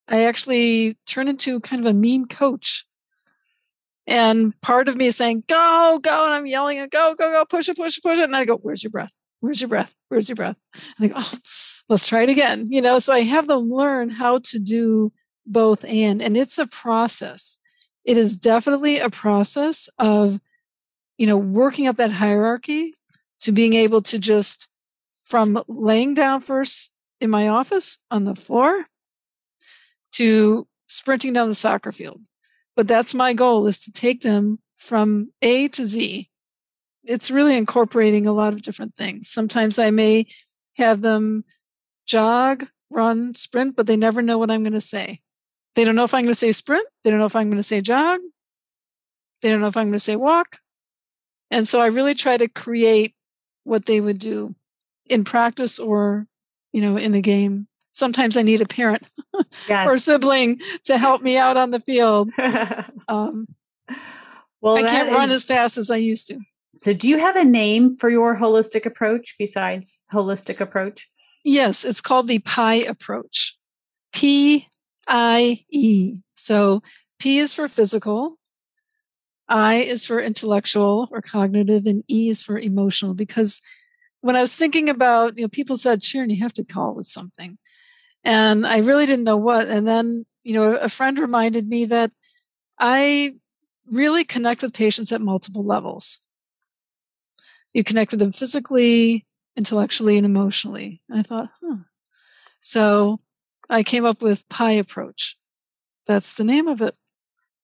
I 0.09 0.25
actually 0.25 0.99
turn 1.07 1.29
into 1.29 1.61
kind 1.61 1.81
of 1.81 1.89
a 1.89 1.95
mean 1.95 2.27
coach. 2.27 2.85
And 4.09 4.61
part 4.63 4.89
of 4.89 4.97
me 4.97 5.07
is 5.07 5.17
saying, 5.17 5.45
go, 5.49 6.01
go. 6.03 6.25
And 6.25 6.35
I'm 6.35 6.47
yelling 6.47 6.79
go, 6.91 7.15
go, 7.15 7.31
go, 7.31 7.45
push 7.49 7.69
it, 7.69 7.77
push 7.77 7.99
it, 7.99 8.03
push 8.03 8.19
it. 8.19 8.25
And 8.25 8.35
I 8.35 8.45
go, 8.45 8.57
where's 8.57 8.83
your 8.83 8.91
breath? 8.91 9.21
Where's 9.39 9.61
your 9.61 9.69
breath? 9.69 9.95
Where's 10.09 10.29
your 10.29 10.37
breath? 10.37 10.57
And 10.99 11.05
I 11.05 11.09
go, 11.09 11.15
oh, 11.19 11.33
let's 11.89 12.09
try 12.09 12.25
it 12.25 12.31
again. 12.31 12.67
You 12.69 12.81
know, 12.81 12.99
so 12.99 13.13
I 13.13 13.21
have 13.21 13.47
them 13.47 13.71
learn 13.71 14.11
how 14.11 14.41
to 14.45 14.59
do 14.59 15.13
both 15.47 15.85
and, 15.85 16.21
and 16.21 16.37
it's 16.37 16.59
a 16.59 16.67
process. 16.67 17.61
It 18.05 18.17
is 18.17 18.37
definitely 18.37 18.99
a 18.99 19.09
process 19.09 19.89
of, 20.01 20.41
you 21.19 21.27
know, 21.27 21.37
working 21.37 21.87
up 21.87 21.97
that 21.97 22.13
hierarchy 22.13 22.95
to 23.41 23.53
being 23.53 23.75
able 23.75 24.03
to 24.03 24.19
just 24.19 24.69
from 25.25 25.63
laying 25.69 26.15
down 26.15 26.41
first 26.41 26.93
in 27.21 27.31
my 27.31 27.49
office 27.49 27.99
on 28.11 28.25
the 28.25 28.35
floor 28.35 28.87
to 30.13 30.67
sprinting 30.89 31.33
down 31.33 31.49
the 31.49 31.55
soccer 31.55 31.93
field. 31.93 32.21
But 32.77 32.89
that's 32.89 33.15
my 33.15 33.33
goal 33.33 33.67
is 33.67 33.79
to 33.81 33.93
take 33.93 34.23
them 34.23 34.59
from 34.77 35.31
A 35.43 35.69
to 35.69 35.85
Z. 35.85 36.29
It's 37.05 37.31
really 37.31 37.57
incorporating 37.57 38.27
a 38.27 38.33
lot 38.33 38.53
of 38.53 38.63
different 38.63 38.95
things. 38.95 39.29
Sometimes 39.29 39.79
I 39.79 39.91
may 39.91 40.27
have 40.77 41.03
them 41.03 41.45
jog, 42.07 42.67
run, 42.91 43.35
sprint, 43.35 43.77
but 43.77 43.87
they 43.87 43.97
never 43.97 44.23
know 44.23 44.39
what 44.39 44.51
I'm 44.51 44.63
going 44.63 44.73
to 44.73 44.81
say. 44.81 45.21
They 45.75 45.85
don't 45.85 45.97
know 45.97 46.05
if 46.05 46.15
I'm 46.15 46.23
going 46.23 46.33
to 46.33 46.35
say 46.35 46.53
sprint. 46.53 46.87
They 47.03 47.11
don't 47.11 47.19
know 47.19 47.27
if 47.27 47.37
I'm 47.37 47.49
going 47.49 47.57
to 47.57 47.63
say 47.63 47.81
jog. 47.81 48.21
They 49.41 49.49
don't 49.49 49.61
know 49.61 49.67
if 49.67 49.77
I'm 49.77 49.87
going 49.87 49.93
to 49.95 49.99
say 49.99 50.17
walk. 50.17 50.59
And 51.53 51.69
so 51.69 51.83
I 51.83 51.87
really 51.87 52.15
try 52.15 52.39
to 52.39 52.49
create 52.49 53.15
what 53.65 53.85
they 53.85 54.01
would 54.01 54.19
do 54.19 54.55
in 55.07 55.23
practice 55.23 55.79
or 55.79 56.27
you 56.73 56.81
know 56.81 56.97
in 56.97 57.15
a 57.15 57.21
game. 57.21 57.69
Sometimes 57.95 58.39
i 58.39 58.43
need 58.43 58.63
a 58.63 58.67
parent 58.67 59.07
yes. 59.69 59.87
or 59.87 59.99
sibling 59.99 60.61
to 60.85 60.97
help 60.97 61.21
me 61.21 61.37
out 61.37 61.57
on 61.57 61.71
the 61.71 61.81
field. 61.81 62.31
Um, 63.09 63.49
well 64.61 64.77
i 64.77 64.83
can't 64.85 65.09
is... 65.09 65.15
run 65.15 65.31
as 65.31 65.45
fast 65.45 65.77
as 65.77 65.91
i 65.91 65.97
used 65.97 66.29
to. 66.29 66.39
So 66.77 66.95
do 66.95 67.09
you 67.09 67.19
have 67.19 67.37
a 67.37 67.45
name 67.45 67.95
for 67.95 68.09
your 68.09 68.37
holistic 68.37 68.87
approach 68.87 69.35
besides 69.39 70.03
holistic 70.11 70.61
approach? 70.61 71.11
Yes 71.45 71.85
it's 71.85 72.01
called 72.01 72.29
the 72.29 72.39
PIE 72.39 72.77
approach. 72.77 73.59
P 74.15 74.69
i 75.07 75.65
e. 75.71 76.21
So 76.35 76.83
p 77.19 77.39
is 77.39 77.53
for 77.53 77.69
physical 77.69 78.39
I 79.53 79.75
is 79.75 80.07
for 80.07 80.19
intellectual 80.19 81.09
or 81.11 81.21
cognitive, 81.21 81.85
and 81.85 82.03
E 82.09 82.31
is 82.31 82.43
for 82.43 82.59
emotional 82.59 83.13
because 83.13 83.61
when 84.23 84.35
I 84.35 84.41
was 84.41 84.57
thinking 84.57 84.89
about, 84.89 85.37
you 85.37 85.43
know, 85.43 85.49
people 85.49 85.77
said, 85.77 86.03
Sharon, 86.03 86.31
you 86.31 86.43
have 86.43 86.55
to 86.55 86.65
call 86.65 86.99
it 86.99 87.05
something. 87.05 87.59
And 88.25 88.67
I 88.67 88.79
really 88.79 89.05
didn't 89.05 89.27
know 89.27 89.37
what. 89.37 89.69
And 89.69 89.87
then, 89.87 90.25
you 90.43 90.55
know, 90.55 90.77
a 90.77 90.89
friend 90.89 91.19
reminded 91.19 91.69
me 91.69 91.85
that 91.87 92.13
I 92.79 93.35
really 93.91 94.25
connect 94.25 94.63
with 94.63 94.73
patients 94.73 95.13
at 95.13 95.21
multiple 95.21 95.63
levels. 95.63 96.25
You 97.75 97.85
connect 97.85 98.13
with 98.13 98.21
them 98.21 98.33
physically, 98.33 99.27
intellectually, 99.55 100.17
and 100.17 100.25
emotionally. 100.25 101.03
And 101.11 101.21
I 101.21 101.23
thought, 101.25 101.51
huh. 101.63 101.77
So 102.61 103.21
I 103.69 103.83
came 103.83 104.07
up 104.07 104.23
with 104.23 104.49
PIE 104.49 104.73
Approach. 104.73 105.37
That's 106.07 106.33
the 106.33 106.45
name 106.45 106.69
of 106.69 106.81
it. 106.81 106.95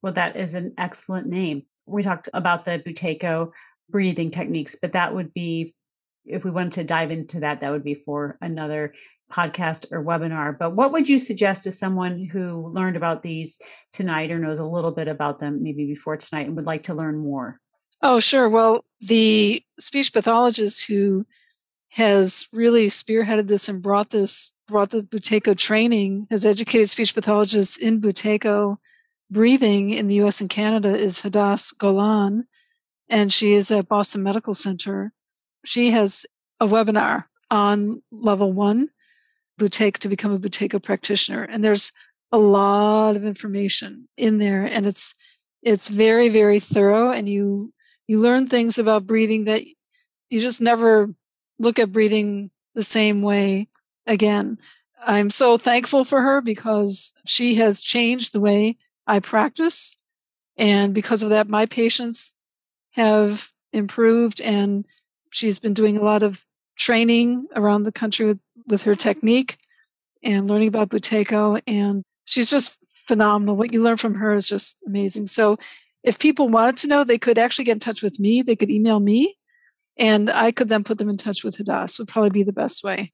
Well, 0.03 0.13
that 0.13 0.37
is 0.37 0.55
an 0.55 0.75
excellent 0.77 1.29
name. 1.29 1.63
We 1.89 2.03
talked 2.03 2.29
about 2.33 2.65
the 2.65 2.79
Buteyko 2.79 3.53
breathing 3.91 4.31
techniques, 4.31 4.77
but 4.81 4.93
that 4.93 5.15
would 5.15 5.33
be 5.33 5.75
if 6.25 6.45
we 6.45 6.51
wanted 6.51 6.73
to 6.73 6.85
dive 6.85 7.11
into 7.11 7.41
that, 7.41 7.61
that 7.61 7.71
would 7.71 7.85
be 7.85 7.95
for 7.95 8.37
another 8.41 8.93
podcast 9.31 9.87
or 9.91 10.05
webinar. 10.05 10.57
But 10.59 10.75
what 10.75 10.93
would 10.93 11.09
you 11.09 11.19
suggest 11.19 11.63
to 11.65 11.73
someone 11.73 12.25
who 12.25 12.67
learned 12.69 12.97
about 12.97 13.23
these 13.23 13.61
tonight 13.93 14.31
or 14.31 14.39
knows 14.39 14.59
a 14.59 14.65
little 14.65 14.91
bit 14.91 15.09
about 15.09 15.39
them 15.39 15.63
maybe 15.63 15.87
before 15.87 16.17
tonight 16.17 16.47
and 16.47 16.57
would 16.57 16.67
like 16.67 16.85
to 16.85 16.95
learn 16.95 17.19
more? 17.19 17.61
Oh, 18.03 18.21
sure. 18.21 18.49
Well, 18.49 18.85
the 19.01 19.63
speech 19.79 20.13
pathologist 20.13 20.87
who 20.87 21.27
has 21.91 22.47
really 22.53 22.87
spearheaded 22.87 23.49
this 23.49 23.69
and 23.69 23.83
brought 23.83 24.11
this, 24.11 24.55
brought 24.67 24.91
the 24.91 25.03
Buteyko 25.03 25.57
training, 25.57 26.27
has 26.31 26.45
educated 26.45 26.89
speech 26.89 27.15
pathologists 27.15 27.77
in 27.77 28.01
Buteyko 28.01 28.77
breathing 29.31 29.91
in 29.91 30.09
the 30.09 30.21
US 30.23 30.41
and 30.41 30.51
Canada 30.51 30.97
is 30.97 31.23
Hadas 31.23 31.77
Golan. 31.77 32.47
And 33.09 33.33
she 33.33 33.55
is 33.55 33.71
at 33.71 33.89
Boston 33.89 34.23
Medical 34.23 34.55
Center 34.55 35.13
she 35.65 35.91
has 35.91 36.27
a 36.61 36.67
webinar 36.67 37.25
on 37.51 38.03
level 38.11 38.53
one, 38.53 38.89
Buteyko 39.61 39.99
to 39.99 40.09
become 40.09 40.33
a 40.33 40.39
Buteyko 40.39 40.83
practitioner. 40.83 41.43
And 41.43 41.63
there's 41.63 41.93
a 42.31 42.39
lot 42.39 43.17
of 43.17 43.25
information 43.25 44.09
in 44.17 44.39
there 44.39 44.65
and 44.65 44.87
it's 44.87 45.15
it's 45.63 45.89
very, 45.89 46.29
very 46.29 46.61
thorough 46.61 47.11
and 47.11 47.29
you 47.29 47.73
you 48.07 48.19
learn 48.19 48.47
things 48.47 48.79
about 48.79 49.07
breathing 49.07 49.45
that 49.45 49.63
you 50.31 50.41
just 50.41 50.61
never 50.61 51.15
look 51.59 51.79
at 51.79 51.93
breathing 51.93 52.51
the 52.75 52.83
same 52.83 53.23
way 53.23 53.69
again. 54.07 54.59
I'm 55.07 55.31
so 55.31 55.59
thankful 55.59 56.05
for 56.05 56.23
her 56.23 56.41
because 56.41 57.15
she 57.27 57.57
has 57.57 57.81
changed 57.81 58.33
the 58.33 58.41
way 58.41 58.77
I 59.09 59.21
practice. 59.21 59.97
And 60.57 60.95
because 60.95 61.23
of 61.23 61.31
that, 61.31 61.49
my 61.49 61.67
patients 61.67 62.37
have 62.93 63.53
improved 63.73 64.41
and 64.41 64.85
She's 65.31 65.59
been 65.59 65.75
doing 65.75 65.97
a 65.97 66.03
lot 66.03 66.23
of 66.23 66.45
training 66.77 67.47
around 67.55 67.83
the 67.83 67.93
country 67.93 68.27
with, 68.27 68.39
with 68.67 68.83
her 68.85 68.93
mm-hmm. 68.93 69.09
technique 69.09 69.59
and 70.23 70.49
learning 70.49 70.69
about 70.69 70.89
Buteyko. 70.89 71.63
And 71.67 72.03
she's 72.25 72.51
just 72.51 72.79
phenomenal. 72.95 73.57
What 73.57 73.73
you 73.73 73.83
learn 73.83 73.97
from 73.97 74.15
her 74.15 74.35
is 74.35 74.49
just 74.49 74.83
amazing. 74.87 75.27
So 75.27 75.59
if 76.03 76.19
people 76.19 76.49
wanted 76.49 76.77
to 76.79 76.89
know, 76.89 77.05
they 77.05 77.19
could 77.19 77.39
actually 77.39 77.65
get 77.65 77.73
in 77.73 77.81
touch 77.81 78.03
with 78.03 78.19
me. 78.19 78.43
They 78.43 78.57
could 78.57 78.71
email 78.71 79.01
me 79.01 79.37
and 79.97 80.31
I 80.31 80.53
could 80.53 80.69
then 80.69 80.85
put 80.85 80.99
them 80.99 81.09
in 81.09 81.17
touch 81.17 81.43
with 81.43 81.57
Hadas 81.57 81.99
would 81.99 82.09
probably 82.09 82.31
be 82.31 82.43
the 82.43 82.53
best 82.53 82.85
way. 82.85 83.13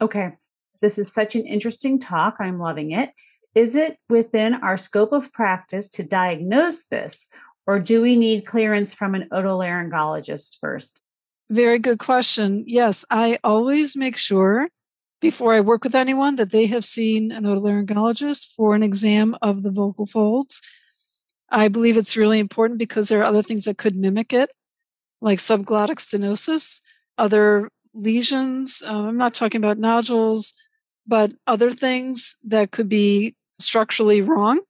Okay. 0.00 0.32
This 0.80 0.98
is 0.98 1.12
such 1.12 1.34
an 1.34 1.44
interesting 1.44 1.98
talk. 1.98 2.36
I'm 2.40 2.58
loving 2.58 2.92
it. 2.92 3.10
Is 3.54 3.74
it 3.74 3.96
within 4.08 4.54
our 4.54 4.76
scope 4.76 5.12
of 5.12 5.32
practice 5.32 5.88
to 5.90 6.04
diagnose 6.04 6.84
this, 6.84 7.26
or 7.66 7.78
do 7.80 8.00
we 8.00 8.16
need 8.16 8.46
clearance 8.46 8.94
from 8.94 9.14
an 9.14 9.28
otolaryngologist 9.32 10.58
first? 10.60 11.02
Very 11.50 11.80
good 11.80 11.98
question. 11.98 12.62
Yes, 12.66 13.04
I 13.10 13.38
always 13.42 13.96
make 13.96 14.16
sure 14.16 14.68
before 15.20 15.52
I 15.52 15.60
work 15.60 15.82
with 15.84 15.96
anyone 15.96 16.36
that 16.36 16.52
they 16.52 16.66
have 16.66 16.84
seen 16.84 17.32
an 17.32 17.42
otolaryngologist 17.44 18.54
for 18.54 18.74
an 18.74 18.84
exam 18.84 19.36
of 19.42 19.62
the 19.62 19.70
vocal 19.70 20.06
folds. 20.06 20.62
I 21.50 21.66
believe 21.66 21.96
it's 21.96 22.16
really 22.16 22.38
important 22.38 22.78
because 22.78 23.08
there 23.08 23.20
are 23.20 23.24
other 23.24 23.42
things 23.42 23.64
that 23.64 23.78
could 23.78 23.96
mimic 23.96 24.32
it, 24.32 24.50
like 25.20 25.40
subglottic 25.40 25.96
stenosis, 25.96 26.80
other 27.18 27.68
lesions. 27.92 28.82
Uh, 28.86 28.96
I'm 28.96 29.16
not 29.16 29.34
talking 29.34 29.58
about 29.60 29.78
nodules, 29.78 30.52
but 31.06 31.32
other 31.48 31.72
things 31.72 32.36
that 32.44 32.70
could 32.70 32.88
be 32.88 33.34
structurally 33.62 34.22
wrong. 34.22 34.60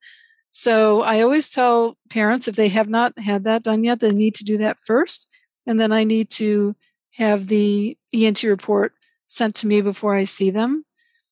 So 0.53 1.03
I 1.03 1.21
always 1.21 1.51
tell 1.51 1.97
parents 2.09 2.49
if 2.49 2.57
they 2.57 2.69
have 2.69 2.89
not 2.89 3.19
had 3.19 3.45
that 3.45 3.63
done 3.63 3.85
yet, 3.85 4.01
they 4.01 4.11
need 4.11 4.35
to 4.37 4.45
do 4.45 4.59
that 4.59 4.81
first. 4.81 5.29
And 5.67 5.81
then 5.81 5.93
I 5.93 6.05
need 6.05 6.31
to 6.31 6.75
have 7.15 7.47
the 7.47 7.97
ENT 8.13 8.43
report 8.43 8.93
sent 9.27 9.55
to 9.57 9.67
me 9.67 9.81
before 9.81 10.17
I 10.17 10.25
see 10.25 10.51
them. 10.51 10.85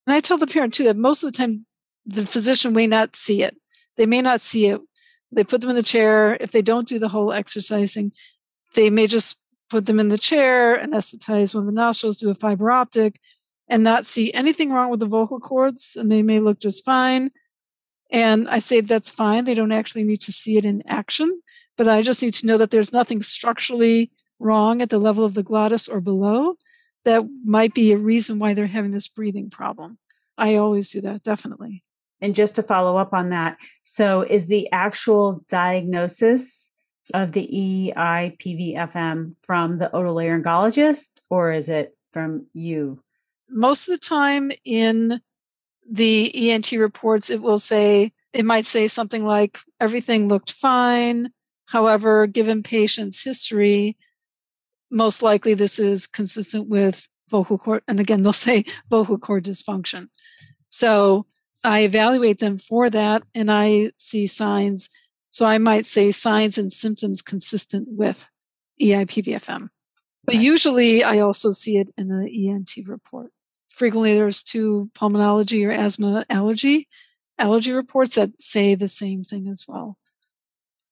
And 0.07 0.15
I 0.15 0.21
tell 0.21 0.39
the 0.39 0.47
parent 0.47 0.75
too 0.75 0.85
that 0.85 0.97
most 0.97 1.23
of 1.23 1.33
the 1.33 1.37
time 1.37 1.67
the 2.07 2.25
physician 2.27 2.73
may 2.73 2.87
not 2.87 3.17
see 3.17 3.43
it. 3.43 3.57
They 3.97 4.07
may 4.07 4.23
not 4.23 4.41
see 4.41 4.67
it. 4.67 4.81
They 5.33 5.45
put 5.45 5.61
them 5.61 5.71
in 5.71 5.77
the 5.77 5.83
chair. 5.83 6.37
If 6.41 6.53
they 6.53 6.63
don't 6.63 6.89
do 6.89 6.99
the 6.99 7.09
whole 7.09 7.33
exercising, 7.33 8.13
they 8.75 8.89
may 8.89 9.07
just 9.07 9.41
put 9.69 9.87
them 9.87 10.01
in 10.01 10.09
the 10.09 10.19
chair, 10.19 10.83
anesthetize 10.83 11.55
one 11.55 11.63
of 11.63 11.67
the 11.67 11.73
nostrils, 11.73 12.17
do 12.17 12.31
a 12.31 12.35
fiber 12.35 12.71
optic, 12.71 13.21
and 13.69 13.85
not 13.85 14.07
see 14.07 14.33
anything 14.33 14.73
wrong 14.73 14.91
with 14.91 15.01
the 15.01 15.07
vocal 15.07 15.39
cords, 15.39 15.97
and 15.97 16.11
they 16.11 16.23
may 16.23 16.41
look 16.41 16.59
just 16.59 16.85
fine. 16.85 17.31
And 18.11 18.49
I 18.49 18.59
say 18.59 18.81
that's 18.81 19.11
fine. 19.11 19.45
They 19.45 19.55
don't 19.55 19.73
actually 19.73 20.05
need 20.05 20.21
to 20.23 20.33
see 20.33 20.57
it 20.57 20.65
in 20.65 20.83
action, 20.87 21.29
but 21.77 21.89
I 21.89 22.03
just 22.03 22.23
need 22.23 22.35
to 22.35 22.47
know 22.47 22.59
that 22.59 22.71
there's 22.71 22.93
nothing 22.93 23.23
structurally 23.23 24.11
wrong 24.39 24.81
at 24.81 24.91
the 24.91 24.99
level 24.99 25.25
of 25.25 25.35
the 25.35 25.43
glottis 25.43 25.89
or 25.89 26.01
below 26.01 26.57
that 27.05 27.25
might 27.45 27.75
be 27.75 27.93
a 27.93 27.99
reason 27.99 28.39
why 28.39 28.55
they're 28.55 28.67
having 28.67 28.91
this 28.91 29.09
breathing 29.09 29.51
problem. 29.51 29.99
I 30.37 30.57
always 30.57 30.91
do 30.91 31.01
that, 31.03 31.23
definitely. 31.23 31.83
And 32.21 32.35
just 32.35 32.57
to 32.57 32.63
follow 32.63 32.97
up 32.97 33.13
on 33.13 33.31
that, 33.31 33.57
so 33.83 34.23
is 34.23 34.47
the 34.47 34.71
actual 34.73 35.45
diagnosis 35.49 36.71
of 37.15 37.33
the 37.33 37.93
EIPVFM 37.97 39.35
from 39.43 39.79
the 39.79 39.91
otolaryngologist 39.95 41.21
or 41.31 41.53
is 41.53 41.69
it 41.69 41.97
from 42.13 42.47
you? 42.53 43.03
Most 43.51 43.89
of 43.89 43.95
the 43.95 44.07
time 44.07 44.53
in 44.65 45.21
the 45.91 46.51
ENT 46.51 46.73
reports, 46.73 47.31
it 47.31 47.43
will 47.43 47.59
say, 47.59 48.13
it 48.33 48.45
might 48.45 48.65
say 48.65 48.87
something 48.89 49.25
like, 49.25 49.59
everything 49.81 50.29
looked 50.29 50.53
fine. 50.53 51.31
However, 51.67 52.27
given 52.27 52.63
patient's 52.63 53.23
history, 53.25 53.97
most 54.91 55.23
likely 55.23 55.55
this 55.55 55.79
is 55.79 56.07
consistent 56.07 56.69
with 56.69 57.09
vocal 57.31 57.59
cord. 57.59 57.83
And 57.89 58.01
again, 58.01 58.23
they'll 58.23 58.33
say 58.49 58.65
vocal 58.91 59.19
cord 59.19 59.45
dysfunction. 59.45 60.09
So 60.69 61.27
I 61.65 61.81
evaluate 61.81 62.39
them 62.39 62.59
for 62.59 62.91
that 62.91 63.23
and 63.35 63.51
I 63.51 63.93
see 63.97 64.27
signs. 64.27 64.89
So 65.31 65.47
I 65.47 65.59
might 65.59 65.87
say 65.87 66.11
signs 66.13 66.59
and 66.59 66.73
symptoms 66.73 67.23
consistent 67.23 67.89
with 67.91 68.29
EIPVFM. 68.81 69.69
But 70.25 70.37
usually 70.37 71.03
I 71.03 71.21
also 71.21 71.53
see 71.53 71.79
it 71.79 71.91
in 71.97 72.09
the 72.09 72.51
ENT 72.51 72.87
report 72.87 73.33
frequently 73.79 74.15
there's 74.15 74.43
two 74.43 74.91
pulmonology 74.95 75.67
or 75.67 75.71
asthma 75.71 76.27
allergy 76.29 76.89
allergy 77.39 77.73
reports 77.73 78.17
that 78.17 78.43
say 78.43 78.75
the 78.75 78.89
same 78.89 79.23
thing 79.23 79.47
as 79.49 79.65
well. 79.69 79.97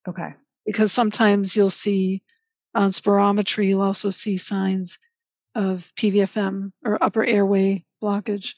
Okay. 0.08 0.34
Because 0.64 0.92
sometimes 0.92 1.56
you'll 1.56 1.70
see 1.70 2.22
on 2.74 2.90
spirometry, 2.90 3.68
you'll 3.68 3.82
also 3.82 4.10
see 4.10 4.36
signs 4.36 4.98
of 5.54 5.92
PVFM 5.96 6.70
or 6.84 7.02
upper 7.02 7.24
airway 7.24 7.84
blockage. 8.02 8.54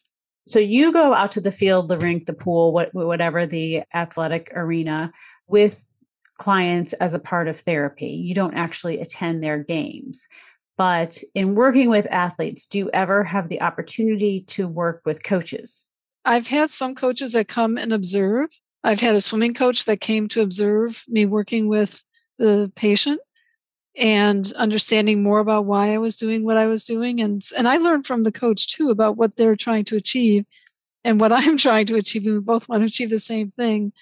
So 0.47 0.59
you 0.59 0.93
go 0.93 1.15
out 1.15 1.33
to 1.33 1.41
the 1.41 1.53
field, 1.53 1.89
the 1.89 1.99
rink, 1.99 2.27
the 2.27 2.33
pool, 2.33 2.73
what, 2.73 2.93
whatever 2.93 3.47
the 3.47 3.83
athletic 3.95 4.53
arena 4.55 5.13
with 5.47 5.83
clients 6.39 6.93
as 6.95 7.15
a 7.15 7.19
part 7.19 7.49
of 7.49 7.59
therapy. 7.59 8.09
You 8.09 8.35
don't 8.35 8.55
actually 8.55 9.01
attend 9.01 9.43
their 9.43 9.59
games. 9.59 10.27
But 10.79 11.19
in 11.35 11.57
working 11.57 11.91
with 11.91 12.07
athletes, 12.09 12.65
do 12.65 12.79
you 12.79 12.91
ever 12.95 13.25
have 13.25 13.49
the 13.49 13.61
opportunity 13.61 14.43
to 14.47 14.69
work 14.69 15.03
with 15.05 15.25
coaches? 15.25 15.87
I've 16.25 16.47
had 16.47 16.71
some 16.71 16.95
coaches 16.95 17.33
that 17.33 17.49
come 17.49 17.77
and 17.77 17.93
observe. 17.93 18.51
I've 18.85 19.01
had 19.01 19.17
a 19.17 19.21
swimming 19.21 19.55
coach 19.55 19.87
that 19.87 20.01
came 20.01 20.29
to 20.29 20.41
observe 20.41 21.05
me 21.09 21.27
working 21.27 21.69
with 21.69 22.05
the 22.39 22.71
patient 22.77 23.21
and 23.97 24.53
understanding 24.53 25.21
more 25.21 25.41
about 25.41 25.65
why 25.65 25.93
I 25.93 25.99
was 25.99 26.15
doing 26.15 26.45
what 26.45 26.57
I 26.57 26.67
was 26.67 26.85
doing. 26.85 27.21
And, 27.21 27.43
and 27.57 27.67
I 27.67 27.79
learned 27.79 28.07
from 28.07 28.23
the 28.23 28.31
coach 28.31 28.69
too 28.69 28.91
about 28.91 29.17
what 29.17 29.35
they're 29.35 29.57
trying 29.57 29.85
to 29.87 29.97
achieve 29.97 30.47
and 31.03 31.21
what 31.21 31.33
I'm 31.33 31.57
trying 31.57 31.87
to 31.87 31.97
achieve. 31.97 32.25
And 32.25 32.35
we 32.35 32.41
both 32.41 32.69
want 32.69 32.83
to 32.83 32.87
achieve 32.87 33.11
the 33.11 33.19
same 33.19 33.51
thing. 33.51 33.93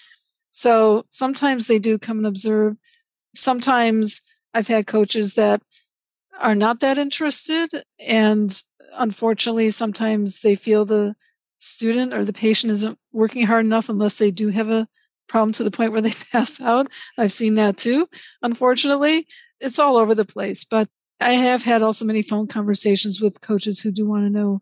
So 0.51 1.07
sometimes 1.09 1.65
they 1.65 1.79
do 1.79 1.97
come 1.97 2.17
and 2.17 2.27
observe. 2.27 2.77
Sometimes 3.33 4.21
I've 4.53 4.67
had 4.67 4.85
coaches 4.85 5.33
that 5.33 5.63
are 6.39 6.55
not 6.55 6.79
that 6.79 6.97
interested. 6.97 7.69
And 7.99 8.55
unfortunately, 8.93 9.69
sometimes 9.69 10.41
they 10.41 10.55
feel 10.55 10.85
the 10.85 11.15
student 11.57 12.13
or 12.13 12.23
the 12.23 12.33
patient 12.33 12.71
isn't 12.71 12.99
working 13.11 13.45
hard 13.45 13.65
enough 13.65 13.89
unless 13.89 14.17
they 14.17 14.31
do 14.31 14.49
have 14.49 14.69
a 14.69 14.87
problem 15.27 15.51
to 15.53 15.63
the 15.63 15.71
point 15.71 15.91
where 15.91 16.01
they 16.01 16.13
pass 16.31 16.61
out. 16.61 16.87
I've 17.17 17.33
seen 17.33 17.55
that 17.55 17.77
too. 17.77 18.07
Unfortunately, 18.41 19.27
it's 19.59 19.79
all 19.79 19.97
over 19.97 20.15
the 20.15 20.25
place. 20.25 20.63
But 20.63 20.87
I 21.19 21.33
have 21.33 21.63
had 21.63 21.81
also 21.81 22.05
many 22.05 22.21
phone 22.21 22.47
conversations 22.47 23.19
with 23.19 23.41
coaches 23.41 23.81
who 23.81 23.91
do 23.91 24.07
want 24.07 24.25
to 24.25 24.29
know 24.29 24.61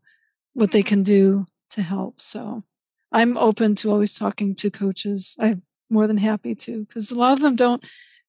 what 0.53 0.71
they 0.71 0.83
can 0.83 1.03
do 1.03 1.45
to 1.71 1.81
help. 1.81 2.21
So 2.21 2.63
I'm 3.11 3.37
open 3.37 3.75
to 3.75 3.91
always 3.91 4.17
talking 4.17 4.55
to 4.55 4.71
coaches. 4.71 5.35
I'm 5.39 5.63
more 5.89 6.07
than 6.07 6.17
happy 6.17 6.55
to 6.55 6.85
because 6.85 7.11
a 7.11 7.19
lot 7.19 7.33
of 7.33 7.41
them 7.41 7.55
don't 7.55 7.83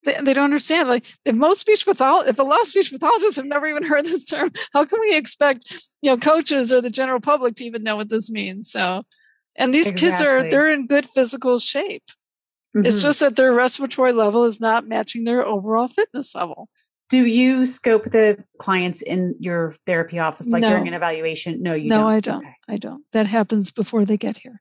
they, 0.06 0.16
they 0.22 0.32
don't 0.32 0.44
understand. 0.44 0.88
Like 0.88 1.04
if 1.26 1.34
most 1.34 1.60
speech 1.60 1.84
pathologists, 1.84 2.30
if 2.30 2.38
a 2.38 2.42
lot 2.42 2.62
of 2.62 2.66
speech 2.66 2.90
pathologists 2.90 3.36
have 3.36 3.44
never 3.44 3.66
even 3.66 3.82
heard 3.82 4.06
this 4.06 4.24
term, 4.24 4.50
how 4.72 4.86
can 4.86 5.00
we 5.00 5.14
expect, 5.14 5.70
you 6.00 6.10
know, 6.10 6.16
coaches 6.16 6.72
or 6.72 6.80
the 6.80 6.88
general 6.88 7.20
public 7.20 7.56
to 7.56 7.64
even 7.64 7.82
know 7.82 7.96
what 7.96 8.08
this 8.08 8.30
means? 8.30 8.70
So, 8.70 9.02
and 9.56 9.74
these 9.74 9.90
exactly. 9.90 10.08
kids 10.08 10.22
are, 10.22 10.50
they're 10.50 10.70
in 10.70 10.86
good 10.86 11.06
physical 11.06 11.58
shape. 11.58 12.04
Mm-hmm. 12.74 12.86
It's 12.86 13.02
just 13.02 13.20
that 13.20 13.36
their 13.36 13.52
respiratory 13.52 14.12
level 14.12 14.44
is 14.44 14.60
not 14.60 14.86
matching 14.86 15.24
their 15.24 15.44
overall 15.44 15.88
fitness 15.88 16.34
level. 16.34 16.68
Do 17.08 17.24
you 17.24 17.66
scope 17.66 18.04
the 18.04 18.42
clients 18.58 19.00
in 19.00 19.36
your 19.38 19.74
therapy 19.86 20.18
office, 20.18 20.48
like 20.48 20.62
no. 20.62 20.70
during 20.70 20.88
an 20.88 20.94
evaluation? 20.94 21.62
No, 21.62 21.72
you 21.72 21.88
no, 21.88 21.98
don't. 21.98 22.12
I 22.12 22.20
don't. 22.20 22.38
Okay. 22.38 22.54
I 22.68 22.76
don't. 22.76 23.04
That 23.12 23.26
happens 23.26 23.70
before 23.70 24.04
they 24.04 24.16
get 24.16 24.38
here. 24.38 24.60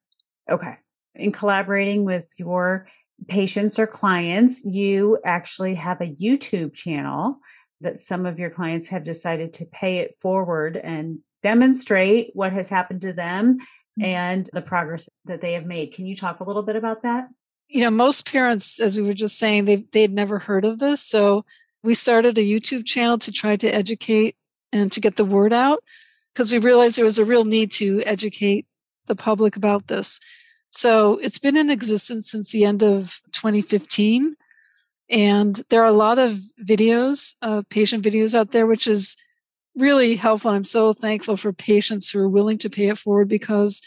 Okay. 0.49 0.77
In 1.15 1.31
collaborating 1.31 2.05
with 2.05 2.25
your 2.37 2.87
patients 3.27 3.79
or 3.79 3.87
clients, 3.87 4.63
you 4.65 5.17
actually 5.25 5.75
have 5.75 6.01
a 6.01 6.13
YouTube 6.13 6.73
channel 6.73 7.39
that 7.81 8.01
some 8.01 8.25
of 8.25 8.39
your 8.39 8.49
clients 8.49 8.87
have 8.87 9.03
decided 9.03 9.53
to 9.53 9.65
pay 9.65 9.99
it 9.99 10.17
forward 10.21 10.77
and 10.77 11.19
demonstrate 11.43 12.31
what 12.33 12.53
has 12.53 12.69
happened 12.69 13.01
to 13.01 13.13
them 13.13 13.57
mm. 13.99 14.03
and 14.03 14.49
the 14.53 14.61
progress 14.61 15.09
that 15.25 15.41
they 15.41 15.53
have 15.53 15.65
made. 15.65 15.93
Can 15.93 16.05
you 16.05 16.15
talk 16.15 16.39
a 16.39 16.43
little 16.43 16.63
bit 16.63 16.75
about 16.75 17.03
that? 17.03 17.27
You 17.67 17.81
know, 17.81 17.91
most 17.91 18.29
parents, 18.29 18.79
as 18.79 18.97
we 18.97 19.03
were 19.03 19.13
just 19.13 19.37
saying, 19.37 19.65
they 19.65 19.87
they'd 19.91 20.13
never 20.13 20.39
heard 20.39 20.65
of 20.65 20.79
this. 20.79 21.01
So 21.01 21.45
we 21.83 21.93
started 21.93 22.37
a 22.37 22.41
YouTube 22.41 22.85
channel 22.85 23.17
to 23.19 23.31
try 23.31 23.55
to 23.55 23.67
educate 23.67 24.35
and 24.71 24.91
to 24.91 24.99
get 24.99 25.15
the 25.15 25.25
word 25.25 25.53
out 25.53 25.83
because 26.33 26.51
we 26.51 26.59
realized 26.59 26.97
there 26.97 27.05
was 27.05 27.19
a 27.19 27.25
real 27.25 27.45
need 27.45 27.71
to 27.73 28.01
educate 28.03 28.65
the 29.07 29.15
public 29.15 29.55
about 29.55 29.87
this. 29.87 30.19
So 30.69 31.19
it's 31.19 31.39
been 31.39 31.57
in 31.57 31.69
existence 31.69 32.29
since 32.29 32.51
the 32.51 32.65
end 32.65 32.83
of 32.83 33.21
2015. 33.31 34.35
And 35.09 35.61
there 35.69 35.81
are 35.81 35.87
a 35.87 35.91
lot 35.91 36.17
of 36.17 36.39
videos, 36.63 37.35
uh, 37.41 37.61
patient 37.69 38.03
videos 38.03 38.33
out 38.33 38.51
there, 38.51 38.65
which 38.65 38.87
is 38.87 39.15
really 39.75 40.15
helpful. 40.15 40.51
I'm 40.51 40.63
so 40.63 40.93
thankful 40.93 41.37
for 41.37 41.53
patients 41.53 42.11
who 42.11 42.19
are 42.19 42.29
willing 42.29 42.57
to 42.59 42.69
pay 42.69 42.87
it 42.87 42.97
forward 42.97 43.29
because 43.29 43.81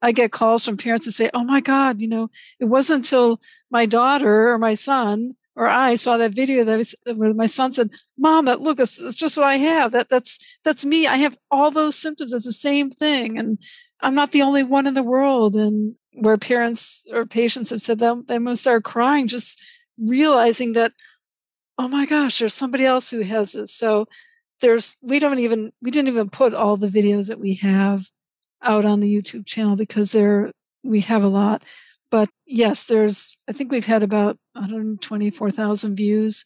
I 0.00 0.12
get 0.12 0.32
calls 0.32 0.64
from 0.64 0.76
parents 0.76 1.06
who 1.06 1.12
say, 1.12 1.30
Oh 1.34 1.44
my 1.44 1.60
God, 1.60 2.00
you 2.00 2.08
know, 2.08 2.30
it 2.58 2.66
wasn't 2.66 3.04
until 3.04 3.40
my 3.70 3.86
daughter 3.86 4.50
or 4.50 4.58
my 4.58 4.74
son 4.74 5.34
or 5.56 5.66
I 5.68 5.94
saw 5.94 6.18
that 6.18 6.34
video 6.34 6.64
that 6.64 6.76
was, 6.76 6.94
where 7.14 7.32
my 7.32 7.46
son 7.46 7.72
said, 7.72 7.90
"Mom, 8.18 8.44
that 8.44 8.60
look, 8.60 8.78
it's, 8.78 9.00
it's 9.00 9.16
just 9.16 9.38
what 9.38 9.46
I 9.46 9.56
have. 9.56 9.92
That 9.92 10.08
that's 10.10 10.38
that's 10.64 10.84
me. 10.84 11.06
I 11.06 11.16
have 11.16 11.36
all 11.50 11.70
those 11.70 11.96
symptoms. 11.96 12.34
It's 12.34 12.44
the 12.44 12.52
same 12.52 12.90
thing, 12.90 13.38
and 13.38 13.58
I'm 14.02 14.14
not 14.14 14.32
the 14.32 14.42
only 14.42 14.62
one 14.62 14.86
in 14.86 14.94
the 14.94 15.02
world." 15.02 15.56
And 15.56 15.96
where 16.16 16.36
parents 16.36 17.06
or 17.12 17.26
patients 17.26 17.70
have 17.70 17.80
said 17.80 17.98
that 17.98 18.24
they 18.26 18.38
must 18.38 18.62
start 18.62 18.84
crying, 18.84 19.28
just 19.28 19.62
realizing 19.98 20.72
that, 20.72 20.92
oh 21.78 21.88
my 21.88 22.06
gosh, 22.06 22.38
there's 22.38 22.54
somebody 22.54 22.84
else 22.84 23.10
who 23.10 23.22
has 23.22 23.52
this. 23.52 23.72
So 23.72 24.06
there's 24.60 24.96
we 25.02 25.18
don't 25.18 25.38
even 25.38 25.72
we 25.82 25.90
didn't 25.90 26.08
even 26.08 26.30
put 26.30 26.54
all 26.54 26.76
the 26.76 26.88
videos 26.88 27.28
that 27.28 27.38
we 27.38 27.54
have 27.54 28.06
out 28.62 28.84
on 28.84 29.00
the 29.00 29.14
YouTube 29.14 29.46
channel 29.46 29.76
because 29.76 30.12
there 30.12 30.52
we 30.82 31.00
have 31.02 31.22
a 31.22 31.28
lot. 31.28 31.62
But 32.10 32.30
yes, 32.46 32.84
there's 32.84 33.36
I 33.48 33.52
think 33.52 33.70
we've 33.70 33.84
had 33.84 34.02
about 34.02 34.38
124,000 34.54 35.96
views 35.96 36.44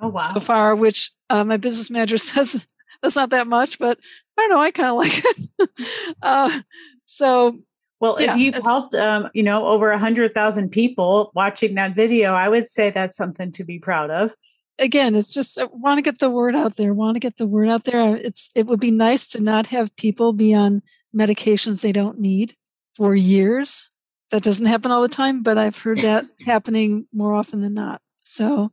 oh, 0.00 0.08
wow. 0.08 0.16
so 0.16 0.40
far, 0.40 0.74
which 0.74 1.10
uh, 1.30 1.44
my 1.44 1.56
business 1.56 1.90
manager 1.90 2.18
says 2.18 2.66
that's 3.02 3.16
not 3.16 3.30
that 3.30 3.46
much, 3.46 3.78
but 3.78 3.98
I 4.38 4.42
don't 4.42 4.50
know, 4.50 4.60
I 4.60 4.70
kind 4.70 4.90
of 4.90 4.96
like 4.96 5.22
it. 5.24 6.16
uh, 6.22 6.60
so 7.04 7.58
well, 8.00 8.20
yeah, 8.20 8.34
if 8.34 8.40
you've 8.40 8.62
helped, 8.62 8.94
um, 8.94 9.28
you 9.32 9.42
know, 9.42 9.66
over 9.66 9.90
a 9.90 9.98
hundred 9.98 10.34
thousand 10.34 10.70
people 10.70 11.32
watching 11.34 11.74
that 11.74 11.94
video, 11.94 12.32
I 12.32 12.48
would 12.48 12.68
say 12.68 12.90
that's 12.90 13.16
something 13.16 13.52
to 13.52 13.64
be 13.64 13.78
proud 13.78 14.10
of 14.10 14.34
again, 14.78 15.14
it's 15.14 15.32
just 15.32 15.58
I 15.58 15.64
uh, 15.64 15.68
want 15.72 15.98
to 15.98 16.02
get 16.02 16.18
the 16.18 16.30
word 16.30 16.54
out 16.54 16.76
there. 16.76 16.92
Want 16.92 17.16
to 17.16 17.20
get 17.20 17.36
the 17.36 17.46
word 17.46 17.68
out 17.68 17.84
there. 17.84 18.16
It's 18.16 18.50
it 18.54 18.66
would 18.66 18.80
be 18.80 18.90
nice 18.90 19.26
to 19.28 19.42
not 19.42 19.68
have 19.68 19.94
people 19.96 20.32
be 20.32 20.54
on 20.54 20.82
medications 21.14 21.82
they 21.82 21.92
don't 21.92 22.18
need 22.18 22.54
for 22.94 23.14
years. 23.14 23.90
That 24.32 24.42
doesn't 24.42 24.66
happen 24.66 24.90
all 24.90 25.02
the 25.02 25.08
time, 25.08 25.42
but 25.42 25.58
I've 25.58 25.78
heard 25.78 25.98
that 25.98 26.24
happening 26.46 27.06
more 27.12 27.34
often 27.34 27.60
than 27.60 27.74
not. 27.74 28.00
So 28.24 28.70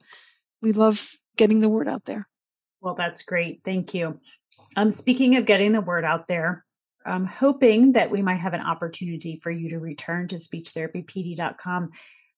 we 0.62 0.72
love 0.72 1.12
getting 1.38 1.60
the 1.60 1.70
word 1.70 1.88
out 1.88 2.06
there. 2.06 2.28
Well, 2.82 2.96
that's 2.96 3.22
great. 3.22 3.62
Thank 3.64 3.94
you. 3.94 4.20
Um, 4.76 4.90
speaking 4.90 5.36
of 5.36 5.46
getting 5.46 5.72
the 5.72 5.82
word 5.82 6.04
out 6.04 6.28
there, 6.28 6.66
I'm 7.06 7.26
hoping 7.26 7.94
that 7.94 8.12
we 8.12 8.22
might 8.22 8.36
have 8.36 8.54
an 8.54 8.62
opportunity 8.62 9.38
for 9.38 9.52
you 9.52 9.70
to 9.70 9.80
return 9.80 10.28
to 10.30 10.36
speechtherapypd.com 10.36 11.92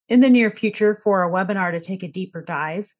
in 0.08 0.20
the 0.20 0.30
near 0.30 0.50
future 0.50 0.94
for 0.96 1.24
a 1.24 1.30
webinar 1.30 1.72
to 1.72 1.80
take 1.80 2.04
a 2.04 2.08
deeper 2.08 2.42
dive 2.42 2.92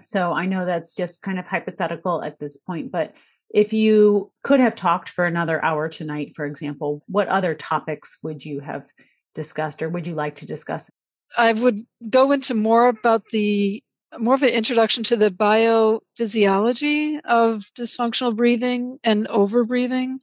so 0.00 0.32
I 0.32 0.46
know 0.46 0.64
that's 0.64 0.94
just 0.94 1.22
kind 1.22 1.38
of 1.38 1.46
hypothetical 1.46 2.22
at 2.24 2.38
this 2.38 2.56
point, 2.56 2.90
but 2.90 3.14
if 3.52 3.72
you 3.72 4.32
could 4.42 4.60
have 4.60 4.74
talked 4.74 5.10
for 5.10 5.26
another 5.26 5.62
hour 5.64 5.88
tonight, 5.88 6.34
for 6.34 6.44
example, 6.44 7.02
what 7.06 7.28
other 7.28 7.54
topics 7.54 8.18
would 8.22 8.44
you 8.44 8.60
have 8.60 8.86
discussed 9.34 9.82
or 9.82 9.88
would 9.88 10.06
you 10.06 10.14
like 10.14 10.36
to 10.36 10.46
discuss? 10.46 10.90
I 11.36 11.52
would 11.52 11.84
go 12.08 12.32
into 12.32 12.54
more 12.54 12.88
about 12.88 13.24
the 13.30 13.82
more 14.18 14.34
of 14.34 14.42
an 14.42 14.50
introduction 14.50 15.02
to 15.04 15.16
the 15.16 15.30
biophysiology 15.30 17.20
of 17.24 17.70
dysfunctional 17.78 18.36
breathing 18.36 18.98
and 19.02 19.26
overbreathing 19.28 20.16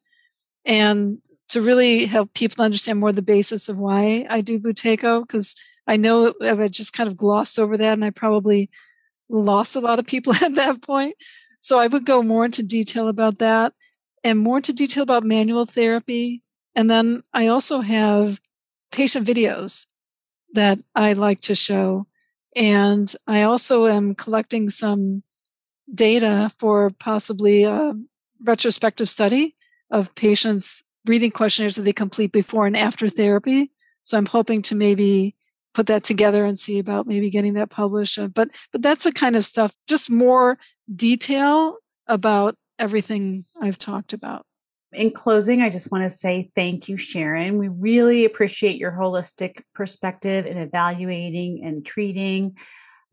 and 0.65 1.19
to 1.49 1.61
really 1.61 2.05
help 2.05 2.33
people 2.33 2.63
understand 2.63 2.99
more 2.99 3.11
the 3.11 3.21
basis 3.21 3.69
of 3.69 3.77
why 3.77 4.25
I 4.29 4.41
do 4.41 4.59
Buteyko 4.59 5.21
because 5.21 5.55
I 5.87 5.97
know 5.97 6.33
I've 6.41 6.69
just 6.71 6.93
kind 6.93 7.09
of 7.09 7.17
glossed 7.17 7.57
over 7.57 7.75
that 7.77 7.93
and 7.93 8.05
I 8.05 8.11
probably 8.11 8.69
lost 9.29 9.75
a 9.75 9.79
lot 9.79 9.99
of 9.99 10.05
people 10.05 10.33
at 10.41 10.55
that 10.55 10.81
point. 10.81 11.15
So 11.59 11.79
I 11.79 11.87
would 11.87 12.05
go 12.05 12.21
more 12.21 12.45
into 12.45 12.63
detail 12.63 13.07
about 13.07 13.39
that 13.39 13.73
and 14.23 14.39
more 14.39 14.57
into 14.57 14.73
detail 14.73 15.03
about 15.03 15.23
manual 15.23 15.65
therapy. 15.65 16.43
And 16.75 16.89
then 16.89 17.23
I 17.33 17.47
also 17.47 17.81
have 17.81 18.39
patient 18.91 19.27
videos 19.27 19.87
that 20.53 20.79
I 20.95 21.13
like 21.13 21.41
to 21.41 21.55
show. 21.55 22.07
And 22.55 23.13
I 23.27 23.41
also 23.41 23.87
am 23.87 24.15
collecting 24.15 24.69
some 24.69 25.23
data 25.93 26.51
for 26.57 26.91
possibly 26.91 27.63
a 27.63 27.93
retrospective 28.43 29.09
study 29.09 29.55
of 29.91 30.13
patients' 30.15 30.83
breathing 31.05 31.31
questionnaires 31.31 31.75
that 31.75 31.83
they 31.83 31.93
complete 31.93 32.31
before 32.31 32.67
and 32.67 32.77
after 32.77 33.07
therapy. 33.07 33.71
So 34.03 34.17
I'm 34.17 34.25
hoping 34.25 34.61
to 34.63 34.75
maybe 34.75 35.35
put 35.73 35.87
that 35.87 36.03
together 36.03 36.45
and 36.45 36.57
see 36.57 36.79
about 36.79 37.07
maybe 37.07 37.29
getting 37.29 37.53
that 37.53 37.69
published. 37.69 38.17
Uh, 38.17 38.27
but 38.27 38.49
but 38.71 38.81
that's 38.81 39.03
the 39.03 39.11
kind 39.11 39.35
of 39.35 39.45
stuff, 39.45 39.73
just 39.87 40.09
more 40.09 40.57
detail 40.93 41.77
about 42.07 42.55
everything 42.77 43.45
I've 43.61 43.77
talked 43.77 44.13
about. 44.13 44.45
In 44.91 45.11
closing, 45.11 45.61
I 45.61 45.69
just 45.69 45.91
want 45.91 46.03
to 46.05 46.09
say 46.09 46.49
thank 46.55 46.89
you, 46.89 46.97
Sharon. 46.97 47.59
We 47.59 47.67
really 47.67 48.25
appreciate 48.25 48.77
your 48.77 48.91
holistic 48.91 49.61
perspective 49.75 50.47
in 50.47 50.57
evaluating 50.57 51.63
and 51.63 51.85
treating 51.85 52.55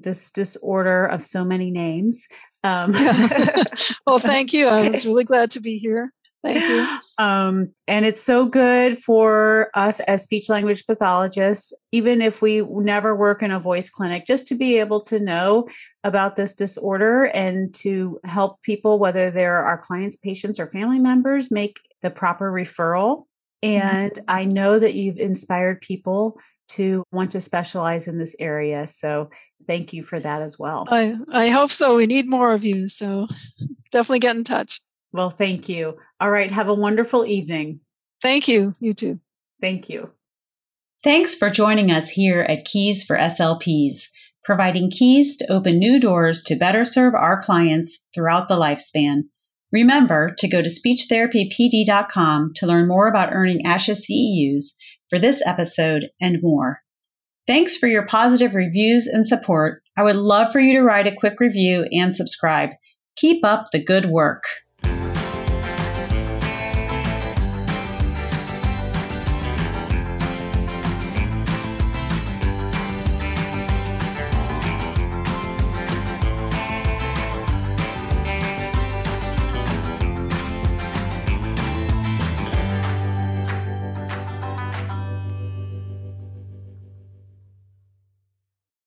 this 0.01 0.31
disorder 0.31 1.05
of 1.05 1.23
so 1.23 1.45
many 1.45 1.71
names. 1.71 2.27
Um, 2.65 2.93
well, 4.07 4.19
thank 4.19 4.53
you. 4.53 4.69
I 4.69 4.89
was 4.89 5.07
really 5.07 5.25
glad 5.25 5.51
to 5.53 5.61
be 5.61 5.77
here. 5.77 6.13
Thank 6.43 6.63
you. 6.63 6.99
Um, 7.19 7.73
and 7.89 8.05
it's 8.05 8.23
so 8.23 8.45
good 8.45 9.03
for 9.03 9.71
us 9.73 10.01
as 10.01 10.23
speech 10.23 10.51
language 10.51 10.85
pathologists, 10.87 11.73
even 11.91 12.21
if 12.21 12.43
we 12.43 12.61
never 12.61 13.17
work 13.17 13.43
in 13.43 13.51
a 13.51 13.59
voice 13.59 13.89
clinic, 13.89 14.27
just 14.27 14.47
to 14.49 14.55
be 14.55 14.79
able 14.81 15.01
to 15.05 15.19
know 15.19 15.67
about 16.05 16.37
this 16.37 16.53
disorder 16.53 17.25
and 17.25 17.75
to 17.77 18.21
help 18.25 18.61
people, 18.61 18.99
whether 18.99 19.31
they're 19.31 19.65
our 19.65 19.79
clients, 19.79 20.17
patients, 20.17 20.61
or 20.61 20.67
family 20.67 20.99
members, 20.99 21.51
make 21.51 21.79
the 22.03 22.11
proper 22.11 22.53
referral. 22.53 23.25
Mm-hmm. 23.65 23.87
And 23.87 24.13
mm-hmm. 24.13 24.25
I 24.29 24.45
know 24.45 24.79
that 24.79 24.93
you've 24.93 25.17
inspired 25.17 25.81
people 25.81 26.39
to 26.73 27.03
want 27.13 27.31
to 27.31 27.41
specialize 27.41 28.09
in 28.09 28.19
this 28.19 28.37
area. 28.39 28.87
So 28.87 29.31
thank 29.67 29.93
you 29.93 30.03
for 30.03 30.21
that 30.21 30.43
as 30.43 30.59
well. 30.59 30.87
I, 30.91 31.17
I 31.33 31.49
hope 31.49 31.71
so. 31.71 31.97
We 31.97 32.07
need 32.07 32.29
more 32.29 32.53
of 32.53 32.65
you. 32.65 32.89
So 32.89 33.27
definitely 33.91 34.19
get 34.19 34.37
in 34.37 34.45
touch. 34.45 34.81
Well, 35.13 35.31
thank 35.31 35.69
you. 35.69 35.97
All 36.21 36.31
right. 36.31 36.51
Have 36.51 36.69
a 36.69 36.75
wonderful 36.75 37.27
evening. 37.27 37.81
Thank 38.23 38.49
you. 38.49 38.75
You 38.81 38.93
too. 38.93 39.21
Thank 39.61 39.89
you. 39.89 40.11
Thanks 41.05 41.35
for 41.35 41.51
joining 41.51 41.91
us 41.91 42.09
here 42.09 42.41
at 42.41 42.65
Keys 42.65 43.05
for 43.05 43.17
SLPs, 43.17 44.09
providing 44.45 44.91
keys 44.91 45.37
to 45.37 45.53
open 45.53 45.79
new 45.79 46.01
doors 46.01 46.43
to 46.45 46.57
better 46.57 46.85
serve 46.85 47.15
our 47.15 47.43
clients 47.43 47.99
throughout 48.15 48.49
the 48.49 48.57
lifespan. 48.57 49.25
Remember 49.73 50.35
to 50.39 50.49
go 50.49 50.63
to 50.63 50.69
speechtherapypd.com 50.69 52.53
to 52.57 52.67
learn 52.67 52.89
more 52.89 53.09
about 53.09 53.33
earning 53.33 53.65
ASHA 53.67 53.97
CEUs 53.97 54.73
for 55.11 55.19
this 55.19 55.43
episode 55.45 56.11
and 56.21 56.43
more. 56.43 56.83
Thanks 57.47 57.77
for 57.77 57.87
your 57.87 58.07
positive 58.07 58.55
reviews 58.55 59.07
and 59.07 59.27
support. 59.27 59.83
I 59.97 60.03
would 60.03 60.17
love 60.17 60.53
for 60.53 60.61
you 60.61 60.75
to 60.75 60.83
write 60.83 61.07
a 61.07 61.15
quick 61.15 61.39
review 61.39 61.87
and 61.93 62.17
subscribe. 62.17 62.71
Keep 63.17 63.45
up 63.45 63.69
the 63.71 63.85
good 63.85 64.07
work. 64.07 64.45